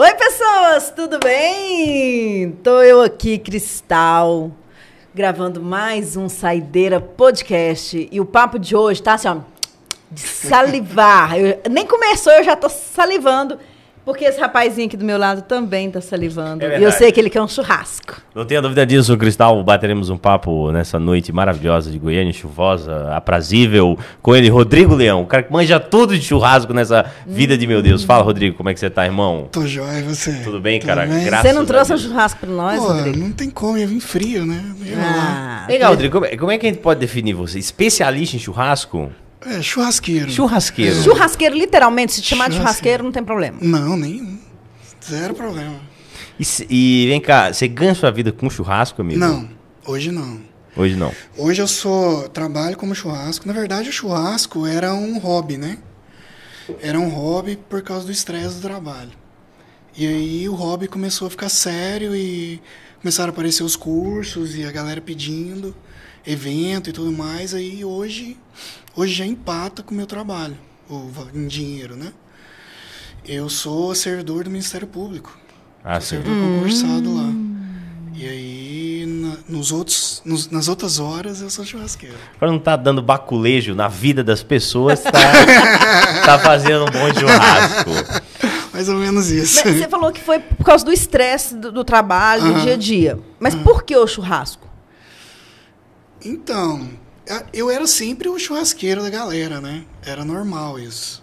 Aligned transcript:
Oi, 0.00 0.14
pessoas, 0.14 0.92
tudo 0.94 1.18
bem? 1.18 2.52
Tô 2.62 2.80
eu 2.82 3.00
aqui, 3.02 3.36
Cristal, 3.36 4.52
gravando 5.12 5.60
mais 5.60 6.16
um 6.16 6.28
Saideira 6.28 7.00
Podcast. 7.00 8.08
E 8.12 8.20
o 8.20 8.24
papo 8.24 8.60
de 8.60 8.76
hoje 8.76 9.02
tá 9.02 9.14
assim, 9.14 9.26
ó, 9.26 9.38
de 10.08 10.20
salivar. 10.20 11.36
Eu- 11.36 11.60
nem 11.68 11.84
começou, 11.84 12.32
eu 12.32 12.44
já 12.44 12.54
tô 12.54 12.68
salivando. 12.68 13.58
Porque 14.08 14.24
esse 14.24 14.40
rapazinho 14.40 14.86
aqui 14.86 14.96
do 14.96 15.04
meu 15.04 15.18
lado 15.18 15.42
também 15.42 15.90
tá 15.90 16.00
salivando. 16.00 16.64
É 16.64 16.80
e 16.80 16.82
eu 16.82 16.90
sei 16.90 17.12
que 17.12 17.20
ele 17.20 17.28
quer 17.28 17.42
um 17.42 17.46
churrasco. 17.46 18.22
Não 18.34 18.46
tenha 18.46 18.62
dúvida 18.62 18.86
disso, 18.86 19.14
Cristal. 19.18 19.62
Bateremos 19.62 20.08
um 20.08 20.16
papo 20.16 20.72
nessa 20.72 20.98
noite 20.98 21.30
maravilhosa 21.30 21.90
de 21.90 21.98
Goiânia, 21.98 22.32
chuvosa, 22.32 23.14
aprazível, 23.14 23.98
com 24.22 24.34
ele, 24.34 24.48
Rodrigo 24.48 24.94
Leão, 24.94 25.20
o 25.20 25.26
cara 25.26 25.42
que 25.42 25.52
manja 25.52 25.78
tudo 25.78 26.16
de 26.18 26.24
churrasco 26.24 26.72
nessa 26.72 27.04
vida 27.26 27.58
de 27.58 27.66
meu 27.66 27.82
Deus. 27.82 28.02
Fala, 28.02 28.24
Rodrigo, 28.24 28.56
como 28.56 28.70
é 28.70 28.72
que 28.72 28.80
você 28.80 28.88
tá, 28.88 29.04
irmão? 29.04 29.46
Tô 29.52 29.66
jóia, 29.66 30.02
você? 30.02 30.32
Tudo 30.42 30.58
bem, 30.58 30.80
cara? 30.80 31.04
bem? 31.04 31.26
Graças 31.26 31.46
Você 31.46 31.52
não 31.52 31.64
a 31.64 31.66
trouxe 31.66 31.92
um 31.92 31.96
Deus. 31.96 32.08
churrasco 32.08 32.40
pra 32.40 32.48
nós, 32.50 32.80
Pô, 32.80 32.86
Rodrigo? 32.86 33.18
não 33.18 33.32
tem 33.32 33.50
como, 33.50 33.76
ia 33.76 33.86
vir 33.86 34.00
frio, 34.00 34.46
né? 34.46 34.64
Ah, 34.96 35.66
cá, 35.78 35.88
Rodrigo, 35.88 36.14
como 36.14 36.24
é, 36.24 36.34
como 36.34 36.50
é 36.50 36.56
que 36.56 36.64
a 36.64 36.70
gente 36.70 36.80
pode 36.80 36.98
definir 36.98 37.34
você? 37.34 37.58
Especialista 37.58 38.36
em 38.36 38.38
churrasco? 38.38 39.12
É, 39.46 39.62
churrasqueiro. 39.62 40.30
Churrasqueiro. 40.30 41.02
churrasqueiro, 41.02 41.56
literalmente, 41.56 42.12
se 42.12 42.20
te 42.22 42.28
chamar 42.28 42.48
de 42.48 42.56
Churrasqueiro. 42.56 42.58
churrasqueiro, 42.98 43.04
não 43.04 43.12
tem 43.12 43.22
problema. 43.24 43.58
Não, 43.60 43.96
nenhum. 43.96 44.38
Zero 45.04 45.34
problema. 45.34 45.80
E, 46.38 46.44
se- 46.44 46.66
e 46.68 47.06
vem 47.08 47.20
cá, 47.20 47.52
você 47.52 47.66
ganha 47.68 47.94
sua 47.94 48.10
vida 48.10 48.32
com 48.32 48.48
churrasco, 48.50 49.00
amigo? 49.00 49.18
Não, 49.20 49.48
hoje 49.86 50.10
não. 50.10 50.40
Hoje 50.76 50.96
não. 50.96 51.12
Hoje 51.36 51.60
eu 51.62 51.66
sou 51.68 52.28
trabalho 52.28 52.76
como 52.76 52.94
churrasco. 52.94 53.46
Na 53.46 53.52
verdade, 53.52 53.88
o 53.88 53.92
churrasco 53.92 54.66
era 54.66 54.92
um 54.94 55.18
hobby, 55.18 55.56
né? 55.56 55.78
Era 56.80 56.98
um 57.00 57.08
hobby 57.08 57.56
por 57.68 57.82
causa 57.82 58.04
do 58.06 58.12
estresse 58.12 58.56
do 58.56 58.60
trabalho. 58.60 59.10
E 59.96 60.06
aí 60.06 60.48
o 60.48 60.54
hobby 60.54 60.86
começou 60.86 61.26
a 61.26 61.30
ficar 61.30 61.48
sério 61.48 62.14
e 62.14 62.60
começaram 63.00 63.30
a 63.30 63.32
aparecer 63.32 63.62
os 63.64 63.74
cursos 63.74 64.54
e 64.56 64.64
a 64.64 64.70
galera 64.70 65.00
pedindo 65.00 65.74
evento 66.32 66.90
e 66.90 66.92
tudo 66.92 67.10
mais. 67.10 67.54
Aí 67.54 67.84
hoje, 67.84 68.36
hoje 68.94 69.12
já 69.14 69.26
empata 69.26 69.82
com 69.82 69.92
o 69.92 69.96
meu 69.96 70.06
trabalho, 70.06 70.56
o 70.88 71.10
em 71.34 71.46
dinheiro, 71.46 71.96
né? 71.96 72.12
Eu 73.26 73.48
sou 73.48 73.94
servidor 73.94 74.44
do 74.44 74.50
Ministério 74.50 74.86
Público 74.86 75.36
Ah, 75.84 76.00
sim. 76.00 76.08
servidor 76.10 76.36
concursado 76.38 77.14
lá. 77.14 77.30
E 78.14 78.26
aí, 78.26 79.04
na- 79.06 79.36
nos 79.48 79.70
outros, 79.70 80.22
nos- 80.24 80.48
nas 80.50 80.66
outras 80.66 80.98
horas, 80.98 81.40
eu 81.40 81.48
sou 81.50 81.64
churrasqueiro. 81.64 82.16
Pra 82.38 82.48
não 82.50 82.58
tá 82.58 82.74
dando 82.74 83.00
baculejo 83.00 83.74
na 83.74 83.86
vida 83.86 84.24
das 84.24 84.42
pessoas, 84.42 85.00
tá, 85.02 85.10
tá 86.24 86.38
fazendo 86.40 86.82
um 86.82 86.90
bom 86.90 87.14
churrasco. 87.14 87.90
Mais 88.72 88.88
ou 88.88 88.96
menos 88.96 89.30
isso. 89.30 89.60
Mas 89.64 89.76
Você 89.78 89.88
falou 89.88 90.12
que 90.12 90.20
foi 90.20 90.38
por 90.40 90.64
causa 90.64 90.84
do 90.84 90.92
estresse 90.92 91.54
do, 91.56 91.70
do 91.72 91.84
trabalho, 91.84 92.54
do 92.54 92.60
dia 92.62 92.74
a 92.74 92.76
dia. 92.76 93.18
Mas 93.40 93.54
por 93.54 93.82
que 93.82 93.96
o 93.96 94.06
churrasco? 94.06 94.67
Então, 96.24 96.90
eu 97.52 97.70
era 97.70 97.86
sempre 97.86 98.28
o 98.28 98.38
churrasqueiro 98.38 99.02
da 99.02 99.10
galera, 99.10 99.60
né? 99.60 99.84
Era 100.04 100.24
normal 100.24 100.78
isso. 100.78 101.22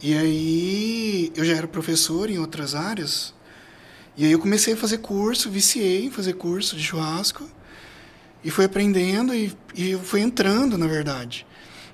E 0.00 0.16
aí, 0.16 1.32
eu 1.36 1.44
já 1.44 1.54
era 1.54 1.68
professor 1.68 2.30
em 2.30 2.38
outras 2.38 2.74
áreas. 2.74 3.34
E 4.16 4.24
aí 4.24 4.32
eu 4.32 4.38
comecei 4.38 4.74
a 4.74 4.76
fazer 4.76 4.98
curso, 4.98 5.50
viciei 5.50 6.06
em 6.06 6.10
fazer 6.10 6.34
curso 6.34 6.76
de 6.76 6.82
churrasco. 6.82 7.48
E 8.44 8.50
fui 8.50 8.64
aprendendo 8.64 9.34
e, 9.34 9.56
e 9.74 9.96
fui 9.96 10.20
entrando, 10.20 10.76
na 10.76 10.86
verdade, 10.86 11.46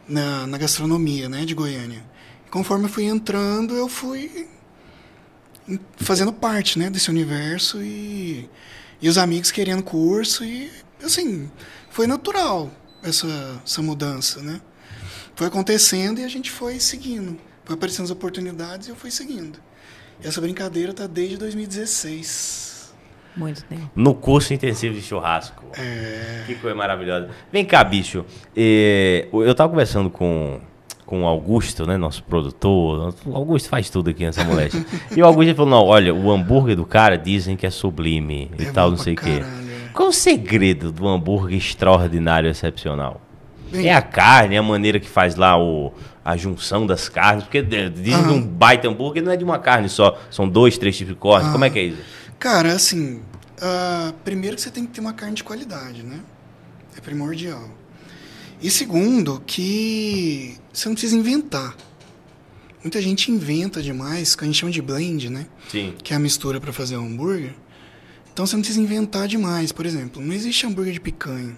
na, 0.09 0.47
na 0.47 0.57
gastronomia, 0.57 1.29
né, 1.29 1.45
de 1.45 1.55
Goiânia. 1.55 2.03
E 2.47 2.51
conforme 2.51 2.87
eu 2.87 2.89
fui 2.89 3.05
entrando, 3.05 3.75
eu 3.75 3.89
fui 3.89 4.49
fazendo 5.97 6.33
parte, 6.33 6.79
né, 6.79 6.89
desse 6.89 7.11
universo 7.11 7.83
e, 7.83 8.49
e 9.03 9.09
os 9.09 9.19
amigos 9.19 9.51
querendo 9.51 9.83
curso 9.83 10.43
e, 10.45 10.71
assim, 11.03 11.51
foi 11.99 12.07
natural 12.07 12.71
essa, 13.03 13.27
essa 13.67 13.83
mudança, 13.83 14.41
né? 14.41 14.61
Foi 15.35 15.49
acontecendo 15.49 16.21
e 16.21 16.25
a 16.25 16.29
gente 16.29 16.49
foi 16.49 16.79
seguindo. 16.79 17.37
Foi 17.65 17.75
aparecendo 17.75 18.05
as 18.05 18.13
oportunidades 18.13 18.87
e 18.87 18.91
eu 18.93 18.95
fui 18.95 19.11
seguindo. 19.11 19.59
E 20.23 20.29
essa 20.29 20.41
brincadeira 20.41 20.93
tá 20.93 21.09
desde 21.09 21.37
2016. 21.37 22.95
Muito 23.37 23.65
tempo. 23.65 23.91
No 23.97 24.15
curso 24.15 24.55
intensivo 24.55 24.95
de 24.95 25.03
churrasco. 25.03 25.65
É, 25.77 26.45
Que 26.47 26.55
coisa 26.55 26.77
maravilhosa. 26.77 27.31
Vem 27.51 27.65
cá, 27.65 27.83
bicho. 27.83 28.25
É, 28.57 29.27
eu 29.33 29.53
tava 29.57 29.71
conversando 29.71 30.09
com, 30.09 30.61
com 31.05 31.25
o 31.25 31.27
Augusto, 31.27 31.85
né? 31.85 31.97
Nosso 31.97 32.23
produtor. 32.23 33.13
O 33.27 33.35
Augusto 33.35 33.69
faz 33.69 33.91
tudo 33.91 34.11
aqui 34.11 34.25
nessa 34.25 34.45
moléstia. 34.45 34.87
e 35.17 35.21
o 35.21 35.27
Augusto 35.27 35.53
falou: 35.57 35.71
não, 35.71 35.85
olha, 35.85 36.15
o 36.15 36.31
hambúrguer 36.31 36.77
do 36.77 36.87
cara 36.87 37.19
dizem 37.19 37.57
que 37.57 37.67
é 37.67 37.71
sublime 37.71 38.53
e 38.57 38.67
É 38.67 38.71
tal, 38.71 38.89
bom 38.89 38.97
não 38.97 39.03
sei 39.03 39.15
o 39.15 39.17
quê. 39.17 39.43
Qual 39.93 40.09
o 40.09 40.13
segredo 40.13 40.93
do 40.93 41.07
hambúrguer 41.09 41.57
extraordinário 41.59 42.49
excepcional? 42.51 43.21
Bem- 43.71 43.87
É 43.87 43.95
a 43.95 44.03
carne, 44.03 44.55
é 44.55 44.59
a 44.59 44.63
maneira 44.63 44.99
que 44.99 45.09
faz 45.09 45.35
lá 45.37 45.59
o, 45.59 45.93
a 46.25 46.37
junção 46.37 46.87
das 46.87 47.09
carnes, 47.09 47.45
porque 47.45 47.61
dizem 47.63 48.23
que 48.25 48.31
um 48.31 48.41
baita 48.43 48.89
hambúrguer 48.89 49.23
não 49.23 49.33
é 49.33 49.37
de 49.37 49.45
uma 49.45 49.59
carne 49.59 49.89
só, 49.89 50.19
são 50.31 50.49
dois, 50.49 50.79
três 50.79 50.97
tipos 50.97 51.15
de 51.15 51.19
corte. 51.21 51.51
Como 51.51 51.65
é 51.65 51.71
que 51.71 51.79
é 51.79 51.83
isso? 51.85 52.03
Cara, 52.39 52.73
assim, 52.73 53.21
ah, 53.61 54.13
primeiro 54.25 54.57
que 54.57 54.63
você 54.63 54.71
tem 54.71 54.87
que 54.87 54.93
ter 54.93 55.01
uma 55.01 55.13
carne 55.13 55.35
de 55.35 55.45
qualidade, 55.45 56.03
né? 56.03 56.21
É 56.97 57.01
primordial. 57.01 57.69
E 58.61 58.71
segundo, 58.71 59.41
que 59.47 60.57
você 60.73 60.89
não 60.89 60.95
precisa 60.95 61.17
inventar. 61.17 61.77
Muita 62.83 63.03
gente 63.03 63.31
inventa 63.31 63.83
demais, 63.83 64.35
que 64.35 64.45
a 64.45 64.47
gente 64.47 64.57
chama 64.59 64.73
de 64.73 64.81
blend, 64.81 65.29
né? 65.31 65.47
Sim. 65.69 65.95
Que 66.03 66.13
é 66.13 66.17
a 66.17 66.19
mistura 66.21 66.61
para 66.61 66.73
fazer 66.73 66.97
o 66.97 67.01
hambúrguer. 67.03 67.53
Então 68.39 68.47
você 68.47 68.55
não 68.55 68.63
precisa 68.63 68.81
inventar 68.81 69.27
demais. 69.27 69.73
Por 69.73 69.85
exemplo, 69.85 70.23
não 70.23 70.33
existe 70.33 70.65
hambúrguer 70.65 70.93
de 70.93 71.01
picanha. 71.01 71.57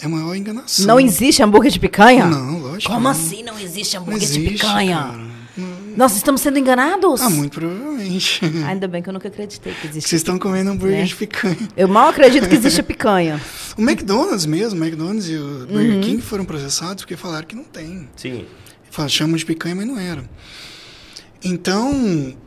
É 0.00 0.06
a 0.06 0.08
maior 0.08 0.36
enganação. 0.36 0.86
Não 0.86 1.00
existe 1.00 1.42
hambúrguer 1.42 1.72
de 1.72 1.80
picanha? 1.80 2.26
Não, 2.26 2.58
lógico. 2.60 2.92
Como 2.92 3.02
não. 3.02 3.10
assim 3.10 3.42
não 3.42 3.58
existe 3.58 3.96
Não 3.96 4.02
hambúrguer 4.04 4.20
de 4.20 4.24
existe, 4.38 4.52
picanha? 4.52 4.96
cara. 4.96 5.18
Não- 5.56 5.96
Nós 5.96 6.14
estamos 6.14 6.42
sendo 6.42 6.60
enganados? 6.60 7.20
Ah, 7.20 7.28
muito 7.28 7.58
provavelmente. 7.58 8.40
Ainda 8.68 8.86
bem 8.86 9.02
que 9.02 9.08
eu 9.08 9.12
nunca 9.12 9.26
acreditei 9.26 9.74
que 9.74 9.88
existe. 9.88 10.08
Vocês 10.08 10.20
estão 10.20 10.38
comendo 10.38 10.70
hambúrguer 10.70 10.98
Né? 11.00 11.04
de 11.06 11.16
picanha. 11.16 11.58
Eu 11.76 11.88
mal 11.88 12.10
acredito 12.10 12.48
que 12.48 12.54
existe 12.54 12.84
picanha. 12.84 13.40
O 13.76 13.82
McDonald's 13.82 14.46
mesmo, 14.46 14.80
o 14.80 14.84
McDonald's 14.84 15.28
e 15.28 15.34
o 15.38 15.66
Burger 15.66 15.94
Uhum. 15.96 16.00
King 16.02 16.22
foram 16.22 16.44
processados 16.44 17.02
porque 17.02 17.16
falaram 17.16 17.48
que 17.48 17.56
não 17.56 17.64
tem. 17.64 18.08
Sim. 18.14 18.44
Falaram, 18.92 19.10
chamam 19.10 19.36
de 19.36 19.44
picanha, 19.44 19.74
mas 19.74 19.86
não 19.88 19.98
era. 19.98 20.22
Então, 21.42 21.90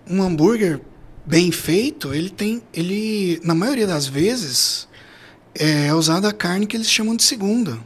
um 0.10 0.24
hambúrguer 0.24 0.80
bem 1.26 1.52
feito, 1.52 2.14
ele 2.14 2.30
tem, 2.30 2.62
ele, 2.74 3.40
na 3.44 3.56
maioria 3.56 3.88
das 3.88 4.08
vezes, 4.08 4.88
é 5.56 5.94
usada 5.94 6.30
a 6.30 6.34
carne 6.34 6.68
que 6.68 6.76
eles 6.76 6.90
chamam 6.90 7.16
de 7.16 7.24
segunda. 7.24 7.78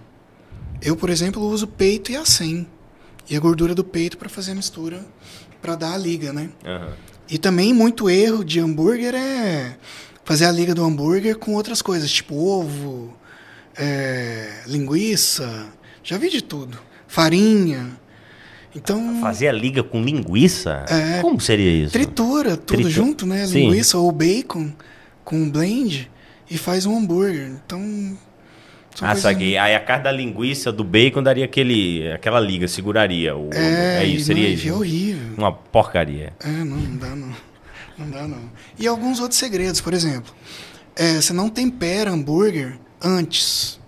Eu, 0.82 0.96
por 0.96 1.10
exemplo, 1.10 1.42
uso 1.44 1.68
peito 1.68 2.12
e 2.12 2.16
acém. 2.16 2.68
E 3.30 3.36
a 3.36 3.40
gordura 3.40 3.76
do 3.76 3.84
peito 3.84 4.18
para 4.18 4.30
fazer 4.30 4.52
a 4.52 4.56
mistura, 4.56 5.06
para 5.62 5.76
dar 5.76 5.94
a 5.94 5.98
liga, 5.98 6.32
né? 6.32 6.50
Aham. 6.66 6.94
E 7.30 7.38
também 7.38 7.74
muito 7.74 8.10
erro 8.10 8.44
de 8.44 8.60
hambúrguer 8.60 9.14
é 9.14 9.78
fazer 10.24 10.46
a 10.46 10.52
liga 10.52 10.74
do 10.74 10.84
hambúrguer 10.84 11.38
com 11.38 11.54
outras 11.56 11.82
coisas, 11.82 12.10
tipo 12.10 12.36
ovo, 12.36 13.14
é, 13.78 14.62
linguiça, 14.66 15.68
já 16.04 16.18
vi 16.18 16.30
de 16.30 16.42
tudo. 16.42 16.80
Farinha. 17.08 18.00
Então, 18.76 19.20
Fazer 19.22 19.48
a 19.48 19.52
liga 19.52 19.82
com 19.84 20.02
linguiça? 20.04 20.86
É. 20.90 21.22
Como 21.22 21.40
seria 21.40 21.72
isso? 21.72 21.94
tritura 21.94 22.56
tudo 22.58 22.66
Tritu- 22.78 22.90
junto, 22.90 23.26
né? 23.26 23.46
Sim. 23.48 23.70
Linguiça 23.70 23.98
ou 23.98 24.12
bacon 24.12 24.72
com 25.24 25.36
um 25.38 25.50
blend 25.50 26.10
e 26.50 26.58
faz 26.58 26.86
um 26.86 26.98
hambúrguer. 26.98 27.52
Então, 27.66 28.18
Ah, 29.02 29.16
saquei. 29.16 29.58
Aí 29.58 29.76
a 29.76 29.80
carne 29.80 30.04
da 30.06 30.12
linguiça, 30.12 30.72
do 30.72 30.84
bacon, 30.84 31.22
daria 31.24 31.46
aquele, 31.46 32.12
aquela 32.12 32.40
liga, 32.40 32.68
seguraria. 32.68 33.36
O, 33.36 33.50
É, 33.54 34.04
é 34.04 34.06
isso, 34.06 34.26
seria 34.28 34.48
não, 34.48 34.54
isso. 34.54 34.68
É 34.70 34.74
horrível. 34.74 35.34
Uma 35.38 35.52
porcaria. 35.52 36.34
É, 36.44 36.48
não, 36.48 36.78
não 36.78 36.98
dá 36.98 37.16
não. 37.16 37.34
Não 37.98 38.10
dá 38.12 38.28
não. 38.28 38.42
E 38.78 38.86
alguns 38.88 39.20
outros 39.20 39.40
segredos, 39.40 39.82
por 39.82 39.94
exemplo, 39.94 40.32
é, 40.96 41.16
você 41.22 41.34
não 41.34 41.50
tempera 41.50 42.12
hambúrguer 42.12 42.78
antes, 43.04 43.80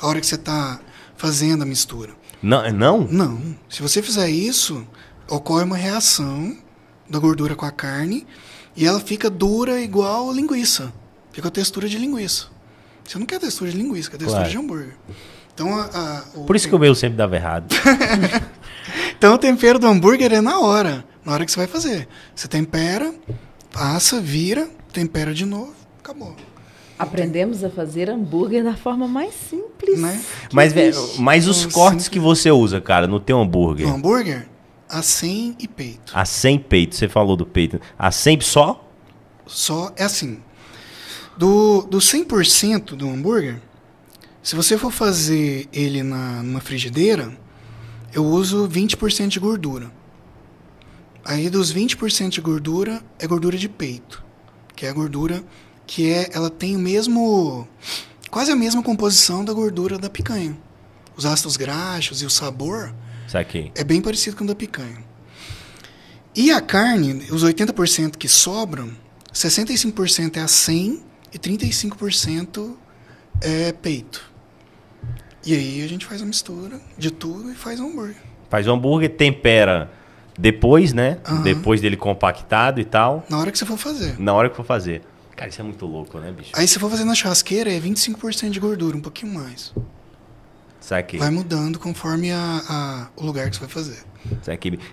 a 0.00 0.06
hora 0.08 0.20
que 0.20 0.26
você 0.26 0.34
está 0.36 0.80
fazendo 1.16 1.62
a 1.62 1.66
mistura. 1.66 2.12
Não? 2.42 2.70
não? 2.72 3.00
Não. 3.10 3.56
Se 3.68 3.82
você 3.82 4.02
fizer 4.02 4.28
isso, 4.30 4.86
ocorre 5.28 5.64
uma 5.64 5.76
reação 5.76 6.56
da 7.08 7.18
gordura 7.18 7.54
com 7.54 7.66
a 7.66 7.70
carne 7.70 8.26
e 8.76 8.86
ela 8.86 9.00
fica 9.00 9.28
dura 9.28 9.80
igual 9.80 10.32
linguiça. 10.32 10.92
Fica 11.32 11.48
a 11.48 11.50
textura 11.50 11.88
de 11.88 11.98
linguiça. 11.98 12.46
Você 13.04 13.18
não 13.18 13.26
quer 13.26 13.40
textura 13.40 13.70
de 13.70 13.76
linguiça, 13.76 14.10
quer 14.10 14.18
textura 14.18 14.42
Claro. 14.44 14.50
de 14.50 14.58
hambúrguer. 14.58 14.96
Então, 15.52 15.74
a, 15.78 15.84
a- 15.84 16.24
o, 16.34 16.44
Por 16.44 16.56
isso 16.56 16.68
que 16.68 16.74
o 16.74 16.78
meu 16.78 16.94
sempre 16.94 17.16
dava 17.18 17.36
errado. 17.36 17.74
então 19.16 19.34
o 19.34 19.38
tempero 19.38 19.78
do 19.78 19.86
hambúrguer 19.86 20.32
é 20.32 20.40
na 20.40 20.58
hora, 20.60 21.04
na 21.24 21.32
hora 21.32 21.44
que 21.44 21.50
você 21.52 21.58
vai 21.58 21.66
fazer. 21.66 22.08
Você 22.34 22.48
tempera, 22.48 23.12
passa, 23.72 24.20
vira, 24.20 24.68
tempera 24.92 25.34
de 25.34 25.44
novo, 25.44 25.74
acabou. 25.98 26.34
Aprendemos 27.00 27.64
a 27.64 27.70
fazer 27.70 28.10
hambúrguer 28.10 28.62
da 28.62 28.76
forma 28.76 29.08
mais 29.08 29.32
simples. 29.32 30.00
Né? 30.00 30.22
Mas, 30.52 30.72
mas 31.18 31.48
os 31.48 31.62
Então, 31.62 31.72
cortes 31.72 32.04
sim. 32.04 32.10
que 32.10 32.18
você 32.18 32.50
usa, 32.50 32.80
cara, 32.80 33.06
no 33.06 33.18
teu 33.18 33.40
hambúrguer. 33.40 33.86
No 33.86 33.94
hambúrguer, 33.94 34.46
a 34.88 35.02
100 35.02 35.56
e 35.58 35.66
peito. 35.68 36.12
A 36.14 36.24
100 36.24 36.58
peito, 36.58 36.96
você 36.96 37.08
falou 37.08 37.36
do 37.36 37.46
peito. 37.46 37.80
A 37.98 38.10
100 38.10 38.40
só? 38.42 38.86
Só 39.46 39.92
é 39.96 40.04
assim. 40.04 40.40
Do, 41.36 41.82
do 41.82 41.98
100% 41.98 42.96
do 42.96 43.08
hambúrguer, 43.08 43.60
se 44.42 44.54
você 44.54 44.76
for 44.76 44.92
fazer 44.92 45.68
ele 45.72 46.02
na, 46.02 46.42
numa 46.42 46.60
frigideira, 46.60 47.32
eu 48.12 48.24
uso 48.24 48.68
20% 48.68 49.28
de 49.28 49.40
gordura. 49.40 49.90
Aí 51.24 51.48
dos 51.48 51.72
20% 51.72 52.28
de 52.30 52.40
gordura 52.40 53.02
é 53.18 53.26
gordura 53.26 53.56
de 53.56 53.68
peito, 53.68 54.22
que 54.74 54.86
é 54.86 54.88
a 54.90 54.92
gordura 54.92 55.42
que 55.90 56.08
é, 56.08 56.30
ela 56.32 56.48
tem 56.48 56.76
o 56.76 56.78
mesmo 56.78 57.66
quase 58.30 58.52
a 58.52 58.54
mesma 58.54 58.80
composição 58.80 59.44
da 59.44 59.52
gordura 59.52 59.98
da 59.98 60.08
picanha. 60.08 60.56
Os 61.16 61.26
ácidos 61.26 61.56
graxos 61.56 62.22
e 62.22 62.24
o 62.24 62.30
sabor 62.30 62.94
Saquei. 63.26 63.72
é 63.74 63.82
bem 63.82 64.00
parecido 64.00 64.36
com 64.36 64.44
o 64.44 64.46
da 64.46 64.54
picanha. 64.54 65.02
E 66.32 66.52
a 66.52 66.60
carne, 66.60 67.26
os 67.32 67.44
80% 67.44 68.16
que 68.16 68.28
sobram, 68.28 68.88
65% 69.34 70.36
é 70.36 70.40
a 70.40 70.46
100 70.46 71.02
e 71.34 71.38
35% 71.40 72.76
é 73.40 73.72
peito. 73.72 74.30
E 75.44 75.56
aí 75.56 75.82
a 75.82 75.88
gente 75.88 76.06
faz 76.06 76.22
a 76.22 76.24
mistura 76.24 76.80
de 76.96 77.10
tudo 77.10 77.50
e 77.50 77.54
faz 77.56 77.80
um 77.80 77.88
hambúrguer. 77.88 78.16
Faz 78.48 78.68
o 78.68 78.70
hambúrguer, 78.70 79.10
tempera 79.16 79.90
depois, 80.38 80.92
né? 80.92 81.18
Aham. 81.26 81.42
Depois 81.42 81.80
dele 81.80 81.96
compactado 81.96 82.80
e 82.80 82.84
tal. 82.84 83.26
Na 83.28 83.38
hora 83.38 83.50
que 83.50 83.58
você 83.58 83.66
for 83.66 83.76
fazer. 83.76 84.20
Na 84.20 84.32
hora 84.32 84.48
que 84.48 84.54
for 84.54 84.64
fazer. 84.64 85.02
Cara, 85.40 85.48
isso 85.48 85.58
é 85.62 85.64
muito 85.64 85.86
louco, 85.86 86.18
né, 86.20 86.30
bicho? 86.30 86.50
Aí 86.52 86.68
se 86.68 86.78
for 86.78 86.90
fazer 86.90 87.04
na 87.06 87.14
churrasqueira 87.14 87.72
é 87.72 87.80
25% 87.80 88.50
de 88.50 88.60
gordura, 88.60 88.94
um 88.94 89.00
pouquinho 89.00 89.32
mais. 89.32 89.72
Saquei. 90.78 91.18
Vai 91.18 91.30
mudando 91.30 91.78
conforme 91.78 92.30
a, 92.30 92.60
a- 92.68 93.08
o 93.16 93.24
lugar 93.24 93.48
que 93.48 93.56
você 93.56 93.60
vai 93.60 93.70
fazer. 93.70 94.02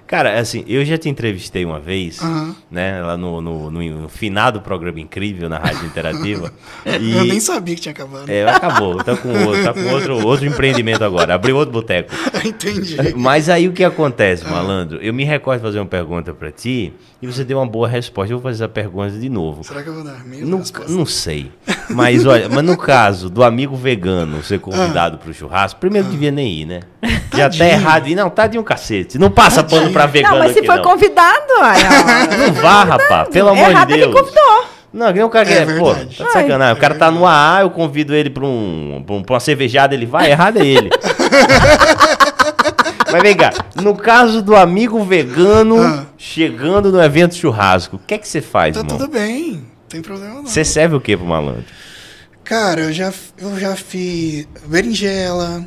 Cara, 0.06 0.40
assim, 0.40 0.64
eu 0.68 0.84
já 0.86 0.98
te 0.98 1.10
entrevistei 1.10 1.66
uma 1.66 1.80
vez, 1.80 2.22
Aham. 2.22 2.56
né? 2.72 3.02
Lá 3.02 3.18
no, 3.18 3.42
no, 3.42 3.72
no, 3.72 4.02
no 4.02 4.10
finado 4.10 4.62
programa 4.62 5.00
incrível 5.00 5.50
na 5.50 5.58
Rádio 5.58 5.86
Interativa. 5.86 6.52
e... 7.00 7.16
Eu 7.16 7.26
nem 7.26 7.40
sabia 7.40 7.76
que 7.76 7.82
tinha 7.82 7.92
acabado. 7.92 8.30
É, 8.30 8.48
acabou. 8.48 9.04
Tá 9.04 9.16
com, 9.16 9.30
outro, 9.30 9.64
tá 9.64 9.74
com 9.74 9.86
outro, 9.90 10.28
outro 10.28 10.46
empreendimento 10.46 11.04
agora. 11.04 11.36
Abriu 11.36 11.56
outro 11.56 11.74
boteco. 11.74 12.14
Entendi. 12.44 12.98
Mas 13.16 13.50
aí 13.50 13.68
o 13.68 13.74
que 13.74 13.84
acontece, 13.84 14.46
malandro? 14.46 14.98
Eu 15.02 15.14
me 15.14 15.24
recordo 15.24 15.60
de 15.60 15.66
fazer 15.66 15.80
uma 15.80 15.86
pergunta 15.86 16.34
pra 16.34 16.52
ti 16.52 16.94
e 17.22 17.28
você 17.28 17.44
deu 17.44 17.58
uma 17.58 17.68
boa 17.68 17.88
resposta. 17.88 18.34
Eu 18.34 18.38
vou 18.38 18.44
fazer 18.44 18.64
essa 18.64 18.70
pergunta 18.70 19.12
de 19.12 19.30
novo. 19.30 19.64
Será 19.64 19.84
que 19.84 19.90
eu 19.90 19.94
vou 19.94 20.04
dar 20.04 20.22
a 20.22 20.24
mesma 20.24 20.46
Não, 20.46 20.64
não 20.90 21.06
sei. 21.06 21.52
Mas 21.90 22.26
olha, 22.26 22.50
mas 22.50 22.64
no 22.64 22.78
caso 22.78 23.30
do 23.30 23.44
amigo 23.44 23.76
vegano 23.76 24.44
ser 24.44 24.60
convidado 24.60 25.18
pro 25.18 25.34
churrasco, 25.34 25.80
primeiro 25.80 26.08
devia 26.10 26.32
nem 26.32 26.62
ir, 26.62 26.66
né? 26.66 26.80
Já 27.04 27.44
tá 27.44 27.50
Tadinho. 27.50 27.66
errado. 27.70 28.08
E 28.08 28.16
não, 28.16 28.30
tá 28.30 28.48
de 28.48 28.58
um 28.58 28.64
cacete. 28.64 29.18
Não 29.20 29.30
passa 29.30 29.64
pano 29.64 29.92
pra 29.92 30.06
vegano 30.08 30.34
Não, 30.36 30.44
mas 30.44 30.54
se 30.54 30.64
foi 30.66 30.76
não. 30.78 30.84
convidado, 30.84 31.46
ó. 31.60 31.64
Não 32.38 32.54
vá, 32.54 32.84
rapaz. 32.84 33.30
Pelo 33.30 33.50
amor 33.50 33.70
Errado 33.70 33.88
de 33.90 33.94
é 33.94 33.98
Deus. 33.98 34.14
quem 34.14 34.24
convidou. 34.24 34.66
Não, 34.94 35.08
que 35.08 35.14
nem 35.14 35.24
o 35.24 35.30
cara 35.30 35.48
É 35.50 35.66
quer, 35.66 35.78
pô, 35.78 35.94
tá 35.94 36.04
de 36.06 36.18
sacanagem. 36.18 36.74
O 36.76 36.80
cara 36.80 36.96
tá 36.96 37.12
no 37.12 37.26
AA, 37.28 37.62
eu 37.62 37.70
convido 37.70 38.16
ele 38.16 38.30
pra, 38.32 38.44
um, 38.46 39.04
pra, 39.06 39.16
um- 39.16 39.22
pra 39.22 39.34
uma 39.36 39.40
cervejada, 39.40 39.94
ele 39.94 40.06
vai, 40.08 40.32
errado 40.32 40.58
é 40.60 40.66
ele. 40.66 40.90
Mas 43.12 43.22
vem 43.22 43.36
cá, 43.36 43.52
no 43.76 43.96
caso 43.96 44.42
do 44.42 44.56
amigo 44.56 45.02
vegano 45.04 45.82
Ah. 45.82 46.06
chegando 46.18 46.92
no 46.92 47.02
evento 47.02 47.36
churrasco, 47.36 47.96
o 47.98 48.00
que 48.00 48.14
é 48.16 48.18
que 48.18 48.28
você 48.28 48.42
faz, 48.42 48.74
Tá 48.76 48.82
irmão? 48.82 48.98
tudo 48.98 49.10
bem, 49.12 49.54
não 49.54 49.62
tem 49.88 50.02
problema 50.02 50.36
não. 50.36 50.46
Você 50.46 50.66
serve 50.66 50.96
o 50.96 51.02
que 51.02 51.16
pro 51.16 51.26
malandro? 51.26 51.64
Cara, 52.44 52.82
eu 52.82 52.94
já, 52.94 53.12
eu 53.38 53.58
já 53.60 53.76
fiz 53.76 54.48
berinjela, 54.66 55.64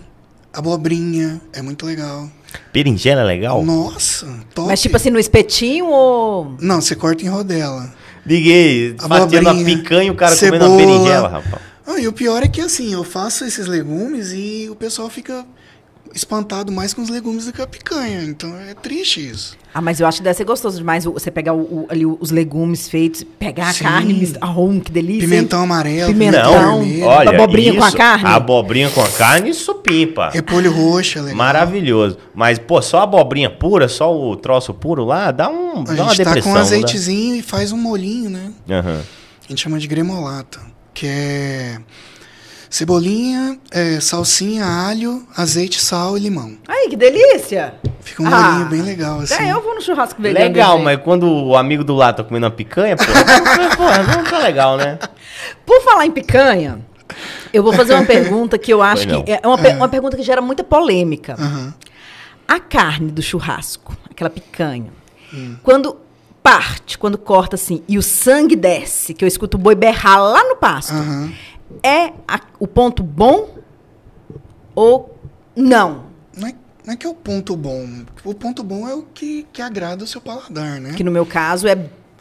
abobrinha, 0.53 1.41
é 1.53 1.63
muito 1.63 1.87
legal. 1.87 2.31
Berinjela 2.73 3.23
é 3.23 3.25
legal? 3.25 3.65
Nossa, 3.65 4.27
top. 4.55 4.69
Mas 4.69 4.81
tipo 4.81 4.97
assim, 4.97 5.11
no 5.11 5.19
espetinho 5.19 5.87
ou... 5.87 6.57
Não, 6.61 6.81
você 6.81 6.97
corta 6.97 7.25
em 7.25 7.29
rodela. 7.29 7.93
Liguei, 8.27 8.95
fatiando 8.99 9.49
a 9.49 9.55
picanha 9.55 10.09
e 10.09 10.11
o 10.11 10.15
cara 10.15 10.37
comendo 10.37 10.67
uma 10.67 10.77
cebola. 10.77 10.77
berinjela, 10.77 11.29
rapaz. 11.29 11.63
Ah, 11.87 11.99
e 11.99 12.07
o 12.07 12.13
pior 12.13 12.43
é 12.43 12.49
que 12.49 12.61
assim, 12.61 12.93
eu 12.93 13.03
faço 13.03 13.45
esses 13.45 13.67
legumes 13.67 14.33
e 14.33 14.69
o 14.71 14.77
pessoal 14.77 15.09
fica 15.09 15.45
espantado 16.15 16.73
mais 16.73 16.93
com 16.93 17.03
os 17.03 17.09
legumes 17.09 17.45
do 17.47 17.53
que 17.53 17.63
a 17.63 17.67
picanha. 17.67 18.23
Então 18.25 18.55
é 18.57 18.75
triste 18.75 19.29
isso. 19.31 19.57
Ah, 19.73 19.81
mas 19.81 20.01
eu 20.01 20.07
acho 20.07 20.19
que 20.19 20.25
deve 20.25 20.37
ser 20.37 20.45
gostoso 20.45 20.79
demais 20.79 21.05
você 21.05 21.31
pegar 21.31 21.53
o- 21.55 21.61
o- 21.83 21.87
ali 21.89 22.05
os 22.05 22.31
legumes 22.33 22.89
feitos, 22.89 23.25
pegar 23.39 23.69
a 23.69 23.73
Sim. 23.73 23.85
carne, 23.85 24.15
misturar. 24.15 24.59
Oh, 24.59 24.81
que 24.81 24.91
delícia. 24.91 25.23
hein? 25.25 25.31
Pimentão 25.31 25.63
amarelo, 25.63 26.13
Pimentão. 26.13 26.83
Olha, 27.05 27.31
abobrinha 27.31 27.75
com 27.77 27.85
a 27.85 27.89
isso, 27.89 27.97
carne? 27.97 28.25
Abobrinha 28.27 28.91
com 28.91 29.01
a 29.01 29.09
carne, 29.09 29.51
isso 29.51 29.73
pimpa. 29.77 30.31
repolho 30.31 30.73
roxo, 30.73 31.19
é 31.19 31.23
legal. 31.23 31.37
Maravilhoso. 31.37 32.19
Mas, 32.35 32.59
pô, 32.59 32.83
só 32.83 32.99
a 32.99 33.03
abobrinha 33.05 33.49
pura, 33.49 33.89
só 33.89 34.13
o 34.13 34.35
troço 34.35 34.75
puro 34.75 35.05
lá, 35.05 35.31
dá, 35.31 35.49
um, 35.49 35.83
A 35.83 35.85
dá 35.85 36.03
uma 36.03 36.09
gente 36.15 36.25
tá 36.25 36.35
depressão. 36.35 36.43
com 36.43 36.49
não 36.49 36.55
dá? 36.55 36.61
azeitezinho 36.63 37.37
e 37.37 37.43
faz 37.43 37.71
um 37.71 37.77
molinho, 37.79 38.29
né? 38.31 38.51
Aham. 38.69 39.03
A 39.47 39.49
gente 39.49 39.63
chama 39.63 39.79
de 39.79 39.87
gremolata, 39.87 40.61
que 40.93 41.07
é 41.07 41.79
cebolinha, 42.71 43.59
é, 43.73 43.99
salsinha, 44.01 44.65
alho, 44.65 45.27
azeite, 45.37 45.81
sal 45.81 46.17
e 46.17 46.21
limão. 46.21 46.57
Ai, 46.69 46.87
que 46.89 46.97
delícia. 46.97 47.75
Fica 48.01 48.23
um 48.23 48.27
Ah, 48.33 48.67
bem 48.71 48.81
legal, 48.81 49.21
assim. 49.21 49.35
É, 49.35 49.53
eu 49.53 49.61
vou 49.61 49.75
no 49.75 49.83
churrasco 49.83 50.23
vegano. 50.23 50.45
Legal, 50.47 50.79
mas 50.79 51.01
quando 51.03 51.25
o 51.29 51.57
amigo 51.57 51.83
do 51.83 51.95
lado 51.95 52.19
tá 52.19 52.25
comendo 52.25 52.47
uma 52.47 52.53
picanha, 52.53 52.97
pô, 52.97 53.05
porra, 53.77 54.03
não 54.05 54.25
tá 54.25 54.39
legal, 54.39 54.77
né? 54.77 54.99
Por 55.67 55.83
falar 55.83 56.07
em 56.07 56.11
picanha, 56.13 56.81
eu 57.53 57.63
vou 57.63 57.73
fazer 57.73 57.93
uma 57.95 58.05
pergunta 58.07 58.57
que 58.57 58.73
eu 58.73 58.81
acho 58.81 59.07
que 59.07 59.33
é 59.33 59.41
uma, 59.45 59.59
per- 59.59 59.77
uma 59.77 59.89
pergunta 59.89 60.17
que 60.17 60.23
gera 60.23 60.41
muita 60.41 60.63
polêmica. 60.63 61.35
Aham. 61.39 61.75
A 62.47 62.59
carne 62.61 63.11
do 63.11 63.21
churrasco, 63.21 63.97
aquela 64.09 64.31
picanha, 64.31 64.93
Hum. 65.33 65.55
quando 65.63 65.97
parte, 66.43 66.99
quando 66.99 67.17
corta 67.17 67.55
assim, 67.55 67.85
e 67.87 67.97
o 67.97 68.03
sangue 68.03 68.57
desce, 68.57 69.15
que 69.15 69.25
eu 69.25 69.29
escuto 69.29 69.57
o 69.57 69.61
boi 69.61 69.77
berrar 69.77 70.21
lá 70.21 70.43
no 70.43 70.57
pasto, 70.57 70.93
Aham. 70.93 71.33
É 71.83 72.13
a- 72.27 72.41
o 72.59 72.67
ponto 72.67 73.03
bom 73.03 73.57
ou 74.75 75.19
não? 75.57 76.05
Não 76.37 76.49
é, 76.49 76.55
não 76.87 76.95
é 76.95 76.97
que 76.97 77.07
é 77.07 77.11
o 77.11 77.15
ponto 77.15 77.57
bom. 77.57 77.87
O 78.25 78.35
ponto 78.35 78.63
bom 78.63 78.89
é 78.89 78.95
o 78.95 79.03
que, 79.03 79.47
que 79.53 79.61
agrada 79.63 80.05
o 80.05 80.07
seu 80.07 80.21
paladar, 80.21 80.81
né? 80.81 80.93
Que 80.97 81.05
no 81.05 81.11
meu 81.11 81.27
caso 81.27 81.67
é 81.67 81.77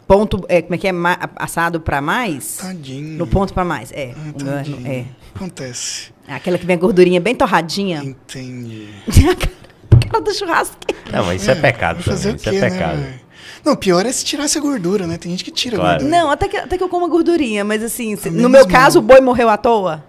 ponto, 0.06 0.44
é, 0.48 0.60
como 0.62 0.74
é 0.74 0.78
que 0.78 0.88
é, 0.88 0.92
Ma- 0.92 1.18
assado 1.36 1.80
pra 1.80 2.00
mais? 2.00 2.56
Tadinho. 2.56 3.16
No 3.18 3.26
ponto 3.26 3.54
pra 3.54 3.64
mais, 3.64 3.92
é. 3.92 4.14
Ah, 4.16 4.88
é- 4.88 4.98
é. 5.00 5.06
Acontece. 5.34 6.10
Aquela 6.26 6.58
que 6.58 6.66
vem 6.66 6.76
a 6.76 6.78
gordurinha 6.78 7.20
bem 7.20 7.34
torradinha. 7.34 8.02
Entendi. 8.02 8.88
Aquela 9.90 10.20
do 10.24 10.34
churrasco. 10.34 10.76
Não, 11.12 11.24
mas 11.24 11.42
isso 11.42 11.50
é, 11.50 11.54
pecado 11.54 12.02
fazer 12.02 12.34
também, 12.34 12.36
isso 12.36 12.50
quê, 12.50 12.56
é 12.56 12.60
né, 12.60 12.70
pecado. 12.70 12.98
velho? 13.00 13.20
Não, 13.64 13.76
pior 13.76 14.06
é 14.06 14.12
se 14.12 14.24
tirasse 14.24 14.56
a 14.58 14.60
gordura, 14.60 15.06
né? 15.06 15.18
Tem 15.18 15.30
gente 15.30 15.44
que 15.44 15.50
tira 15.50 15.76
Claro. 15.76 15.90
a 15.90 15.98
gordura. 15.98 16.10
Não, 16.22 16.30
até 16.30 16.48
que, 16.48 16.56
até 16.56 16.78
que 16.78 16.82
eu 16.84 16.88
como 16.88 17.06
a 17.06 17.08
gordurinha, 17.08 17.64
mas 17.64 17.82
assim, 17.82 18.16
se- 18.16 18.28
Ah, 18.28 18.32
no 18.32 18.48
meu 18.48 18.62
mal. 18.62 18.68
caso, 18.68 18.98
o 18.98 19.02
boi 19.02 19.20
morreu 19.20 19.48
à 19.48 19.56
toa. 19.56 20.04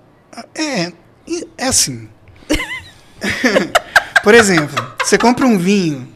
É, 0.55 0.91
é 1.58 1.67
assim. 1.67 2.08
Por 4.24 4.34
exemplo, 4.34 4.75
você 5.03 5.17
compra 5.17 5.46
um 5.46 5.58
vinho. 5.58 6.08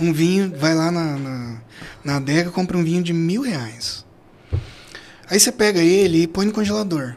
Um 0.00 0.12
vinho, 0.12 0.52
vai 0.56 0.74
lá 0.74 0.90
na, 0.90 1.16
na, 1.16 1.56
na 2.04 2.16
adega, 2.16 2.50
compra 2.50 2.76
um 2.76 2.84
vinho 2.84 3.02
de 3.02 3.12
mil 3.12 3.42
reais. 3.42 4.04
Aí 5.30 5.38
você 5.38 5.50
pega 5.52 5.80
ele 5.80 6.22
e 6.22 6.26
põe 6.26 6.46
no 6.46 6.52
congelador. 6.52 7.14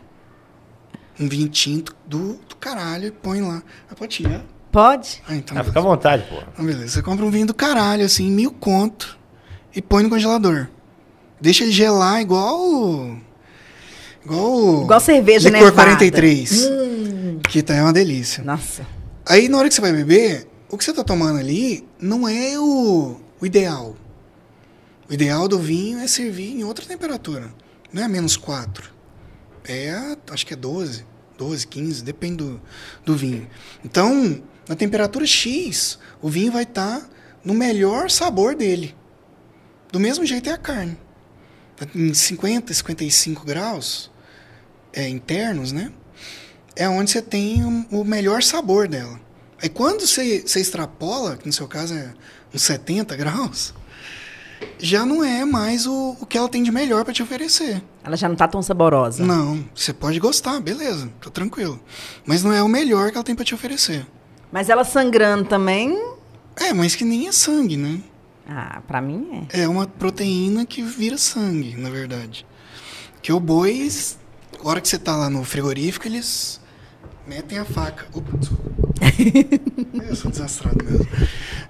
Um 1.19 1.27
vinho 1.29 1.47
tinto 1.47 1.95
do, 2.05 2.33
do 2.49 2.55
caralho 2.55 3.07
e 3.07 3.11
põe 3.11 3.41
lá. 3.41 3.61
Ah, 3.89 3.95
pode 3.95 4.15
tirar? 4.15 4.41
Pode? 4.71 5.21
Ah, 5.27 5.35
então 5.35 5.57
Ah, 5.57 5.63
fica 5.63 5.79
à 5.79 5.81
vontade, 5.83 6.25
pô. 6.29 6.35
Então, 6.53 6.65
beleza. 6.65 6.87
Você 6.87 7.01
compra 7.01 7.25
um 7.25 7.29
vinho 7.29 7.45
do 7.45 7.53
caralho, 7.53 8.03
assim, 8.05 8.29
mil 8.31 8.51
conto, 8.51 9.17
e 9.75 9.81
põe 9.81 10.03
no 10.03 10.09
congelador. 10.09 10.67
Deixa 11.39 11.63
ele 11.63 11.71
gelar 11.71 12.21
igual. 12.21 13.17
Igual. 14.23 14.83
Igual 14.83 14.99
cerveja 14.99 15.49
Licor 15.49 15.65
nevada. 15.71 15.83
43. 15.97 16.65
Hum, 16.67 17.39
Que 17.49 17.61
tá 17.63 17.73
é 17.75 17.81
uma 17.81 17.93
delícia. 17.93 18.43
nossa. 18.43 18.85
Aí 19.25 19.47
na 19.49 19.57
hora 19.57 19.67
que 19.67 19.73
você 19.75 19.81
vai 19.81 19.93
beber, 19.93 20.47
o 20.69 20.77
que 20.77 20.83
você 20.83 20.93
tá 20.93 21.03
tomando 21.03 21.39
ali 21.39 21.87
não 21.99 22.27
é 22.27 22.59
o, 22.59 23.17
o 23.39 23.45
ideal. 23.45 23.95
O 25.09 25.13
ideal 25.13 25.47
do 25.47 25.59
vinho 25.59 25.99
é 25.99 26.07
servir 26.07 26.51
em 26.59 26.63
outra 26.63 26.85
temperatura. 26.85 27.53
Não 27.91 28.01
é 28.01 28.05
a 28.05 28.09
menos 28.09 28.37
4. 28.37 28.91
É, 29.67 29.91
a- 29.91 30.17
acho 30.31 30.45
que 30.45 30.53
é 30.53 30.57
12, 30.57 31.05
12, 31.37 31.67
15, 31.67 32.03
depende 32.03 32.37
do, 32.37 32.61
do 33.05 33.15
vinho. 33.15 33.47
Então, 33.83 34.41
na 34.67 34.75
temperatura 34.75 35.25
X, 35.25 35.99
o 36.21 36.29
vinho 36.29 36.51
vai 36.51 36.63
estar 36.63 37.07
no 37.43 37.53
melhor 37.53 38.09
sabor 38.09 38.55
dele. 38.55 38.95
Do 39.91 39.99
mesmo 39.99 40.25
jeito 40.25 40.49
é 40.49 40.53
a 40.53 40.57
carne. 40.57 40.97
Em 41.95 42.13
50, 42.13 42.73
55 42.73 43.45
graus 43.45 44.11
é, 44.93 45.07
internos, 45.07 45.71
né? 45.71 45.91
é 46.75 46.87
onde 46.87 47.11
você 47.11 47.21
tem 47.21 47.63
o, 47.63 48.01
o 48.01 48.05
melhor 48.05 48.41
sabor 48.41 48.87
dela. 48.87 49.19
Aí 49.61 49.69
quando 49.69 50.05
você, 50.05 50.41
você 50.41 50.59
extrapola, 50.59 51.37
que 51.37 51.45
no 51.45 51.53
seu 51.53 51.67
caso 51.67 51.93
é 51.93 52.13
uns 52.53 52.63
70 52.63 53.15
graus, 53.15 53.73
já 54.79 55.05
não 55.05 55.23
é 55.23 55.45
mais 55.45 55.85
o, 55.85 56.17
o 56.19 56.25
que 56.25 56.37
ela 56.37 56.49
tem 56.49 56.63
de 56.63 56.71
melhor 56.71 57.03
para 57.03 57.13
te 57.13 57.21
oferecer. 57.21 57.83
Ela 58.03 58.15
já 58.15 58.27
não 58.27 58.35
tá 58.35 58.47
tão 58.47 58.61
saborosa. 58.61 59.23
Não, 59.23 59.63
você 59.75 59.93
pode 59.93 60.19
gostar, 60.19 60.59
beleza, 60.59 61.09
tá 61.21 61.29
tranquilo. 61.29 61.79
Mas 62.25 62.43
não 62.43 62.51
é 62.51 62.63
o 62.63 62.67
melhor 62.67 63.11
que 63.11 63.17
ela 63.17 63.23
tem 63.23 63.35
para 63.35 63.45
te 63.45 63.53
oferecer. 63.53 64.05
Mas 64.51 64.69
ela 64.69 64.83
sangrando 64.83 65.45
também. 65.45 65.95
É, 66.55 66.73
mas 66.73 66.95
que 66.95 67.05
nem 67.05 67.27
é 67.27 67.31
sangue, 67.31 67.77
né? 67.77 68.01
Ah, 68.53 68.81
pra 68.85 68.99
mim 69.01 69.47
é. 69.53 69.61
É 69.61 69.67
uma 69.67 69.87
proteína 69.87 70.65
que 70.65 70.81
vira 70.81 71.17
sangue, 71.17 71.75
na 71.77 71.89
verdade. 71.89 72.45
Que 73.21 73.31
o 73.31 73.39
boi, 73.39 73.87
a 74.61 74.67
hora 74.67 74.81
que 74.81 74.87
você 74.89 74.97
tá 74.99 75.15
lá 75.15 75.29
no 75.29 75.43
frigorífico, 75.45 76.05
eles 76.07 76.59
metem 77.25 77.57
a 77.59 77.63
faca. 77.65 78.07
Opa. 78.13 78.29
Eu 80.09 80.15
sou 80.15 80.29
desastrado 80.29 80.83
mesmo. 80.83 81.07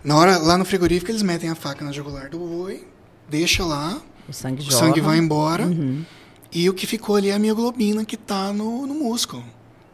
Na 0.03 0.17
hora, 0.17 0.37
lá 0.37 0.57
no 0.57 0.65
frigorífico, 0.65 1.11
eles 1.11 1.21
metem 1.21 1.49
a 1.49 1.55
faca 1.55 1.85
na 1.85 1.91
jugular 1.91 2.29
do 2.29 2.39
boi, 2.39 2.87
deixa 3.29 3.63
lá, 3.63 4.01
O 4.27 4.33
sangue 4.33 4.61
o 4.67 4.71
sangue 4.71 4.99
vai 5.01 5.17
embora, 5.19 5.65
Uhum. 5.67 6.03
e 6.51 6.67
o 6.69 6.73
que 6.73 6.87
ficou 6.87 7.15
ali 7.15 7.29
é 7.29 7.33
a 7.35 7.39
mioglobina 7.39 8.03
que 8.03 8.17
tá 8.17 8.51
no, 8.51 8.87
no 8.87 8.95
músculo. 8.95 9.43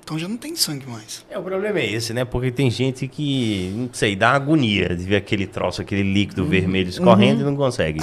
Então 0.07 0.17
já 0.17 0.25
não 0.25 0.37
tem 0.37 0.55
sangue 0.55 0.87
mais. 0.87 1.25
É, 1.29 1.37
o 1.37 1.43
problema 1.43 1.79
é 1.79 1.91
esse, 1.91 2.13
né? 2.13 2.23
Porque 2.23 2.49
tem 2.49 2.71
gente 2.71 3.09
que, 3.09 3.73
não 3.75 3.89
sei, 3.91 4.15
dá 4.15 4.29
agonia 4.31 4.95
de 4.95 5.03
ver 5.03 5.17
aquele 5.17 5.45
troço, 5.45 5.81
aquele 5.81 6.01
líquido 6.01 6.43
Uhum. 6.43 6.49
vermelho 6.49 6.87
escorrendo 6.87 7.41
e 7.41 7.43
não 7.43 7.57
consegue. 7.57 7.99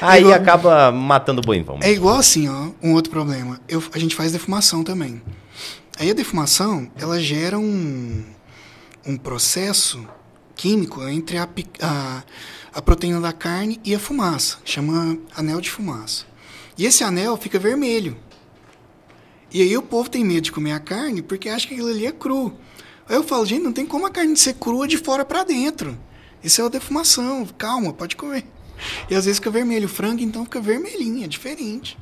Aí 0.00 0.22
igual- 0.22 0.34
acaba 0.34 0.90
matando 0.90 1.42
o 1.42 1.44
boi, 1.44 1.62
vamos. 1.62 1.84
É 1.84 1.92
igual 1.92 2.16
assim, 2.16 2.48
ó, 2.48 2.70
um 2.82 2.94
outro 2.94 3.10
problema. 3.10 3.60
Eu, 3.68 3.82
a 3.92 3.98
gente 3.98 4.14
faz 4.14 4.32
defumação 4.32 4.82
também. 4.82 5.20
Aí 5.98 6.10
a 6.10 6.14
defumação, 6.14 6.90
ela 6.98 7.20
gera 7.20 7.58
um, 7.58 8.24
um 9.06 9.14
processo 9.18 10.02
químico 10.56 11.06
entre 11.06 11.36
a, 11.36 11.46
a, 11.82 12.22
a 12.72 12.80
proteína 12.80 13.20
da 13.20 13.34
carne 13.34 13.78
e 13.84 13.94
a 13.94 13.98
fumaça, 13.98 14.56
chama 14.64 15.18
anel 15.36 15.60
de 15.60 15.68
fumaça. 15.70 16.24
E 16.78 16.86
esse 16.86 17.04
anel 17.04 17.36
fica 17.36 17.58
vermelho. 17.58 18.16
E 19.54 19.62
aí 19.62 19.76
o 19.76 19.82
povo 19.82 20.10
tem 20.10 20.24
medo 20.24 20.40
de 20.42 20.52
comer 20.52 20.72
a 20.72 20.80
carne 20.80 21.22
porque 21.22 21.48
acha 21.48 21.66
que 21.66 21.74
aquilo 21.74 21.88
ali 21.88 22.04
é 22.06 22.12
cru. 22.12 22.52
Aí 23.08 23.14
eu 23.16 23.22
falo, 23.22 23.46
gente, 23.46 23.62
não 23.62 23.72
tem 23.72 23.86
como 23.86 24.04
a 24.04 24.10
carne 24.10 24.36
ser 24.36 24.54
crua 24.54 24.88
de 24.88 24.98
fora 24.98 25.24
para 25.24 25.44
dentro. 25.44 25.96
Isso 26.42 26.60
é 26.60 26.64
a 26.66 26.68
defumação, 26.68 27.46
calma, 27.56 27.92
pode 27.92 28.16
comer. 28.16 28.44
E 29.08 29.14
às 29.14 29.24
vezes 29.26 29.38
fica 29.38 29.50
vermelho. 29.50 29.86
O 29.86 29.88
frango, 29.88 30.20
então, 30.20 30.44
fica 30.44 30.60
vermelhinho, 30.60 31.24
é 31.24 31.28
diferente. 31.28 31.96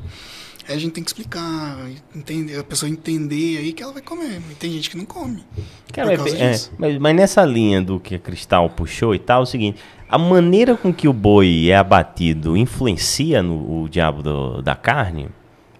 Aí 0.69 0.77
a 0.77 0.79
gente 0.79 0.93
tem 0.93 1.03
que 1.05 1.11
explicar, 1.11 1.77
entender, 2.15 2.59
a 2.59 2.65
pessoa 2.65 2.89
entender 2.89 3.59
aí 3.59 3.73
que 3.73 3.83
ela 3.83 3.93
vai 3.93 4.01
comer. 4.03 4.41
E 4.51 4.55
tem 4.55 4.73
gente 4.73 4.89
que 4.89 4.97
não 4.97 5.05
come. 5.05 5.45
Cara, 5.93 6.13
é- 6.15 6.15
é, 6.41 6.61
mas, 6.79 6.99
mas 6.99 7.15
nessa 7.17 7.45
linha 7.45 7.83
do 7.83 8.01
que 8.01 8.15
a 8.15 8.19
Cristal 8.19 8.71
puxou 8.71 9.15
e 9.15 9.19
tal, 9.19 9.41
é 9.41 9.43
o 9.43 9.47
seguinte: 9.47 9.79
a 10.09 10.17
maneira 10.17 10.77
com 10.77 10.95
que 10.95 11.07
o 11.09 11.13
boi 11.13 11.69
é 11.69 11.77
abatido 11.77 12.57
influencia 12.57 13.43
no 13.43 13.83
o 13.83 13.89
diabo 13.89 14.23
do- 14.23 14.63
da 14.63 14.75
carne? 14.77 15.29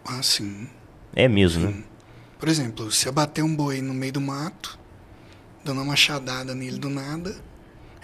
Assim, 0.05 0.69
É 1.15 1.29
mesmo, 1.29 1.71
né? 1.71 1.83
por 2.39 2.49
exemplo, 2.49 2.91
se 2.91 3.07
eu 3.07 3.13
bater 3.13 3.43
um 3.43 3.55
boi 3.55 3.81
no 3.81 3.95
meio 3.95 4.13
do 4.13 4.21
mato, 4.21 4.79
dando 5.65 5.79
uma 5.79 5.85
machadada 5.85 6.55
nele 6.55 6.79
do 6.79 6.91
nada, 6.91 7.37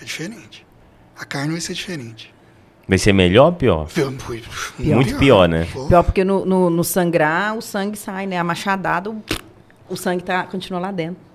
é 0.00 0.04
diferente. 0.04 0.64
A 1.18 1.24
carne 1.24 1.52
vai 1.52 1.60
ser 1.60 1.74
diferente. 1.74 2.32
Vai 2.86 2.98
ser 2.98 3.12
melhor 3.12 3.46
ou 3.46 3.52
pior? 3.52 3.88
Pior, 3.88 4.94
Muito 4.94 5.18
pior, 5.18 5.48
né? 5.48 5.66
Pô, 5.72 5.86
Pior 5.88 6.02
porque 6.02 6.24
no, 6.24 6.44
no, 6.46 6.70
no 6.70 6.84
sangrar, 6.84 7.56
o 7.56 7.60
sangue 7.60 7.98
sai, 7.98 8.26
né? 8.26 8.38
A 8.38 8.44
machadada, 8.44 9.10
o, 9.10 9.22
o 9.88 9.96
sangue 9.96 10.22
tá, 10.22 10.44
continua 10.44 10.80
lá 10.80 10.92
dentro. 10.92 11.27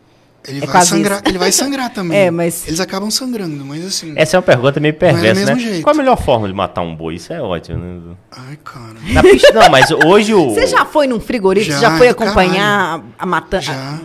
Ele, 0.48 0.64
é 0.64 0.68
vai 0.68 0.82
sangrar, 0.86 1.20
isso. 1.20 1.30
ele 1.30 1.38
vai 1.38 1.52
sangrar 1.52 1.90
também. 1.94 2.18
É, 2.18 2.32
mas- 2.32 2.68
Eles 2.68 2.80
acabam 2.80 3.10
sangrando, 3.10 3.64
mas 3.66 3.86
assim. 3.86 4.14
Essa 4.16 4.36
é 4.36 4.38
uma 4.38 4.44
pergunta 4.44 4.80
meio 4.80 4.92
é 4.92 4.94
perversa, 4.94 5.40
né? 5.40 5.46
mesmo 5.54 5.60
jeito. 5.60 5.84
Qual 5.84 5.94
a 5.94 5.98
melhor 5.98 6.22
forma 6.22 6.48
de 6.48 6.54
matar 6.54 6.82
um 6.82 6.96
boi? 6.96 7.16
Isso 7.16 7.32
é 7.32 7.42
ótimo, 7.42 7.78
né? 7.78 8.16
Ai, 8.32 8.58
cara. 8.64 8.96
Na 9.14 9.22
pista, 9.24 9.54
não, 9.54 9.70
mas 9.70 9.90
hoje 9.92 10.34
o. 10.34 10.54
Você 10.54 10.68
já 10.68 10.86
foi 10.86 11.08
num 11.08 11.20
frigorífico? 11.20 11.74
Já, 11.74 11.92
Já, 11.92 11.98
foi 11.98 12.10
acompanhar 12.10 13.00
a, 13.20 13.24
a 13.24 13.26
matança? 13.26 13.68
Já, 13.74 14.00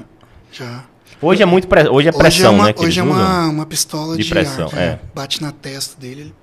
já. 0.53 0.85
Hoje 1.21 1.43
é 1.43 1.47
muito 1.47 1.67
pre- 1.67 1.89
hoje 1.89 2.09
é 2.09 2.11
Hoje 2.13 2.19
pressão, 2.19 2.53
é 2.53 2.55
uma, 2.55 2.65
né? 2.67 2.73
Que 2.73 2.85
hoje 2.85 3.01
é 3.01 3.03
uma, 3.03 3.49
uma 3.49 3.67
pistola 3.67 4.17
De 4.17 4.23
de, 4.23 4.31
pressão, 4.31 4.69
ar, 4.73 4.79
é. 4.79 5.01
Bate 5.13 5.43
na 5.43 5.51
testa 5.51 6.01
dele. 6.01 6.21
Ele... 6.21 6.35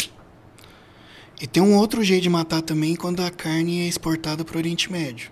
E 1.42 1.48
tem 1.48 1.64
um 1.64 1.75
outro 1.75 2.04
jeito 2.04 2.24
de 2.24 2.30
matar 2.30 2.62
também 2.62 2.96
quando 2.96 3.22
a 3.22 3.30
carne 3.30 3.86
é 3.86 3.88
exportada 3.88 4.44
para 4.44 4.56
o 4.56 4.58
Oriente 4.58 4.92
Médio. 4.92 5.30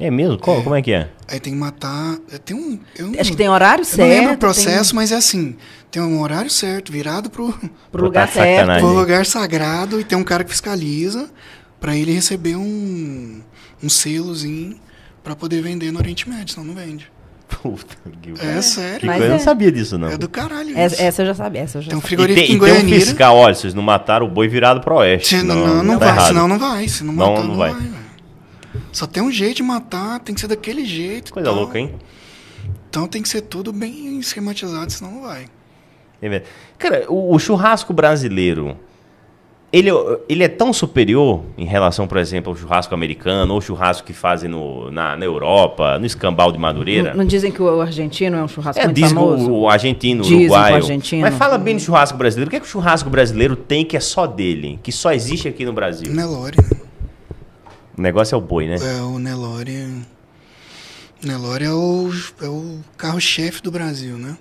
É 0.00 0.10
mesmo? 0.10 0.38
Qual- 0.38 0.62
Como 0.62 0.74
é 0.74 0.80
que 0.82 0.92
é? 0.92 1.08
Aí 1.28 1.38
tem 1.38 1.52
que 1.52 1.58
matar. 1.58 2.16
Tem 2.44 2.56
um. 2.56 2.78
Eu 2.96 3.08
não, 3.08 3.20
Acho 3.20 3.30
que 3.30 3.36
tem 3.36 3.48
horário 3.48 3.82
eu 3.82 3.84
certo. 3.84 4.00
não 4.00 4.08
lembro 4.08 4.26
o 4.28 4.30
tem- 4.30 4.38
processo, 4.38 4.96
mas 4.96 5.12
é 5.12 5.16
assim: 5.16 5.56
tem 5.90 6.02
um 6.02 6.20
horário 6.20 6.50
certo, 6.50 6.90
virado 6.90 7.28
pro, 7.30 7.52
Pro 7.92 8.04
lugar 8.04 8.26
Tá 8.26 8.32
certo. 8.32 8.56
sacanagem. 8.60 8.86
pro 8.88 8.98
lugar 8.98 9.26
sagrado, 9.26 10.00
e 10.00 10.04
tem 10.04 10.16
um 10.16 10.24
cara 10.24 10.42
que 10.42 10.50
fiscaliza 10.50 11.28
para 11.78 11.94
ele 11.94 12.12
receber 12.12 12.56
um, 12.56 13.40
um 13.82 13.88
selozinho 13.88 14.76
para 15.22 15.36
poder 15.36 15.60
vender 15.62 15.90
no 15.92 15.98
Oriente 15.98 16.28
Médio, 16.28 16.54
senão 16.54 16.66
não 16.66 16.74
vende. 16.74 17.10
Puta 17.62 17.96
que 18.22 18.32
É, 18.40 18.62
sério. 18.62 19.00
Que 19.00 19.06
Mas 19.06 19.16
coisa, 19.16 19.32
eu 19.32 19.34
é. 19.34 19.38
não 19.38 19.44
sabia 19.44 19.72
disso, 19.72 19.98
não. 19.98 20.08
É 20.08 20.16
do 20.16 20.28
caralho. 20.28 20.70
Essa, 20.78 20.94
isso. 20.94 21.02
essa 21.04 21.22
eu 21.22 21.26
já 21.26 21.34
sabia. 21.34 21.60
Essa 21.62 21.78
eu 21.78 21.82
já 21.82 21.88
Tem 21.90 21.98
um 21.98 22.00
sabia. 22.00 22.14
E 22.14 22.18
frigorífico 22.18 22.64
tem, 22.64 22.74
em 22.74 22.76
e 22.78 22.80
tem 22.84 22.96
um 22.96 23.00
fiscal, 23.00 23.36
olha, 23.36 23.54
vocês 23.54 23.74
não 23.74 23.82
mataram 23.82 24.24
o 24.26 24.30
boi 24.30 24.46
virado 24.48 24.80
pro 24.80 24.94
oeste. 24.96 25.36
Se 25.38 25.42
não, 25.42 25.56
não, 25.66 25.82
não 25.82 25.98
tá 25.98 26.06
vai, 26.06 26.14
errado. 26.14 26.26
senão 26.28 26.48
não 26.48 26.58
vai. 26.58 26.88
Se 26.88 27.02
não 27.04 27.12
Não, 27.12 27.26
matar, 27.32 27.40
não 27.42 27.48
não, 27.48 27.56
vai. 27.56 27.70
vai. 27.72 27.82
Só 28.92 29.06
tem 29.06 29.22
um 29.22 29.30
jeito 29.30 29.56
de 29.58 29.62
matar, 29.62 30.20
tem 30.20 30.34
que 30.34 30.40
ser 30.40 30.48
daquele 30.48 30.84
jeito. 30.84 31.32
Coisa 31.32 31.48
tal. 31.48 31.58
louca, 31.58 31.78
hein? 31.78 31.94
Então 32.88 33.06
tem 33.06 33.22
que 33.22 33.28
ser 33.28 33.42
tudo 33.42 33.72
bem 33.72 34.18
esquematizado, 34.18 34.90
senão 34.92 35.12
não 35.12 35.22
vai. 35.22 35.46
É 36.20 36.28
verdade. 36.28 36.50
Cara, 36.78 37.06
o, 37.08 37.34
o 37.34 37.38
churrasco 37.38 37.92
brasileiro, 37.92 38.76
ele, 39.72 39.90
ele 40.28 40.42
é 40.42 40.48
tão 40.48 40.72
superior 40.72 41.42
em 41.56 41.64
relação, 41.64 42.06
por 42.08 42.18
exemplo, 42.18 42.52
ao 42.52 42.56
churrasco 42.58 42.92
americano 42.92 43.52
ou 43.52 43.58
o 43.60 43.62
churrasco 43.62 44.04
que 44.06 44.12
fazem 44.12 44.50
no, 44.50 44.90
na, 44.90 45.16
na 45.16 45.24
Europa, 45.24 45.98
no 45.98 46.04
escambau 46.04 46.50
de 46.50 46.58
Madureira? 46.58 47.10
Não, 47.10 47.18
não 47.18 47.24
dizem 47.24 47.52
que 47.52 47.62
o 47.62 47.80
argentino 47.80 48.36
é 48.36 48.42
um 48.42 48.48
churrasco 48.48 48.80
É, 48.82 48.86
muito 48.86 48.96
diz 48.96 49.12
famoso? 49.12 49.48
o, 49.50 49.60
o 49.60 49.68
argentino, 49.68 50.22
o 50.22 50.26
Dizem 50.26 50.38
que 50.40 50.44
o 50.46 50.50
uruguaio. 50.52 50.74
argentino. 50.74 51.22
Mas 51.22 51.34
fala 51.36 51.56
bem 51.56 51.76
do 51.76 51.80
churrasco 51.82 52.18
brasileiro. 52.18 52.48
O 52.48 52.50
que, 52.50 52.56
é 52.56 52.60
que 52.60 52.66
o 52.66 52.68
churrasco 52.68 53.08
brasileiro 53.08 53.54
tem 53.54 53.84
que 53.84 53.96
é 53.96 54.00
só 54.00 54.26
dele? 54.26 54.80
Que 54.82 54.90
só 54.90 55.12
existe 55.12 55.46
aqui 55.46 55.64
no 55.64 55.72
Brasil? 55.72 56.12
Nelore? 56.12 56.56
O 58.00 58.02
negócio 58.02 58.34
é 58.34 58.38
o 58.38 58.40
boi, 58.40 58.66
né? 58.66 58.76
É, 58.76 59.02
o 59.02 59.18
Nelore. 59.18 60.06
Nelore 61.22 61.64
é 61.66 61.70
o, 61.70 62.10
é 62.40 62.48
o 62.48 62.78
carro-chefe 62.96 63.60
do 63.62 63.70
Brasil, 63.70 64.16
né? 64.16 64.38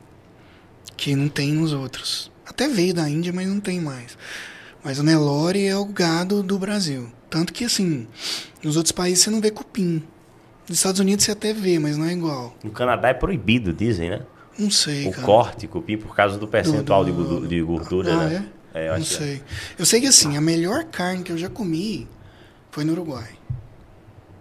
Que 0.95 1.13
não 1.13 1.27
tem 1.27 1.51
nos 1.51 1.73
outros. 1.73 2.31
Até 2.47 2.69
veio 2.69 2.93
da 2.93 3.09
Índia, 3.09 3.33
mas 3.33 3.45
não 3.49 3.59
tem 3.59 3.81
mais. 3.81 4.17
Mas 4.81 4.97
o 4.97 5.03
Nelore 5.03 5.65
é 5.67 5.75
o 5.75 5.83
gado 5.83 6.41
do 6.41 6.57
Brasil. 6.57 7.11
Tanto 7.29 7.51
que, 7.51 7.65
assim, 7.65 8.07
nos 8.63 8.77
outros 8.77 8.93
países 8.93 9.25
você 9.25 9.29
não 9.29 9.41
vê 9.41 9.51
cupim. 9.51 10.01
Nos 10.69 10.77
Estados 10.77 11.01
Unidos 11.01 11.25
você 11.25 11.31
até 11.31 11.51
vê, 11.51 11.77
mas 11.79 11.97
não 11.97 12.05
é 12.05 12.13
igual. 12.13 12.55
No 12.63 12.71
Canadá 12.71 13.09
é 13.09 13.13
proibido, 13.13 13.73
dizem, 13.73 14.09
né? 14.09 14.21
Não 14.57 14.71
sei, 14.71 15.05
O 15.09 15.11
cara. 15.11 15.25
corte, 15.25 15.67
cupim, 15.67 15.97
por 15.97 16.15
causa 16.15 16.37
do 16.37 16.47
percentual 16.47 17.03
Do- 17.03 17.11
de 17.11 17.17
gordu- 17.17 17.45
de 17.47 17.61
gordura, 17.61 18.13
Ah, 18.13 18.25
né? 18.29 18.45
é? 18.73 18.87
eu 18.87 18.91
não 18.93 18.99
é. 18.99 19.03
sei. 19.03 19.41
Eu 19.77 19.85
sei 19.85 19.99
que 19.99 20.07
assim, 20.07 20.37
a 20.37 20.41
melhor 20.41 20.85
carne 20.85 21.23
que 21.23 21.31
eu 21.33 21.37
já 21.37 21.49
comi 21.49 22.07
foi 22.79 22.85
no 22.85 22.93
Uruguai. 22.93 23.27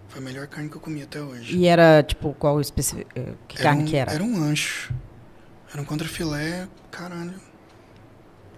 Foi 0.09 0.21
a 0.21 0.25
melhor 0.25 0.47
carne 0.47 0.69
que 0.71 0.77
eu 0.77 0.81
comi 0.81 1.03
até 1.03 1.21
hoje. 1.21 1.57
E 1.57 1.67
era, 1.67 2.05
tipo, 2.05 2.33
qual 2.39 2.61
especi... 2.61 3.05
eh, 3.17 3.33
Que 3.49 3.57
Era 3.57 3.65
carne 3.65 3.83
um, 3.83 3.87
que 3.87 3.97
era? 3.97 4.13
Era 4.13 4.23
um 4.23 4.41
ancho. 4.41 4.95
Era 5.73 5.83
um 5.83 5.85
contrafilé, 5.85 6.69
caralho. 6.89 7.35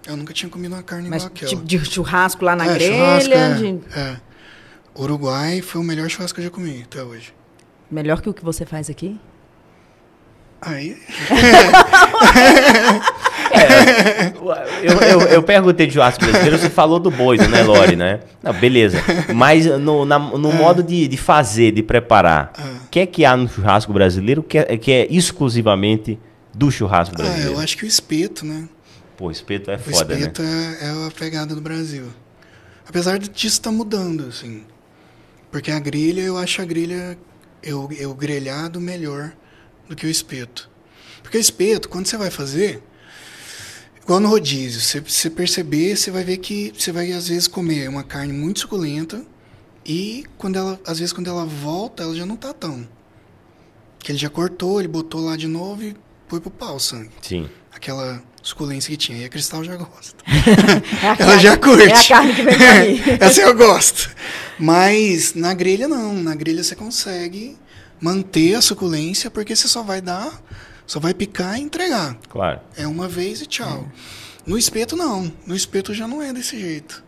Eu 0.06 0.18
nunca 0.18 0.34
tinha 0.34 0.50
comido 0.50 0.75
uma 0.75 0.82
carne 0.82 1.08
Mas 1.08 1.22
igual 1.22 1.34
aquela. 1.34 1.49
tipo 1.50 1.64
de 1.64 1.82
churrasco 1.87 2.44
lá 2.44 2.54
na 2.54 2.66
É, 2.66 2.75
grelha? 2.75 3.80
é, 3.94 3.99
é. 3.99 4.20
Uruguai 4.94 5.62
foi 5.62 5.80
o 5.80 5.84
melhor 5.84 6.10
churrasco 6.10 6.34
que 6.34 6.40
eu 6.42 6.44
já 6.44 6.50
comi 6.50 6.82
até 6.82 7.02
hoje. 7.02 7.34
Melhor 7.90 8.20
que 8.20 8.28
o 8.28 8.34
que 8.34 8.44
você 8.44 8.66
faz 8.66 8.90
aqui? 8.90 9.18
Aí, 10.60 10.94
Eu, 14.83 15.00
eu, 15.02 15.21
eu 15.28 15.42
perguntei 15.42 15.87
de 15.87 15.95
churrasco 15.95 16.25
brasileiro, 16.25 16.59
você 16.59 16.71
falou 16.71 16.99
do 16.99 17.11
boi, 17.11 17.37
do 17.37 17.49
Nelore, 17.49 17.97
né? 17.97 18.21
Não, 18.42 18.52
beleza. 18.52 18.99
Mas 19.35 19.66
no, 19.66 20.04
na- 20.04 20.19
no 20.19 20.52
modo 20.52 20.83
de, 20.83 21.07
de 21.09 21.16
fazer, 21.16 21.73
de 21.73 21.83
preparar, 21.83 22.52
o 22.85 22.88
que 22.88 23.00
é 23.00 23.07
que 23.07 23.25
há 23.25 23.37
no 23.37 23.49
churrasco 23.49 23.92
brasileiro 23.92 24.42
que 24.42 24.59
é, 24.59 24.76
que 24.76 24.90
é 24.92 25.07
exclusivamente 25.12 26.19
do 26.54 26.71
churrasco 26.71 27.14
ah, 27.19 27.23
brasileiro? 27.23 27.52
eu 27.52 27.61
acho 27.61 27.76
que 27.76 27.85
o 27.85 27.87
espeto, 27.88 28.45
né? 28.47 28.69
Pô, 29.16 29.30
espeto 29.30 29.71
é 29.71 29.76
O 29.76 29.78
foda, 29.78 30.14
né? 30.14 30.21
espeto 30.21 30.42
é, 30.42 30.78
é 30.87 31.07
a 31.07 31.11
pegada 31.11 31.54
do 31.54 31.61
Brasil. 31.61 32.07
Apesar 32.88 33.19
disso 33.19 33.47
estar 33.47 33.71
mudando, 33.71 34.26
assim. 34.28 34.64
Porque 35.50 35.71
a 35.71 35.78
grelha, 35.78 36.23
eu 36.23 36.37
acho 36.38 36.62
a 36.62 36.64
grelha, 36.64 37.19
eu, 37.62 37.88
eu 37.99 38.14
grelhado 38.14 38.80
melhor 38.80 39.33
do 39.88 39.95
que 39.95 40.07
o 40.07 40.11
espeto. 40.11 40.71
Porque 41.23 41.37
o 41.37 41.40
espeto, 41.40 41.88
quando 41.88 42.07
você 42.07 42.16
vai 42.16 42.30
fazer, 42.30 42.83
igual 44.10 44.18
no 44.18 44.28
rodízio, 44.28 44.80
você, 44.80 44.98
você 45.00 45.30
perceber, 45.30 45.96
você 45.96 46.10
vai 46.10 46.24
ver 46.24 46.38
que 46.38 46.72
você 46.76 46.90
vai 46.90 47.12
às 47.12 47.28
vezes 47.28 47.46
comer 47.46 47.88
uma 47.88 48.02
carne 48.02 48.32
muito 48.32 48.58
suculenta 48.58 49.22
e 49.86 50.24
quando 50.36 50.56
ela, 50.56 50.80
às 50.84 50.98
vezes 50.98 51.12
quando 51.12 51.28
ela 51.30 51.44
volta, 51.44 52.02
ela 52.02 52.12
já 52.16 52.26
não 52.26 52.34
tá 52.34 52.52
tão. 52.52 52.88
Que 54.00 54.10
ele 54.10 54.18
já 54.18 54.28
cortou, 54.28 54.80
ele 54.80 54.88
botou 54.88 55.20
lá 55.20 55.36
de 55.36 55.46
novo 55.46 55.84
e 55.84 55.94
foi 56.26 56.40
pro 56.40 56.50
pau 56.50 56.74
o 56.74 56.80
sangue. 56.80 57.10
Sim. 57.22 57.48
Aquela 57.72 58.20
suculência 58.42 58.90
que 58.90 58.96
tinha. 58.96 59.18
E 59.18 59.24
a 59.24 59.28
Cristal 59.28 59.62
já 59.62 59.76
gosta. 59.76 60.16
É 61.02 61.06
a 61.06 61.10
Ela 61.14 61.16
carne- 61.16 61.42
já 61.42 61.56
curte. 61.56 61.82
É 61.88 61.92
a 61.94 62.04
carne 62.08 62.34
que 62.34 62.42
vem 62.42 62.56
pra 62.58 62.84
mim. 62.84 63.00
Essa 63.20 63.42
eu 63.42 63.54
gosto. 63.54 64.10
Mas 64.58 65.34
na 65.34 65.54
grelha 65.54 65.86
não. 65.86 66.14
Na 66.14 66.34
grelha 66.34 66.64
você 66.64 66.74
consegue 66.74 67.56
manter 68.00 68.54
a 68.56 68.60
suculência 68.62 69.30
porque 69.30 69.54
você 69.54 69.68
só 69.68 69.82
vai 69.84 70.00
dar, 70.00 70.42
só 70.90 70.99
vai 70.99 71.14
picar 71.14 71.56
e 71.56 71.62
entregar. 71.62 72.16
Claro. 72.28 72.59
É 72.76 72.85
uma 72.85 73.06
vez 73.06 73.40
e 73.40 73.47
tchau. 73.47 73.87
No 74.44 74.59
espeto, 74.59 74.97
não. 74.97 75.32
No 75.47 75.54
espeto 75.54 75.94
já 75.94 76.09
não 76.09 76.20
é 76.20 76.32
desse 76.32 76.59
jeito. 76.59 77.04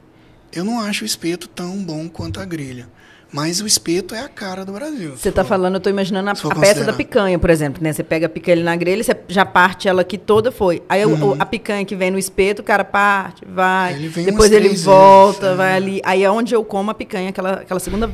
Eu 0.53 0.63
não 0.63 0.81
acho 0.81 1.03
o 1.03 1.07
espeto 1.07 1.49
tão 1.49 1.79
bom 1.83 2.09
quanto 2.09 2.39
a 2.39 2.45
grelha. 2.45 2.89
Mas 3.33 3.61
o 3.61 3.67
espeto 3.67 4.15
é 4.15 4.21
a 4.21 4.29
cara 4.29 4.65
do 4.65 4.73
Brasil. 4.73 5.17
Você 5.17 5.31
está 5.31 5.43
falando, 5.43 5.75
eu 5.75 5.79
estou 5.79 5.91
imaginando 5.91 6.31
a, 6.31 6.33
a 6.33 6.55
peça 6.61 6.85
da 6.85 6.93
picanha, 6.93 7.37
por 7.41 7.51
exemplo, 7.51 7.83
né? 7.83 7.93
Você 7.93 8.05
pega 8.05 8.27
a 8.27 8.29
picanha 8.29 8.63
na 8.63 8.77
grelha, 8.77 9.03
você 9.03 9.17
já 9.27 9.45
parte 9.45 9.89
ela 9.89 10.03
aqui 10.03 10.17
toda, 10.17 10.53
foi. 10.53 10.81
Aí 10.89 11.05
Uhum. 11.05 11.31
o- 11.31 11.37
a 11.41 11.45
picanha 11.47 11.85
que 11.85 11.97
vem 11.97 12.11
no 12.13 12.19
espeto, 12.19 12.61
o 12.61 12.65
cara 12.65 12.85
parte, 12.85 13.43
vai. 13.45 13.95
Ele 13.95 14.07
vem 14.09 14.27
depois 14.27 14.53
ele 14.53 14.69
volta, 14.77 15.41
vezes, 15.41 15.55
é. 15.55 15.57
vai 15.57 15.75
ali. 15.75 16.01
Aí 16.05 16.23
é 16.23 16.31
onde 16.31 16.55
eu 16.55 16.63
como 16.63 16.91
a 16.93 16.95
picanha, 16.95 17.31
aquela, 17.31 17.55
aquela 17.55 17.81
segunda 17.81 18.09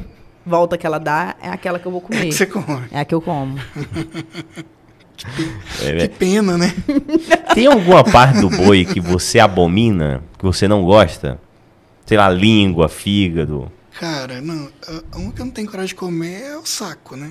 volta 0.46 0.78
que 0.78 0.86
ela 0.86 0.98
dá, 0.98 1.34
é 1.42 1.48
aquela 1.50 1.78
que 1.78 1.84
eu 1.86 1.92
vou 1.92 2.00
É 2.00 2.04
comer. 2.04 2.26
que 2.28 2.32
você 2.32 2.46
come. 2.46 2.86
É 2.90 3.00
a 3.00 3.04
que 3.04 3.14
eu 3.14 3.20
como. 3.20 3.58
É, 5.82 6.06
Que 6.06 6.08
pena, 6.14 6.56
né? 6.58 6.74
Tem 7.54 7.66
alguma 7.66 8.04
parte 8.04 8.40
do 8.40 8.48
boi 8.50 8.84
que 8.84 9.00
você 9.00 9.38
abomina, 9.38 10.22
que 10.38 10.44
você 10.44 10.68
não 10.68 10.84
gosta? 10.84 11.40
Sei 12.06 12.16
lá, 12.16 12.28
língua, 12.30 12.88
fígado. 12.88 13.70
Cara, 13.98 14.40
não. 14.40 14.68
a- 14.86 15.16
Uma 15.18 15.32
que 15.32 15.40
eu 15.40 15.44
não 15.46 15.52
tenho 15.52 15.66
coragem 15.68 15.88
de 15.88 15.94
comer 15.96 16.40
é 16.42 16.56
o 16.56 16.64
saco, 16.64 17.16
né? 17.16 17.30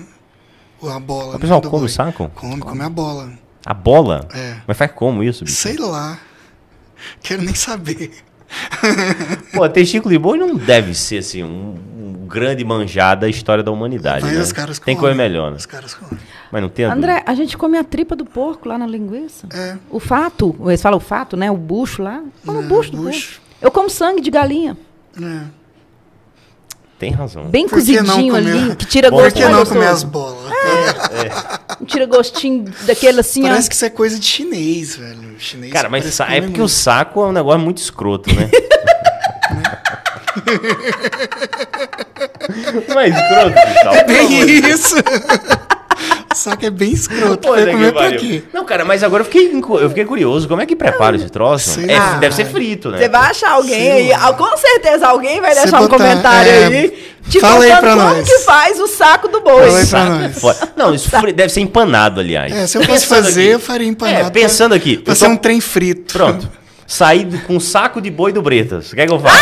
Ou 0.80 0.90
a 0.90 1.00
bola. 1.00 1.30
O 1.30 1.32
né, 1.32 1.38
pessoal 1.38 1.60
do 1.60 1.68
come 1.70 1.78
o 1.84 1.86
boi. 1.86 1.88
saco? 1.88 2.30
Come, 2.34 2.60
come 2.60 2.82
a 2.82 2.88
bola. 2.90 3.32
A 3.64 3.74
bola? 3.74 4.28
É. 4.34 4.56
Mas 4.66 4.76
faz 4.76 4.92
como 4.92 5.24
isso, 5.24 5.44
bicho? 5.44 5.56
Sei 5.56 5.76
lá. 5.76 6.18
Quero 7.22 7.42
nem 7.42 7.54
saber. 7.54 8.12
Pô, 9.52 9.68
testículo 9.68 10.12
de 10.12 10.18
boi 10.18 10.38
não 10.38 10.54
deve 10.56 10.94
ser 10.94 11.18
assim 11.18 11.42
um 11.42 11.74
grande 12.28 12.64
manjar 12.64 13.18
da 13.18 13.28
história 13.28 13.64
da 13.64 13.70
humanidade. 13.72 14.24
Mas 14.24 14.34
né? 14.34 14.40
os 14.42 14.52
caras 14.52 14.78
Tem 14.78 14.94
comem. 14.94 15.00
coisa 15.00 15.14
melhor, 15.16 15.50
né? 15.50 15.56
Os 15.56 15.66
caras 15.66 15.94
comem. 15.94 16.18
Mas 16.52 16.62
não 16.62 16.68
tem 16.68 16.84
a 16.84 16.92
André, 16.92 17.22
a 17.26 17.34
gente 17.34 17.56
come 17.56 17.76
a 17.78 17.84
tripa 17.84 18.14
do 18.14 18.24
porco 18.24 18.68
lá 18.68 18.78
na 18.78 18.86
linguiça. 18.86 19.46
É. 19.52 19.76
O 19.90 19.98
fato, 19.98 20.54
eles 20.66 20.80
falam 20.80 20.98
o 20.98 21.00
fato, 21.00 21.36
né? 21.36 21.50
O 21.50 21.56
bucho 21.56 22.02
lá. 22.02 22.22
Como 22.46 22.60
o 22.60 22.62
É, 22.62 22.66
bucho 22.66 22.90
do 22.92 22.98
bucho. 22.98 23.40
porco. 23.40 23.48
Eu 23.60 23.70
como 23.70 23.90
sangue 23.90 24.20
de 24.20 24.30
galinha. 24.30 24.76
É. 25.20 25.40
Tem 26.98 27.12
razão. 27.12 27.44
Bem 27.44 27.68
Por 27.68 27.78
que 27.78 27.96
cozidinho 27.96 28.34
comer- 28.34 28.52
ali, 28.52 28.76
que 28.76 28.84
tira 28.86 29.08
Bom, 29.10 29.18
Por 29.18 29.22
gosto 29.24 29.36
que 29.36 29.44
mais 29.44 29.56
não 29.56 29.64
comer 29.66 29.86
as 29.86 30.02
bolas? 30.02 30.52
Tira 31.86 32.06
gostinho 32.06 32.64
daquele 32.86 33.20
assim, 33.20 33.44
ó. 33.44 33.48
Parece 33.48 33.68
que 33.68 33.74
isso 33.76 33.84
é 33.84 33.90
coisa 33.90 34.18
de 34.18 34.26
chinês, 34.26 34.96
velho. 34.96 35.36
Chinês 35.38 35.72
Cara, 35.72 35.88
mas 35.88 36.04
sa- 36.12 36.26
que 36.26 36.32
é 36.34 36.40
porque 36.40 36.56
o 36.56 36.64
muito. 36.64 36.68
saco 36.70 37.20
é 37.22 37.26
um 37.28 37.32
negócio 37.32 37.60
muito 37.60 37.78
escroto, 37.78 38.34
né? 38.34 38.50
não 42.88 43.00
é 43.00 43.08
escroto, 43.08 43.52
Cristal? 43.52 43.94
É 43.94 44.04
bem 44.04 44.42
isso. 44.70 44.96
Só 46.34 46.54
que 46.54 46.66
é 46.66 46.70
bem 46.70 46.92
escroto. 46.92 47.48
Vai 47.48 47.64
que 47.64 47.70
comer 47.72 47.92
pra 47.92 48.12
quê? 48.12 48.42
Não, 48.52 48.64
cara, 48.64 48.84
mas 48.84 49.02
agora 49.02 49.22
eu 49.22 49.24
fiquei, 49.24 49.50
eu 49.52 49.88
fiquei 49.88 50.04
curioso. 50.04 50.46
Como 50.46 50.62
é 50.62 50.66
que 50.66 50.76
prepara 50.76 51.16
esse 51.16 51.28
troço? 51.28 51.80
É, 51.80 52.18
deve 52.20 52.34
ser 52.36 52.44
frito, 52.44 52.90
né? 52.90 52.98
Você 52.98 53.08
vai 53.08 53.30
achar 53.30 53.50
alguém 53.52 53.80
Sei 53.80 53.90
aí, 53.90 54.12
ah, 54.12 54.32
com 54.32 54.56
certeza 54.56 55.08
alguém 55.08 55.40
vai 55.40 55.54
deixar 55.54 55.78
um 55.80 55.88
botar- 55.88 55.96
comentário 55.96 56.50
é, 56.50 56.64
aí 56.66 57.08
te 57.28 57.40
fala 57.40 57.64
aí 57.64 57.70
pra 57.76 57.90
como 57.96 58.02
nós. 58.02 58.28
que 58.28 58.38
faz 58.40 58.78
o 58.78 58.86
saco 58.86 59.26
do 59.26 59.40
boi. 59.40 59.68
Fala 59.68 59.78
aí 59.80 59.86
pra 59.86 60.00
é 60.00 60.30
nós. 60.40 60.60
Não, 60.76 60.94
isso 60.94 61.10
deve 61.34 61.52
ser 61.52 61.60
empanado, 61.60 62.20
aliás. 62.20 62.54
É, 62.54 62.66
se 62.68 62.78
eu 62.78 62.82
fosse 62.84 63.06
fazer, 63.06 63.40
aqui. 63.40 63.50
eu 63.50 63.58
faria 63.60 63.88
empanado. 63.88 64.28
É, 64.28 64.30
pensando 64.30 64.74
aqui. 64.76 64.98
Pra 64.98 65.12
eu 65.12 65.16
ser 65.16 65.26
tô- 65.26 65.32
um 65.32 65.36
trem 65.36 65.60
frito. 65.60 66.12
Pronto. 66.12 66.48
Saí 66.90 67.28
com 67.46 67.56
um 67.56 67.60
saco 67.60 68.00
de 68.00 68.10
boi 68.10 68.32
do 68.32 68.40
Bretas. 68.40 68.90
O 68.92 68.94
que 68.94 69.02
é 69.02 69.06
que 69.06 69.12
eu 69.12 69.20
faço? 69.20 69.36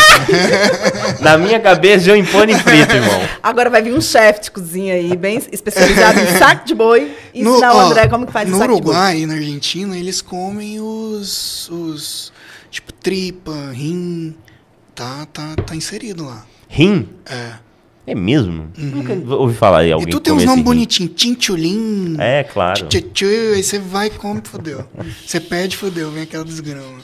Na 1.23 1.39
minha 1.39 1.61
cabeça, 1.61 2.11
eu 2.11 2.17
empano 2.17 2.51
e 2.51 2.59
frito, 2.59 2.93
irmão. 2.93 3.21
Agora 3.41 3.71
vai 3.71 3.81
vir 3.81 3.95
um 3.95 4.01
chefe 4.01 4.43
de 4.43 4.51
cozinha 4.51 4.95
aí, 4.95 5.17
bem 5.17 5.41
especializado 5.53 6.19
em 6.19 6.27
saco 6.39 6.67
de 6.67 6.75
boi, 6.75 7.13
e 7.33 7.45
No- 7.45 7.53
ensinar 7.53 7.73
o 7.73 7.77
ó, 7.77 7.81
André 7.83 8.09
como 8.09 8.27
que 8.27 8.33
faz 8.33 8.49
No 8.49 8.57
o 8.57 8.59
saco 8.59 8.75
de 8.75 8.83
boi. 8.83 8.91
Uruguai 8.93 9.21
e 9.21 9.27
na 9.27 9.35
Argentina, 9.35 9.97
eles 9.97 10.21
comem 10.21 10.81
os. 10.81 11.69
os 11.71 12.33
tipo, 12.69 12.93
tripa, 12.93 13.71
rim. 13.73 14.35
Tá, 14.93 15.25
tá, 15.33 15.55
tá 15.65 15.77
inserido 15.77 16.25
lá. 16.27 16.45
Rim? 16.69 17.09
É. 17.31 17.53
É 18.09 18.15
mesmo? 18.15 18.71
Nunca 18.77 19.35
ouvi 19.35 19.55
falar 19.55 19.85
de 19.85 19.93
alguém 19.93 20.09
e 20.09 20.11
tu 20.11 20.21
tem 20.21 20.33
uns 20.33 20.45
nomes 20.45 20.65
bonitinhos. 20.65 21.13
Tinchulim. 21.17 22.17
É, 22.19 22.45
claro. 22.45 22.87
Tchutchu, 22.87 23.27
aí 23.55 23.63
você 23.63 23.79
vai 23.79 24.07
e 24.09 24.11
come, 24.11 24.41
fodeu. 24.45 24.85
Você 25.25 25.41
perde, 25.41 25.77
fodeu, 25.77 26.11
vem 26.11 26.23
aquela 26.25 26.45
desgrama. 26.45 26.99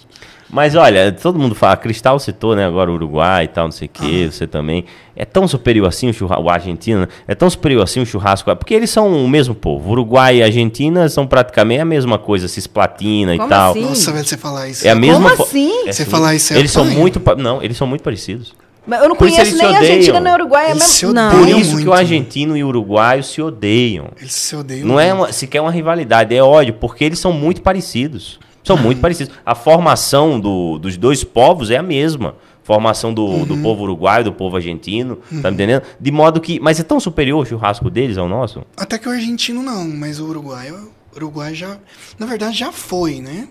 Mas 0.53 0.75
olha, 0.75 1.11
todo 1.11 1.39
mundo 1.39 1.55
fala, 1.55 1.79
Cristal 1.79 2.19
citou, 2.19 2.55
né, 2.55 2.67
agora 2.67 2.91
o 2.91 2.95
Uruguai 2.95 3.45
e 3.45 3.49
tal, 3.49 3.65
não 3.65 3.73
sei 3.73 3.87
o 3.89 3.91
quê, 3.91 4.29
você 4.31 4.47
também. 4.47 4.85
É 5.17 5.25
tão 5.25 5.49
superior 5.49 5.89
assim 5.89 6.11
o 6.11 6.13
churrasco, 6.13 6.43
o 6.45 6.51
Argentina, 6.51 7.01
né? 7.01 7.09
é 7.27 7.35
tão 7.35 7.49
superior 7.49 7.83
assim 7.83 8.01
o 8.01 8.07
churrasco, 8.07 8.55
porque 8.57 8.75
eles 8.75 8.91
são 8.91 9.25
o 9.25 9.27
mesmo 9.27 9.55
povo. 9.55 9.91
Uruguai 9.93 10.37
e 10.37 10.43
Argentina 10.43 11.09
são 11.09 11.27
praticamente 11.27 11.81
a 11.81 11.87
mesma 11.87 12.19
coisa, 12.19 12.49
cisplatina 12.49 13.35
Como 13.35 13.47
e 13.47 13.49
tal. 13.49 13.71
assim? 13.71 13.81
Nossa, 13.81 14.13
velho, 14.13 14.27
você 14.27 14.37
falar 14.37 14.69
isso. 14.69 14.87
É 14.87 14.91
a 14.91 14.95
mesma 14.95 15.31
Como 15.31 15.43
assim? 15.43 15.89
É 15.89 15.93
Você 15.93 16.05
falar 16.05 16.35
isso 16.35 16.53
é 16.53 16.59
Eles 16.59 16.71
são 16.71 16.85
muito, 16.85 17.19
pa- 17.19 17.35
não, 17.35 17.63
eles 17.63 17.77
são 17.79 17.87
muito 17.87 18.03
parecidos. 18.03 18.55
Mas 18.87 19.01
eu 19.01 19.09
não 19.09 19.17
Por 19.17 19.29
isso 19.29 19.37
conheço 19.39 19.57
nem 19.57 19.75
a 19.75 19.79
Argentina 19.79 20.21
nem 20.21 20.33
o 20.33 20.35
Uruguai. 20.37 20.67
É 20.67 20.71
Eles 20.73 20.83
mesmo... 20.83 20.95
se 20.95 21.07
Não. 21.15 21.31
Por 21.31 21.49
isso 21.49 21.69
que 21.71 21.75
muito, 21.77 21.89
o 21.91 21.95
né? 21.95 21.99
argentino 22.01 22.57
e 22.59 22.65
o 22.65 22.69
uruguaio 22.69 23.23
se 23.25 23.41
odeiam. 23.41 24.09
Eles 24.21 24.35
se 24.35 24.55
odeiam. 24.57 24.87
Não 24.87 25.01
é 25.01 25.15
muito. 25.15 25.25
uma, 25.29 25.33
sequer 25.33 25.61
uma 25.63 25.71
rivalidade, 25.71 26.35
é 26.35 26.43
ódio, 26.43 26.75
porque 26.75 27.05
eles 27.05 27.19
são 27.19 27.33
muito 27.33 27.63
parecidos. 27.63 28.39
São 28.65 28.77
muito 28.77 29.01
parecidos. 29.01 29.35
A 29.45 29.55
formação 29.55 30.39
do- 30.39 30.79
dos 30.79 30.97
dois 30.97 31.25
povos 31.25 31.71
é 31.71 31.77
a 31.77 31.83
mesma. 31.83 32.37
Formação 32.65 33.13
do, 33.13 33.45
do 33.45 33.59
povo 33.59 33.83
uruguaio, 33.83 34.23
do 34.25 34.33
povo 34.33 34.55
argentino, 34.57 35.17
tá 35.43 35.51
me 35.51 35.55
entendendo? 35.57 35.83
De 36.01 36.13
modo 36.13 36.41
que. 36.41 36.61
Mas 36.61 36.79
é 36.79 36.85
tão 36.85 37.01
superior 37.01 37.43
o 37.43 37.45
churrasco 37.45 37.91
deles 37.91 38.17
ao 38.17 38.29
nosso? 38.29 38.63
Até 38.77 38.99
que 38.99 39.09
o 39.09 39.11
argentino 39.11 39.63
não, 39.65 39.89
mas 39.89 40.21
o 40.21 40.27
Uruguai, 40.27 40.71
o 40.71 40.89
Uruguai 41.17 41.55
já. 41.57 41.77
Na 42.21 42.25
verdade 42.27 42.57
já 42.57 42.71
foi, 42.71 43.21
né? 43.21 43.49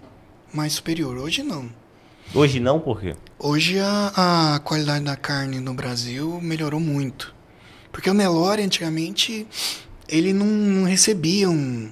Mais 0.53 0.71
superior. 0.73 1.17
Hoje 1.17 1.43
não. 1.43 1.65
Hoje 2.33 2.61
não, 2.61 2.79
por 2.79 3.01
quê? 3.01 3.13
Hoje 3.37 3.79
a, 3.79 4.53
a 4.55 4.59
qualidade 4.59 5.03
da 5.03 5.17
carne 5.17 5.59
no 5.59 5.73
Brasil 5.73 6.39
melhorou 6.41 6.79
muito. 6.79 7.35
Porque 7.91 8.09
o 8.09 8.13
Nelore, 8.13 8.61
antigamente, 8.63 9.45
ele 10.07 10.31
não, 10.31 10.45
não 10.45 10.85
recebia 10.87 11.49
um, 11.49 11.89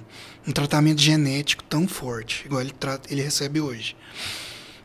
um 0.50 0.52
tratamento 0.52 1.00
genético 1.00 1.62
tão 1.62 1.86
forte, 1.86 2.44
igual 2.44 2.60
ele, 2.60 2.74
ele 3.08 3.22
recebe 3.22 3.60
hoje. 3.60 3.96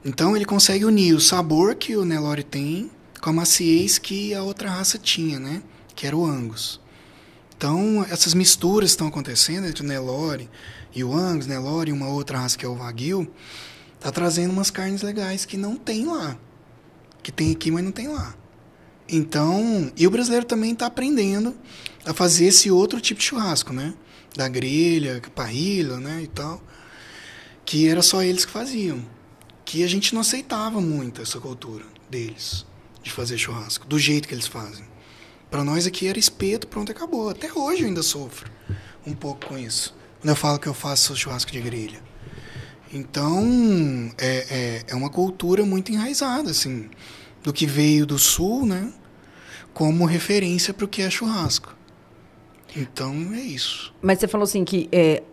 Então 0.04 0.36
ele 0.36 0.46
consegue 0.46 0.86
unir 0.86 1.16
o 1.16 1.20
sabor 1.20 1.74
que 1.74 1.98
o 1.98 2.06
Nelore 2.06 2.44
tem 2.44 2.92
com 3.20 3.32
a 3.32 3.34
maciez 3.34 3.98
que 3.98 4.36
a 4.36 4.44
outra 4.44 4.70
raça 4.70 5.00
tinha, 5.00 5.40
né? 5.40 5.64
Que 5.96 6.06
era 6.06 6.16
o 6.16 6.24
Angus. 6.24 6.80
Então, 7.58 8.06
essas 8.12 8.36
misturas 8.36 8.92
estão 8.92 9.08
acontecendo 9.08 9.66
entre 9.66 9.82
o 9.82 9.88
Nelore 9.88 10.48
e 10.94 11.04
o 11.04 11.16
Angus, 11.16 11.48
Nelore 11.48 11.90
e 11.90 11.94
uma 11.94 12.10
outra 12.10 12.38
raça 12.38 12.56
que 12.56 12.66
é 12.66 12.70
o 12.70 12.76
Wagyu, 12.76 13.28
tá 14.00 14.12
trazendo 14.12 14.52
umas 14.52 14.70
carnes 14.70 15.02
legais 15.02 15.46
que 15.46 15.58
não 15.58 15.76
tem 15.76 16.06
lá. 16.06 16.38
Que 17.24 17.32
tem 17.32 17.52
aqui, 17.52 17.72
mas 17.72 17.84
não 17.84 17.92
tem 17.92 18.08
lá. 18.08 18.36
Então, 19.10 19.92
e 19.98 20.06
o 20.06 20.12
brasileiro 20.12 20.46
também 20.46 20.74
está 20.74 20.86
aprendendo 20.86 21.56
a 22.06 22.14
fazer 22.14 22.46
esse 22.46 22.70
outro 22.70 23.02
tipo 23.02 23.20
de 23.20 23.26
churrasco, 23.26 23.74
né? 23.74 23.96
Da 24.36 24.48
grelha, 24.48 25.22
parrilha, 25.34 25.98
né, 25.98 26.22
e 26.24 26.28
tal. 26.28 26.62
Que 27.66 27.88
era 27.88 28.02
só 28.02 28.22
eles 28.22 28.46
que 28.46 28.52
faziam. 28.52 29.04
Que 29.64 29.84
a 29.84 29.88
gente 29.88 30.14
não 30.14 30.22
aceitava 30.22 30.80
muito 30.82 31.22
essa 31.22 31.40
cultura 31.40 31.86
deles 32.10 32.66
de 33.02 33.12
fazer 33.12 33.38
churrasco, 33.38 33.88
do 33.88 34.00
jeito 34.00 34.28
que 34.28 34.34
eles 34.34 34.48
fazem. 34.48 34.84
Para 35.50 35.64
nós 35.64 35.86
aqui 35.86 36.08
era 36.08 36.18
espeto, 36.18 36.68
pronto, 36.68 36.92
acabou. 36.92 37.30
Até 37.30 37.54
hoje 37.54 37.84
eu 37.84 37.88
ainda 37.88 38.02
sofro 38.02 38.50
um 39.06 39.14
pouco 39.14 39.48
com 39.48 39.58
isso. 39.58 39.96
Quando 40.20 40.30
eu 40.30 40.36
falo 40.36 40.60
que 40.60 40.68
eu 40.68 40.74
faço 40.74 41.16
churrasco 41.16 41.52
de 41.52 41.62
grelha. 41.62 42.02
Então, 42.92 44.12
é, 44.18 44.46
é, 44.50 44.84
é 44.88 44.96
uma 44.96 45.10
cultura 45.10 45.64
muito 45.64 45.92
enraizada, 45.92 46.50
assim, 46.50 46.90
do 47.44 47.54
que 47.54 47.66
veio 47.66 48.06
do 48.06 48.18
sul, 48.18 48.66
né? 48.66 48.92
Como 49.74 50.06
referência 50.06 50.74
para 50.74 50.86
o 50.86 50.88
que 50.88 51.02
é 51.02 51.10
churrasco. 51.10 51.75
Então, 52.76 53.14
é 53.34 53.40
isso. 53.40 53.94
Mas 54.02 54.20
você 54.20 54.28
falou 54.28 54.44
assim 54.44 54.64
que 54.64 54.88
é, 54.92 55.24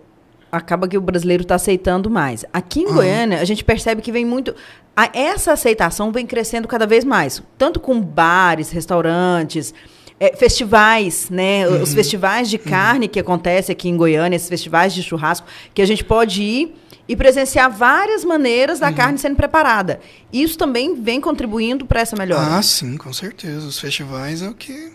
acaba 0.51 0.87
que 0.87 0.97
o 0.97 1.01
brasileiro 1.01 1.43
está 1.43 1.55
aceitando 1.57 2.09
mais. 2.11 2.45
Aqui 2.53 2.81
em 2.83 2.87
Uhum. 2.87 2.95
Goiânia, 2.95 3.41
a 3.41 3.45
gente 3.45 3.65
percebe 3.65 4.03
que 4.03 4.13
vem 4.13 4.25
muito. 4.25 4.55
a- 4.95 5.11
essa 5.15 5.53
aceitação 5.53 6.13
vem 6.13 6.27
crescendo 6.27 6.69
cada 6.69 6.87
vez 6.87 7.03
mais. 7.05 7.43
Tanto 7.57 7.81
com 7.81 7.99
bares, 7.99 8.71
restaurantes, 8.71 9.73
é, 10.21 10.37
festivais, 10.37 11.31
né? 11.31 11.67
Uhum. 11.67 11.83
Os 11.83 11.95
festivais 11.95 12.49
de 12.51 12.59
carne 12.59 13.09
que 13.09 13.19
acontecem 13.19 13.73
aqui 13.73 13.89
em 13.89 13.97
Goiânia, 13.97 14.37
esses 14.37 14.49
festivais 14.51 14.93
de 14.95 15.03
churrasco, 15.03 15.47
que 15.75 15.81
a 15.83 15.87
gente 15.87 16.05
pode 16.05 16.43
ir 16.43 16.75
e 17.09 17.17
presenciar 17.17 17.71
várias 17.71 18.23
maneiras 18.25 18.79
Uhum. 18.81 18.87
da 18.87 18.93
carne 18.93 19.19
sendo 19.19 19.35
preparada. 19.35 19.99
Isso 20.33 20.57
também 20.59 20.95
vem 20.95 21.21
contribuindo 21.21 21.85
para 21.87 22.01
essa 22.03 22.15
melhora. 22.15 22.57
Ah, 22.59 22.63
sim, 22.63 22.97
com 22.99 23.13
certeza. 23.13 23.67
Os 23.67 23.79
festivais 23.81 24.43
é 24.43 24.49
o 24.49 24.55
que, 24.55 24.93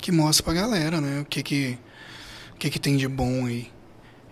que 0.00 0.12
mostra 0.12 0.44
pra 0.44 0.54
galera, 0.54 1.00
né? 1.00 1.20
O 1.20 1.24
que 1.24 1.42
que, 1.42 1.78
o 2.54 2.56
que 2.56 2.70
que 2.70 2.78
tem 2.78 2.96
de 2.96 3.06
bom 3.06 3.46
aí. 3.46 3.70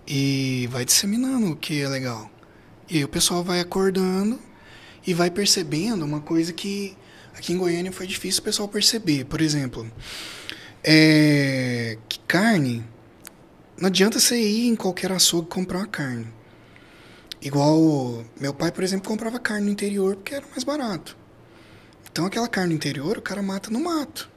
E 0.06 0.68
vai 0.70 0.84
disseminando 0.84 1.52
o 1.52 1.56
que 1.56 1.82
é 1.82 1.88
legal. 1.88 2.30
E 2.88 2.98
aí 2.98 3.04
o 3.04 3.08
pessoal 3.08 3.44
vai 3.44 3.60
acordando 3.60 4.40
e 5.06 5.12
vai 5.12 5.30
percebendo 5.30 6.04
uma 6.04 6.20
coisa 6.20 6.52
que 6.52 6.96
aqui 7.36 7.52
em 7.52 7.58
Goiânia 7.58 7.92
foi 7.92 8.06
difícil 8.06 8.40
o 8.40 8.44
pessoal 8.44 8.68
perceber. 8.68 9.24
Por 9.24 9.40
exemplo, 9.40 9.90
é, 10.82 11.98
que 12.08 12.18
carne... 12.20 12.84
Não 13.76 13.86
adianta 13.86 14.18
você 14.18 14.36
ir 14.36 14.66
em 14.66 14.74
qualquer 14.74 15.12
açougue 15.12 15.48
comprar 15.48 15.78
uma 15.78 15.86
carne. 15.86 16.26
Igual 17.40 18.24
meu 18.40 18.52
pai, 18.52 18.72
por 18.72 18.82
exemplo, 18.82 19.08
comprava 19.08 19.38
carne 19.38 19.66
no 19.66 19.72
interior 19.72 20.16
porque 20.16 20.34
era 20.34 20.44
mais 20.48 20.64
barato. 20.64 21.16
Então 22.10 22.26
aquela 22.26 22.48
carne 22.48 22.70
no 22.70 22.74
interior, 22.74 23.18
o 23.18 23.22
cara 23.22 23.40
mata 23.40 23.70
no 23.70 23.78
mato 23.78 24.28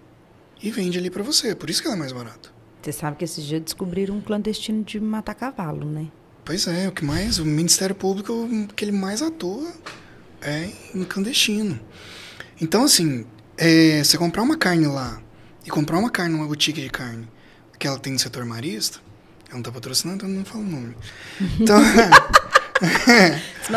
e 0.62 0.72
vende 0.72 0.98
ali 0.98 1.10
pra 1.10 1.24
você, 1.24 1.56
por 1.56 1.70
isso 1.70 1.82
que 1.82 1.88
ela 1.88 1.96
é 1.96 2.00
mais 2.00 2.12
barata. 2.12 2.50
Você 2.82 2.92
sabe 2.92 3.18
que 3.18 3.24
esses 3.24 3.44
dias 3.44 3.62
descobriram 3.62 4.16
um 4.16 4.22
clandestino 4.22 4.84
de 4.84 5.00
matar 5.00 5.36
cavalo, 5.36 5.86
né? 5.86 6.08
Pois 6.44 6.68
é, 6.68 6.88
o 6.88 6.92
que 6.92 7.06
mais, 7.06 7.38
o 7.38 7.46
Ministério 7.46 7.96
Público, 7.96 8.34
o 8.34 8.68
que 8.74 8.84
ele 8.84 8.92
mais 8.92 9.22
atua 9.22 9.72
é 10.42 10.70
em 10.96 11.04
clandestino. 11.04 11.80
Então, 12.60 12.84
assim, 12.84 13.26
é, 13.58 14.04
você 14.04 14.18
comprar 14.18 14.42
uma 14.42 14.58
carne 14.58 14.88
lá 14.88 15.22
e 15.66 15.70
comprar 15.70 16.00
uma 16.00 16.10
carne 16.10 16.36
numa 16.36 16.48
boutique 16.48 16.82
de 16.82 16.90
carne 16.90 17.28
que 17.78 17.88
ela 17.88 17.98
tem 17.98 18.14
no 18.14 18.20
setor 18.20 18.46
marista, 18.46 19.00
ela 19.48 19.56
não 19.56 19.64
tá 19.64 19.72
patrocinando, 19.72 20.18
então 20.18 20.30
eu 20.30 20.36
não 20.36 20.46
falo 20.46 20.64
o 20.64 20.68
nome. 20.68 20.96
Então, 21.60 21.78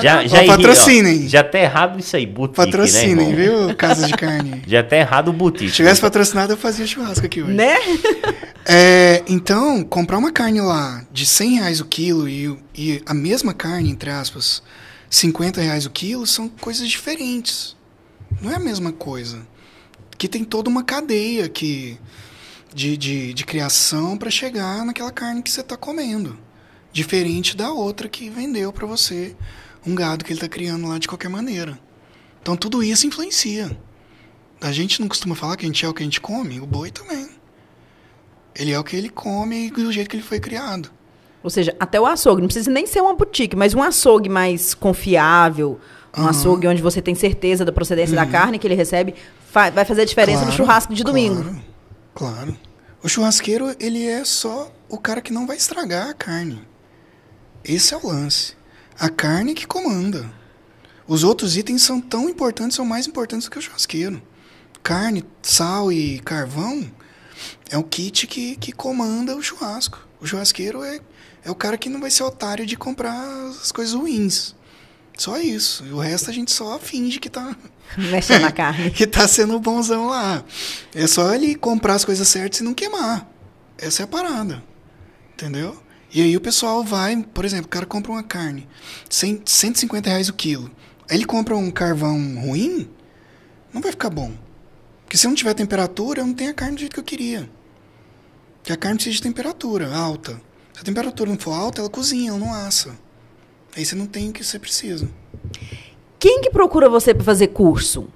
Já, 0.03 0.27
já, 0.27 0.43
ó, 0.43 0.47
patrocinem. 0.47 1.29
já 1.29 1.45
tá 1.45 1.59
errado 1.59 2.01
isso 2.01 2.17
aí, 2.17 2.27
boutique, 2.27 2.59
né, 2.59 2.67
patrocinem, 2.67 3.31
irmão? 3.31 3.67
viu? 3.67 3.77
Casa 3.77 4.07
de 4.07 4.15
carne. 4.15 4.63
Já 4.67 4.83
tá 4.83 4.97
errado 4.97 5.29
o 5.29 5.33
boutique. 5.33 5.71
Se 5.71 5.77
tivesse 5.77 6.01
patrocinado, 6.01 6.55
eu 6.55 6.57
fazia 6.57 6.87
churrasco 6.87 7.25
aqui 7.25 7.43
hoje. 7.43 7.53
Né? 7.53 7.77
É, 8.67 9.23
então, 9.29 9.85
comprar 9.85 10.17
uma 10.17 10.33
carne 10.33 10.61
lá 10.61 11.05
de 11.13 11.27
100 11.27 11.57
reais 11.57 11.81
o 11.81 11.85
quilo 11.85 12.29
e, 12.29 12.59
e 12.75 13.03
a 13.05 13.13
mesma 13.13 13.53
carne, 13.53 13.91
entre 13.91 14.11
aspas, 14.11 14.63
50 15.11 15.61
reais 15.61 15.85
o 15.85 15.91
quilo, 15.91 16.27
são 16.27 16.49
coisas 16.49 16.89
diferentes. 16.89 17.77
Não 18.41 18.51
é 18.51 18.57
a 18.57 18.61
mesma 18.61 18.91
coisa. 18.91 19.47
Que 20.17 20.29
tem 20.29 20.45
toda 20.45 20.71
uma 20.71 20.83
cadeia 20.83 21.49
que, 21.49 21.99
de, 22.75 22.97
de, 22.97 23.35
de 23.35 23.45
criação 23.45 24.17
para 24.17 24.31
chegar 24.31 24.85
naquela 24.85 25.13
carne 25.13 25.43
que 25.43 25.51
você 25.51 25.61
está 25.61 25.77
comendo. 25.77 26.39
Diferente 26.95 27.57
da 27.57 27.73
outra 27.73 28.09
que 28.09 28.31
vendeu 28.31 28.73
para 28.73 28.87
você 28.87 29.35
um 29.85 29.97
gado 29.97 30.25
que 30.25 30.31
ele 30.33 30.39
está 30.39 30.49
criando 30.49 30.87
lá 30.87 30.97
de 30.97 31.09
qualquer 31.09 31.29
maneira. 31.29 31.77
Então, 32.41 32.57
tudo 32.57 32.85
isso 32.85 33.05
influencia. 33.05 33.77
A 34.61 34.71
gente 34.71 35.01
não 35.01 35.09
costuma 35.09 35.35
falar 35.35 35.57
que 35.57 35.65
a 35.65 35.67
gente 35.67 35.85
é 35.85 35.89
o 35.89 35.93
que 35.93 36.03
a 36.03 36.07
gente 36.07 36.21
come, 36.21 36.61
o 36.61 36.67
boi 36.67 36.93
também. 36.93 37.29
Ele 38.55 38.71
é 38.71 38.79
o 38.79 38.85
que 38.85 38.95
ele 38.95 39.09
come 39.09 39.67
e 39.67 39.71
do 39.73 39.91
jeito 39.91 40.09
que 40.09 40.15
ele 40.15 40.23
foi 40.23 40.39
criado. 40.39 40.89
Ou 41.43 41.51
seja, 41.51 41.75
até 41.81 42.01
o 42.01 42.07
açougue, 42.07 42.41
não 42.43 42.47
precisa 42.47 42.71
nem 42.71 42.87
ser 42.87 43.01
uma 43.01 43.13
boutique, 43.13 43.57
mas 43.57 43.75
um 43.75 43.83
açougue 43.83 44.29
mais 44.29 44.73
confiável, 44.73 45.81
um 46.17 46.21
Aham. 46.21 46.31
açougue 46.31 46.69
onde 46.69 46.81
você 46.81 47.03
tem 47.03 47.17
certeza 47.17 47.65
da 47.65 47.73
procedência 47.73 48.15
da 48.15 48.25
carne 48.25 48.57
que 48.57 48.69
ele 48.69 48.77
recebe, 48.77 49.17
fa- 49.51 49.69
vai 49.71 49.85
fazer 49.85 50.03
a 50.03 50.05
diferença 50.07 50.43
no 50.43 50.47
Claro, 50.47 50.57
churrasco 50.57 50.95
de 50.95 51.03
domingo. 51.03 51.43
Claro, 51.43 51.63
claro. 52.15 52.57
O 53.03 53.09
churrasqueiro, 53.09 53.75
ele 53.81 54.07
é 54.07 54.25
só 54.25 54.71
o 54.89 54.97
cara 54.97 55.21
que 55.21 55.33
não 55.33 55.45
vai 55.45 55.57
estragar 55.57 56.09
a 56.09 56.15
carne. 56.15 56.63
Esse 57.65 57.95
é 57.95 57.97
o 57.97 58.07
lance. 58.07 58.55
A 58.99 59.09
carne 59.09 59.55
que 59.55 59.67
comanda. 59.67 60.31
Os 61.07 61.25
outros 61.25 61.57
itens 61.57 61.83
são 61.83 62.01
tão 62.01 62.29
importantes, 62.29 62.77
são 62.77 62.85
mais 62.85 63.07
importantes 63.07 63.47
do 63.47 63.51
que 63.51 63.59
o 63.59 63.63
churrasqueiro. 63.63 64.23
Carne, 64.83 65.25
sal 65.43 65.91
e 65.91 66.19
carvão 66.21 66.91
é 67.71 67.79
o 67.79 67.83
kit 67.83 68.27
que, 68.27 68.57
que 68.57 68.73
comanda 68.73 69.37
o 69.37 69.43
churrasco. 69.43 70.07
O 70.21 70.27
churrasqueiro 70.27 70.83
é, 70.83 71.01
é 71.45 71.51
o 71.51 71.55
cara 71.55 71.77
que 71.77 71.89
não 71.89 72.01
vai 72.01 72.11
ser 72.11 72.23
otário 72.23 72.67
de 72.67 72.77
comprar 72.77 73.19
as 73.49 73.73
coisas 73.73 73.95
ruins. 73.95 74.55
Só 75.17 75.39
isso. 75.39 75.85
E 75.87 75.93
o 75.93 75.99
resto 75.99 76.31
a 76.31 76.33
gente 76.33 76.53
só 76.53 76.79
finge 76.79 77.19
que 77.19 77.31
tá 77.31 77.57
Mexendo 77.97 78.43
na 78.43 78.53
carne. 78.53 78.91
que 78.93 79.07
tá 79.07 79.27
sendo 79.29 79.59
bonzão 79.61 80.07
lá. 80.07 80.45
É 80.95 81.07
só 81.07 81.35
ele 81.35 81.55
comprar 81.55 81.95
as 81.95 82.05
coisas 82.05 82.27
certas 82.27 82.61
e 82.61 82.65
não 82.65 82.75
queimar. 82.75 83.29
Essa 83.79 84.03
é 84.03 84.05
a 84.05 84.09
parada. 84.09 84.63
Entendeu? 85.33 85.83
E 86.15 86.23
aí 86.23 86.37
o 86.37 86.41
pessoal 86.41 86.85
vai, 86.85 87.17
por 87.35 87.45
exemplo, 87.45 87.67
o 87.67 87.69
cara 87.69 87.85
compra 87.85 88.13
uma 88.13 88.23
carne, 88.23 88.69
100, 89.11 89.43
150 89.45 90.09
reais 90.09 90.29
o 90.29 90.33
quilo. 90.33 90.71
Aí 91.11 91.17
ele 91.17 91.25
compra 91.25 91.57
um 91.57 91.73
carvão 91.73 92.17
ruim, 92.37 92.89
não 93.73 93.83
vai 93.83 93.91
ficar 93.91 94.11
bom. 94.11 94.33
Porque 95.05 95.17
se 95.17 95.27
não 95.27 95.35
tiver 95.35 95.55
temperatura, 95.55 96.21
eu 96.21 96.27
não 96.27 96.33
tenho 96.33 96.53
a 96.53 96.55
carne 96.55 96.77
do 96.77 96.81
jeito 96.81 96.95
que 96.95 97.01
eu 97.01 97.05
queria. 97.05 97.51
Porque 98.59 98.73
a 98.73 98.77
carne 98.77 98.97
precisa 98.97 99.17
de 99.17 99.23
temperatura 99.23 99.93
alta. 99.93 100.41
Se 100.73 100.81
a 100.81 100.85
temperatura 100.85 101.31
não 101.31 101.39
for 101.39 101.53
alta, 101.53 101.81
ela 101.81 101.91
cozinha, 101.91 102.31
ela 102.31 102.39
não 102.39 102.55
assa. 102.55 102.97
Aí 103.77 103.85
você 103.85 103.97
não 103.97 104.07
tem 104.07 104.31
o 104.31 104.33
que 104.33 104.45
você 104.45 104.57
precisa. 104.57 105.11
Quem 106.17 106.41
que 106.41 106.51
procura 106.51 106.89
você 106.89 107.13
para 107.13 107.25
fazer 107.25 107.49
curso? 107.49 108.09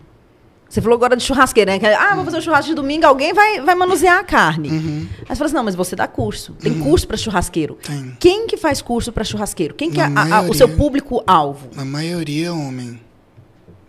Você 0.69 0.83
falou 0.83 0.97
agora 0.97 1.17
de 1.17 1.23
churrasqueira, 1.23 1.73
né? 1.73 1.79
Que, 1.79 1.87
ah, 1.87 2.15
vou 2.15 2.25
fazer 2.27 2.37
um 2.39 2.41
churrasco 2.43 2.69
de 2.69 2.75
domingo, 2.75 3.07
alguém 3.07 3.33
vai, 3.33 3.61
vai 3.63 3.75
manusear 3.75 4.19
a 4.19 4.25
carne. 4.25 4.69
Uhum. 4.69 5.07
Aí 5.21 5.27
você 5.29 5.35
fala 5.37 5.47
assim, 5.47 5.55
não, 5.55 5.65
mas 5.65 5.75
você 5.75 5.97
dá 5.97 6.07
curso. 6.07 6.53
Tem 6.61 6.79
curso 6.79 7.07
para 7.09 7.17
churrasqueiro. 7.17 7.79
Tem. 7.83 8.17
Quem 8.21 8.47
que 8.47 8.57
faz 8.59 8.83
curso 8.83 9.11
para 9.11 9.25
churrasqueiro? 9.25 9.75
Quem 9.75 9.91
que 9.91 9.99
é 10.01 10.07
Na 10.09 10.21
a- 10.21 10.25
a- 10.25 10.27
o 10.27 10.31
maioria. 10.31 10.55
seu 10.55 10.69
público-alvo? 10.69 11.71
Na 11.75 11.85
maioria 11.87 12.49
é 12.49 12.51
homem. 12.51 13.01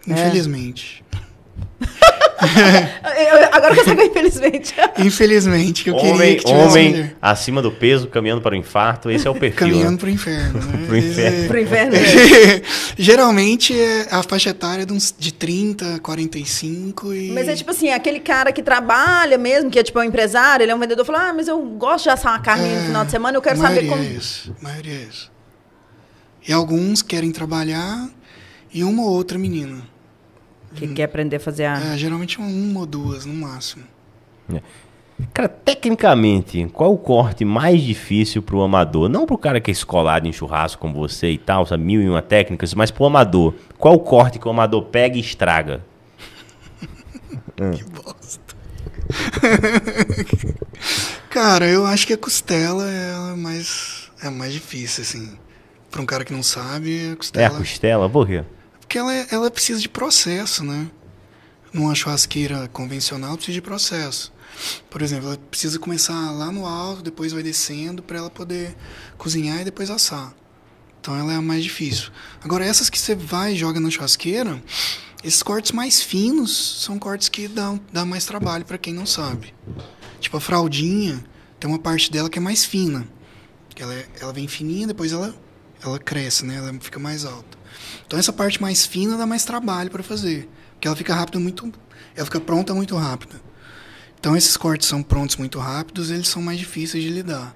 É. 0.07 0.13
Infelizmente. 0.13 1.03
eu- 2.41 3.49
Agora 3.51 3.73
que 3.73 3.81
eu 3.81 3.85
saco, 3.85 4.01
infelizmente. 4.01 4.73
Infelizmente, 4.97 5.83
que 5.83 5.89
eu 5.89 5.95
queria 5.95 6.13
Homem, 6.13 6.37
que 6.37 6.43
tivesse 6.45 6.67
homem 6.69 6.89
mulher. 6.91 7.15
acima 7.21 7.61
do 7.61 7.71
peso, 7.71 8.07
caminhando 8.07 8.41
para 8.41 8.53
o 8.53 8.57
infarto, 8.57 9.09
esse 9.11 9.27
é 9.27 9.29
o 9.29 9.35
perfil. 9.35 9.59
Caminhando 9.67 9.91
né? 9.91 9.97
pro 9.97 10.09
inferno, 10.09 10.59
né? 10.59 10.85
Pro 10.87 10.97
inferno. 10.97 11.47
Pro 11.47 11.59
inverno. 11.59 11.93
Geralmente 12.97 13.79
é 13.79 14.07
a 14.11 14.23
faixa 14.23 14.49
etária 14.49 14.85
de, 14.85 14.93
uns, 14.93 15.13
de 15.17 15.33
30, 15.33 15.99
45 15.99 17.13
e. 17.13 17.31
Mas 17.31 17.47
é 17.47 17.55
tipo 17.55 17.71
assim, 17.71 17.89
aquele 17.89 18.19
cara 18.19 18.51
que 18.51 18.61
trabalha 18.63 19.37
mesmo, 19.37 19.69
que 19.69 19.79
é 19.79 19.83
tipo 19.83 19.99
um 19.99 20.03
empresário, 20.03 20.63
ele 20.63 20.71
é 20.71 20.75
um 20.75 20.79
vendedor, 20.79 21.05
fala, 21.05 21.29
ah, 21.29 21.33
mas 21.33 21.47
eu 21.47 21.59
gosto 21.61 22.03
de 22.05 22.09
assar 22.09 22.33
uma 22.33 22.39
carne 22.39 22.67
no 22.67 22.75
É, 22.79 22.85
final 22.85 23.05
de 23.05 23.11
semana, 23.11 23.37
eu 23.37 23.41
quero 23.41 23.55
a 23.59 23.61
saber 23.67 23.87
como... 23.87 24.01
É 24.01 24.05
isso, 24.07 24.55
a 24.59 24.63
maioria 24.63 24.93
é 24.93 25.03
isso. 25.09 25.31
E 26.47 26.53
alguns 26.53 27.01
querem 27.01 27.31
trabalhar 27.31 28.09
e 28.73 28.83
uma 28.83 29.03
ou 29.03 29.09
outra 29.09 29.37
menina. 29.37 29.81
Que 30.75 30.87
quer 30.87 31.03
aprender 31.03 31.37
a 31.37 31.39
fazer 31.39 31.65
a... 31.65 31.93
É, 31.93 31.97
geralmente 31.97 32.37
uma, 32.37 32.47
uma 32.47 32.79
ou 32.81 32.85
duas 32.85 33.25
no 33.25 33.33
máximo. 33.33 33.83
Cara, 35.33 35.49
tecnicamente, 35.49 36.65
qual 36.71 36.93
o 36.93 36.97
corte 36.97 37.43
mais 37.43 37.81
difícil 37.81 38.41
pro 38.41 38.61
amador? 38.61 39.09
Não 39.09 39.25
pro 39.25 39.37
cara 39.37 39.59
que 39.59 39.69
é 39.69 39.73
escolado 39.73 40.25
em 40.27 40.31
churrasco 40.31 40.79
como 40.81 40.93
você 40.93 41.31
e 41.31 41.37
tal, 41.37 41.65
sabe, 41.65 41.83
mil 41.83 42.01
e 42.01 42.09
uma 42.09 42.21
técnicas, 42.21 42.73
mas 42.73 42.89
pro 42.89 43.03
amador. 43.05 43.53
Qual 43.77 43.95
o 43.95 43.99
corte 43.99 44.39
que 44.39 44.47
o 44.47 44.51
amador 44.51 44.83
pega 44.83 45.17
e 45.17 45.19
estraga? 45.19 45.83
Que 47.75 47.83
bosta. 47.83 48.55
Cara, 51.29 51.67
eu 51.67 51.85
acho 51.85 52.07
que 52.07 52.13
a 52.13 52.17
costela 52.17 52.89
é 52.89 53.33
a 53.33 53.35
mais, 53.35 54.09
é 54.23 54.29
mais 54.29 54.53
difícil, 54.53 55.01
assim. 55.03 55.37
Pra 55.91 56.01
um 56.01 56.05
cara 56.05 56.23
que 56.23 56.31
não 56.31 56.43
sabe, 56.43 56.99
a 56.99 57.09
É 57.09 57.11
a 57.11 57.15
costela. 57.17 57.57
costela? 57.57 58.09
Por 58.09 58.25
quê? 58.27 58.43
Porque 58.89 58.97
ela, 58.97 59.13
é- 59.13 59.27
ela 59.29 59.51
precisa 59.51 59.79
de 59.79 59.87
processo, 59.87 60.63
né? 60.63 60.89
Numa 61.71 61.93
churrasqueira 61.93 62.67
convencional 62.69 63.35
precisa 63.35 63.53
de 63.53 63.61
processo. 63.61 64.33
Por 64.89 65.03
exemplo, 65.03 65.27
ela 65.27 65.37
precisa 65.37 65.77
começar 65.77 66.31
lá 66.31 66.51
no 66.51 66.65
alto, 66.65 67.03
depois 67.03 67.31
vai 67.31 67.43
descendo 67.43 68.01
para 68.01 68.17
ela 68.17 68.31
poder 68.31 68.75
cozinhar 69.15 69.61
e 69.61 69.63
depois 69.63 69.91
assar. 69.91 70.33
Então 70.99 71.15
ela 71.15 71.31
é 71.31 71.35
a 71.35 71.41
mais 71.41 71.63
difícil. 71.63 72.09
Agora 72.41 72.65
essas 72.65 72.89
que 72.89 72.97
você 72.97 73.13
vai 73.13 73.53
e 73.53 73.55
joga 73.55 73.79
na 73.79 73.91
churrasqueira, 73.91 74.59
esses 75.23 75.43
cortes 75.43 75.71
mais 75.71 76.01
finos 76.01 76.81
são 76.83 76.97
cortes 76.97 77.29
que 77.29 77.47
dão, 77.47 77.79
dá 77.93 78.03
mais 78.03 78.25
trabalho 78.25 78.65
para 78.65 78.79
quem 78.79 78.91
não 78.91 79.05
sabe. 79.05 79.53
Tipo 80.19 80.37
a 80.37 80.41
fraldinha, 80.41 81.23
tem 81.59 81.69
uma 81.69 81.77
parte 81.77 82.11
dela 82.11 82.27
que 82.27 82.39
é 82.39 82.41
mais 82.41 82.65
fina. 82.65 83.07
Ela, 83.77 83.93
é- 83.93 84.07
ela 84.19 84.33
vem 84.33 84.47
fininha, 84.47 84.87
depois 84.87 85.11
ela, 85.11 85.35
ela 85.79 85.99
cresce, 85.99 86.43
né? 86.43 86.55
Ela 86.55 86.73
fica 86.81 86.97
mais 86.97 87.23
alta. 87.23 87.58
Então 88.05 88.17
essa 88.19 88.33
parte 88.33 88.61
mais 88.61 88.85
fina 88.85 89.17
dá 89.17 89.25
mais 89.25 89.45
trabalho 89.45 89.89
para 89.89 90.03
fazer, 90.03 90.49
porque 90.73 90.87
ela 90.87 90.95
fica 90.97 91.13
rápida 91.13 91.39
muito, 91.39 91.71
ela 92.15 92.25
fica 92.25 92.39
pronta 92.39 92.73
muito 92.73 92.95
rápida. 92.95 93.41
Então 94.19 94.35
esses 94.35 94.57
cortes 94.57 94.87
são 94.87 95.01
prontos 95.01 95.37
muito 95.37 95.59
rápidos, 95.59 96.11
eles 96.11 96.27
são 96.27 96.41
mais 96.41 96.59
difíceis 96.59 97.03
de 97.03 97.09
lidar. 97.09 97.55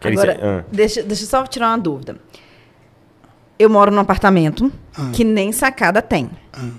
Quer 0.00 0.12
Agora, 0.12 0.34
dizer, 0.34 0.46
ah. 0.46 0.64
deixa, 0.72 1.02
deixa 1.02 1.24
eu 1.24 1.28
só 1.28 1.46
tirar 1.46 1.68
uma 1.70 1.78
dúvida. 1.78 2.20
Eu 3.58 3.68
moro 3.68 3.90
num 3.90 4.00
apartamento 4.00 4.72
Ah. 4.96 5.10
que 5.12 5.24
nem 5.24 5.50
sacada 5.52 6.00
tem. 6.00 6.30
Ah. 6.52 6.70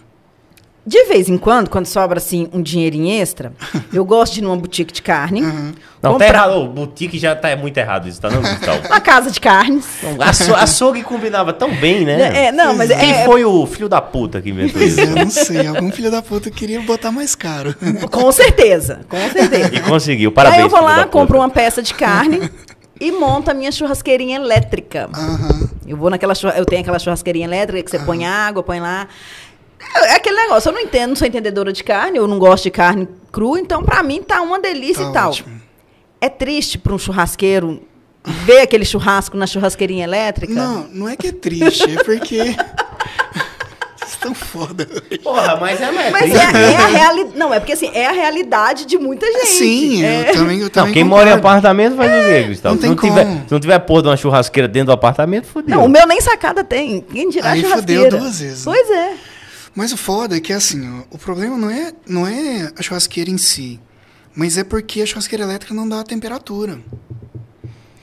De 0.89 1.03
vez 1.03 1.29
em 1.29 1.37
quando, 1.37 1.69
quando 1.69 1.85
sobra 1.85 2.17
assim 2.17 2.49
um 2.51 2.63
dinheirinho 2.63 3.21
extra, 3.21 3.53
eu 3.93 4.03
gosto 4.03 4.33
de 4.33 4.39
ir 4.39 4.41
numa 4.43 4.57
boutique 4.57 4.91
de 4.91 5.03
carne, 5.03 5.43
Aham. 5.43 5.73
Não, 6.01 6.13
tá 6.13 6.25
comprar 6.25 6.27
errado. 6.47 6.63
O 6.63 6.67
boutique 6.67 7.19
já 7.19 7.35
tá 7.35 7.55
muito 7.55 7.77
errado 7.77 8.07
isso, 8.07 8.19
tá 8.19 8.27
não, 8.31 8.41
Gustavo? 8.41 8.81
uma 8.89 8.99
casa 8.99 9.29
de 9.29 9.39
carnes. 9.39 9.85
Aço- 10.19 10.55
Açougue 10.55 11.03
combinava 11.03 11.53
tão 11.53 11.71
bem, 11.75 12.05
né? 12.05 12.47
É, 12.47 12.51
não, 12.51 12.75
mas 12.75 12.89
Quem 12.89 13.11
é, 13.11 13.25
foi 13.25 13.45
o 13.45 13.67
filho 13.67 13.87
da 13.87 14.01
puta 14.01 14.41
que 14.41 14.49
inventou 14.49 14.81
isso? 14.81 14.99
é, 14.99 15.03
eu 15.03 15.15
não 15.15 15.29
sei, 15.29 15.67
algum 15.67 15.91
filho 15.91 16.09
da 16.09 16.23
puta 16.23 16.49
queria 16.49 16.81
botar 16.81 17.11
mais 17.11 17.35
caro. 17.35 17.75
com 18.09 18.31
certeza, 18.31 19.01
com 19.07 19.29
certeza. 19.29 19.75
E 19.75 19.79
conseguiu, 19.81 20.31
parabéns. 20.31 20.59
Aí 20.59 20.65
eu 20.65 20.69
vou 20.69 20.81
lá, 20.81 21.05
compro 21.05 21.37
uma 21.37 21.49
peça 21.51 21.83
de 21.83 21.93
carne 21.93 22.49
e 22.99 23.11
monto 23.11 23.51
a 23.51 23.53
minha 23.53 23.71
churrasqueirinha 23.71 24.37
elétrica. 24.37 25.07
Aham. 25.13 25.69
Eu 25.85 25.97
vou 25.97 26.09
naquela 26.09 26.33
eu 26.55 26.65
tenho 26.65 26.81
aquela 26.81 26.97
churrasqueirinha 26.97 27.45
elétrica 27.45 27.83
que 27.83 27.91
você 27.91 27.99
põe 27.99 28.25
água, 28.25 28.63
põe 28.63 28.79
lá. 28.79 29.07
É 29.95 30.15
aquele 30.15 30.35
negócio, 30.35 30.69
eu 30.69 30.73
não 30.73 30.81
entendo, 30.81 31.09
não 31.09 31.15
sou 31.15 31.27
entendedora 31.27 31.71
de 31.71 31.83
carne, 31.83 32.17
eu 32.17 32.27
não 32.27 32.37
gosto 32.37 32.63
de 32.65 32.71
carne 32.71 33.07
crua, 33.31 33.59
então 33.59 33.81
pra 33.83 34.03
mim 34.03 34.21
tá 34.21 34.41
uma 34.41 34.59
delícia 34.59 35.03
Tá 35.05 35.09
e 35.09 35.13
tal. 35.13 35.29
ótimo. 35.29 35.61
É 36.21 36.27
triste 36.29 36.77
para 36.77 36.93
um 36.93 36.97
churrasqueiro 36.99 37.81
ver 38.45 38.61
aquele 38.61 38.83
churrasco 38.85 39.37
na 39.37 39.47
churrasqueirinha 39.47 40.03
elétrica? 40.03 40.53
Não, 40.53 40.87
não 40.91 41.07
é 41.09 41.15
que 41.15 41.27
é 41.27 41.31
triste, 41.31 41.83
é 41.97 42.03
porque. 42.03 42.55
Vocês 43.97 44.11
estão 44.13 44.33
foda. 44.35 44.85
Porra, 45.23 45.55
mas 45.57 45.79
é 45.79 45.91
mais 45.91 46.11
Mas 46.11 46.31
é, 46.33 46.37
é 46.37 46.75
a 46.75 46.87
realidade. 46.87 47.37
Não, 47.37 47.53
é 47.53 47.59
porque 47.59 47.73
assim, 47.73 47.89
é 47.93 48.05
a 48.07 48.11
realidade 48.11 48.85
de 48.85 48.97
muita 48.97 49.25
gente. 49.25 49.45
Sim, 49.47 50.03
é. 50.03 50.29
eu 50.29 50.33
também. 50.33 50.57
Eu 50.57 50.63
Não, 50.63 50.69
também 50.69 50.93
quem 50.93 51.03
mora 51.03 51.29
em 51.29 51.33
concordo. 51.35 51.47
apartamento 51.47 51.95
faz 51.95 52.11
o 52.11 52.25
quê, 52.27 52.43
Gustavo? 52.49 52.75
não 52.75 52.81
se, 52.81 52.87
não 52.87 52.95
tem 52.95 53.09
tiver, 53.09 53.25
como. 53.25 53.37
se 53.47 53.51
não 53.53 53.59
tiver 53.59 53.79
porra 53.79 54.01
de 54.01 54.07
uma 54.09 54.17
churrasqueira 54.17 54.67
dentro 54.67 54.87
do 54.87 54.91
apartamento, 54.93 55.47
fodeu. 55.47 55.75
Não, 55.77 55.85
o 55.85 55.89
meu 55.89 56.05
nem 56.07 56.19
sacada 56.21 56.63
tem. 56.63 57.01
Quem 57.01 57.29
dirá 57.29 57.51
Aí 57.51 57.61
churrasqueira? 57.61 58.03
fodeu 58.03 58.19
duas 58.19 58.39
vezes, 58.39 58.65
né? 58.65 58.73
Pois 58.73 58.89
é. 58.89 59.13
Mas 59.75 59.91
o 59.91 59.97
foda 59.97 60.35
é 60.37 60.39
que 60.39 60.51
assim, 60.51 60.81
ó, 60.89 61.03
o 61.15 61.17
problema 61.17 61.57
não 61.57 61.69
é, 61.69 61.93
não 62.07 62.27
é 62.27 62.71
a 62.77 62.81
churrasqueira 62.81 63.29
em 63.29 63.37
si, 63.37 63.79
mas 64.35 64.57
é 64.57 64.63
porque 64.63 65.01
a 65.01 65.05
churrasqueira 65.05 65.43
elétrica 65.43 65.73
não 65.73 65.87
dá 65.87 65.99
a 65.99 66.03
temperatura. 66.03 66.79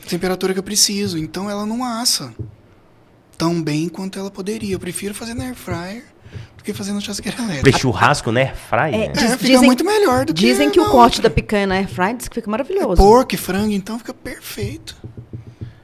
A 0.04 0.08
temperatura 0.08 0.52
que 0.52 0.58
eu 0.58 0.62
preciso, 0.62 1.18
então 1.18 1.50
ela 1.50 1.66
não 1.66 1.84
assa 1.84 2.32
tão 3.36 3.60
bem 3.60 3.88
quanto 3.88 4.18
ela 4.18 4.30
poderia. 4.30 4.74
Eu 4.74 4.78
prefiro 4.80 5.12
fazer 5.14 5.34
na 5.34 5.44
air 5.44 5.54
fryer 5.54 6.04
do 6.56 6.62
que 6.62 6.72
fazer 6.72 6.92
na 6.92 7.00
churrasqueira 7.00 7.42
elétrica. 7.42 7.78
churrasco, 7.78 8.30
né? 8.30 8.54
Fry, 8.54 8.78
É, 8.78 8.90
né? 8.90 9.04
É, 9.06 9.08
Diz- 9.12 9.22
fica 9.32 9.36
dizem- 9.46 9.66
muito 9.66 9.84
melhor 9.84 10.24
do 10.24 10.32
que 10.32 10.40
Dizem 10.40 10.70
que 10.70 10.78
o 10.80 10.84
na 10.84 10.90
corte 10.90 11.16
outra. 11.18 11.28
da 11.28 11.34
picanha 11.34 11.66
na 11.66 11.74
air 11.74 11.88
fry 11.88 12.14
diz 12.14 12.28
que 12.28 12.34
fica 12.36 12.50
maravilhoso. 12.50 12.96
Porco 12.96 13.34
e 13.34 13.38
frango, 13.38 13.72
então 13.72 13.98
fica 13.98 14.14
perfeito. 14.14 14.96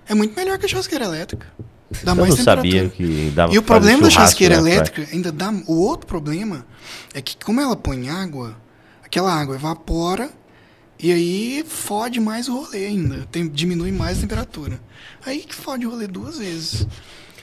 É 0.08 0.14
muito 0.14 0.34
melhor 0.36 0.56
que 0.58 0.66
a 0.66 0.68
churrasqueira 0.68 1.04
elétrica. 1.04 1.46
Dá 2.02 2.12
Eu 2.12 2.16
mais 2.16 2.36
não 2.36 2.44
sabia 2.44 2.88
que 2.88 3.32
dava 3.34 3.52
E 3.54 3.58
o 3.58 3.62
problema 3.62 4.02
da 4.02 4.10
churrasqueira 4.10 4.56
fryer. 4.60 4.74
elétrica 4.76 5.08
ainda 5.12 5.30
dá. 5.32 5.52
O 5.66 5.74
outro 5.74 6.06
problema 6.06 6.66
é 7.14 7.20
que, 7.20 7.36
como 7.44 7.60
ela 7.60 7.76
põe 7.76 8.08
água, 8.08 8.56
aquela 9.04 9.32
água 9.32 9.54
evapora 9.56 10.30
e 10.98 11.10
aí 11.12 11.64
fode 11.66 12.20
mais 12.20 12.48
o 12.48 12.60
rolê 12.62 12.86
ainda. 12.86 13.26
Tem, 13.30 13.48
diminui 13.48 13.90
mais 13.92 14.18
a 14.18 14.20
temperatura. 14.22 14.80
Aí 15.26 15.40
que 15.40 15.54
fode 15.54 15.86
o 15.86 15.90
rolê 15.90 16.06
duas 16.06 16.38
vezes. 16.38 16.86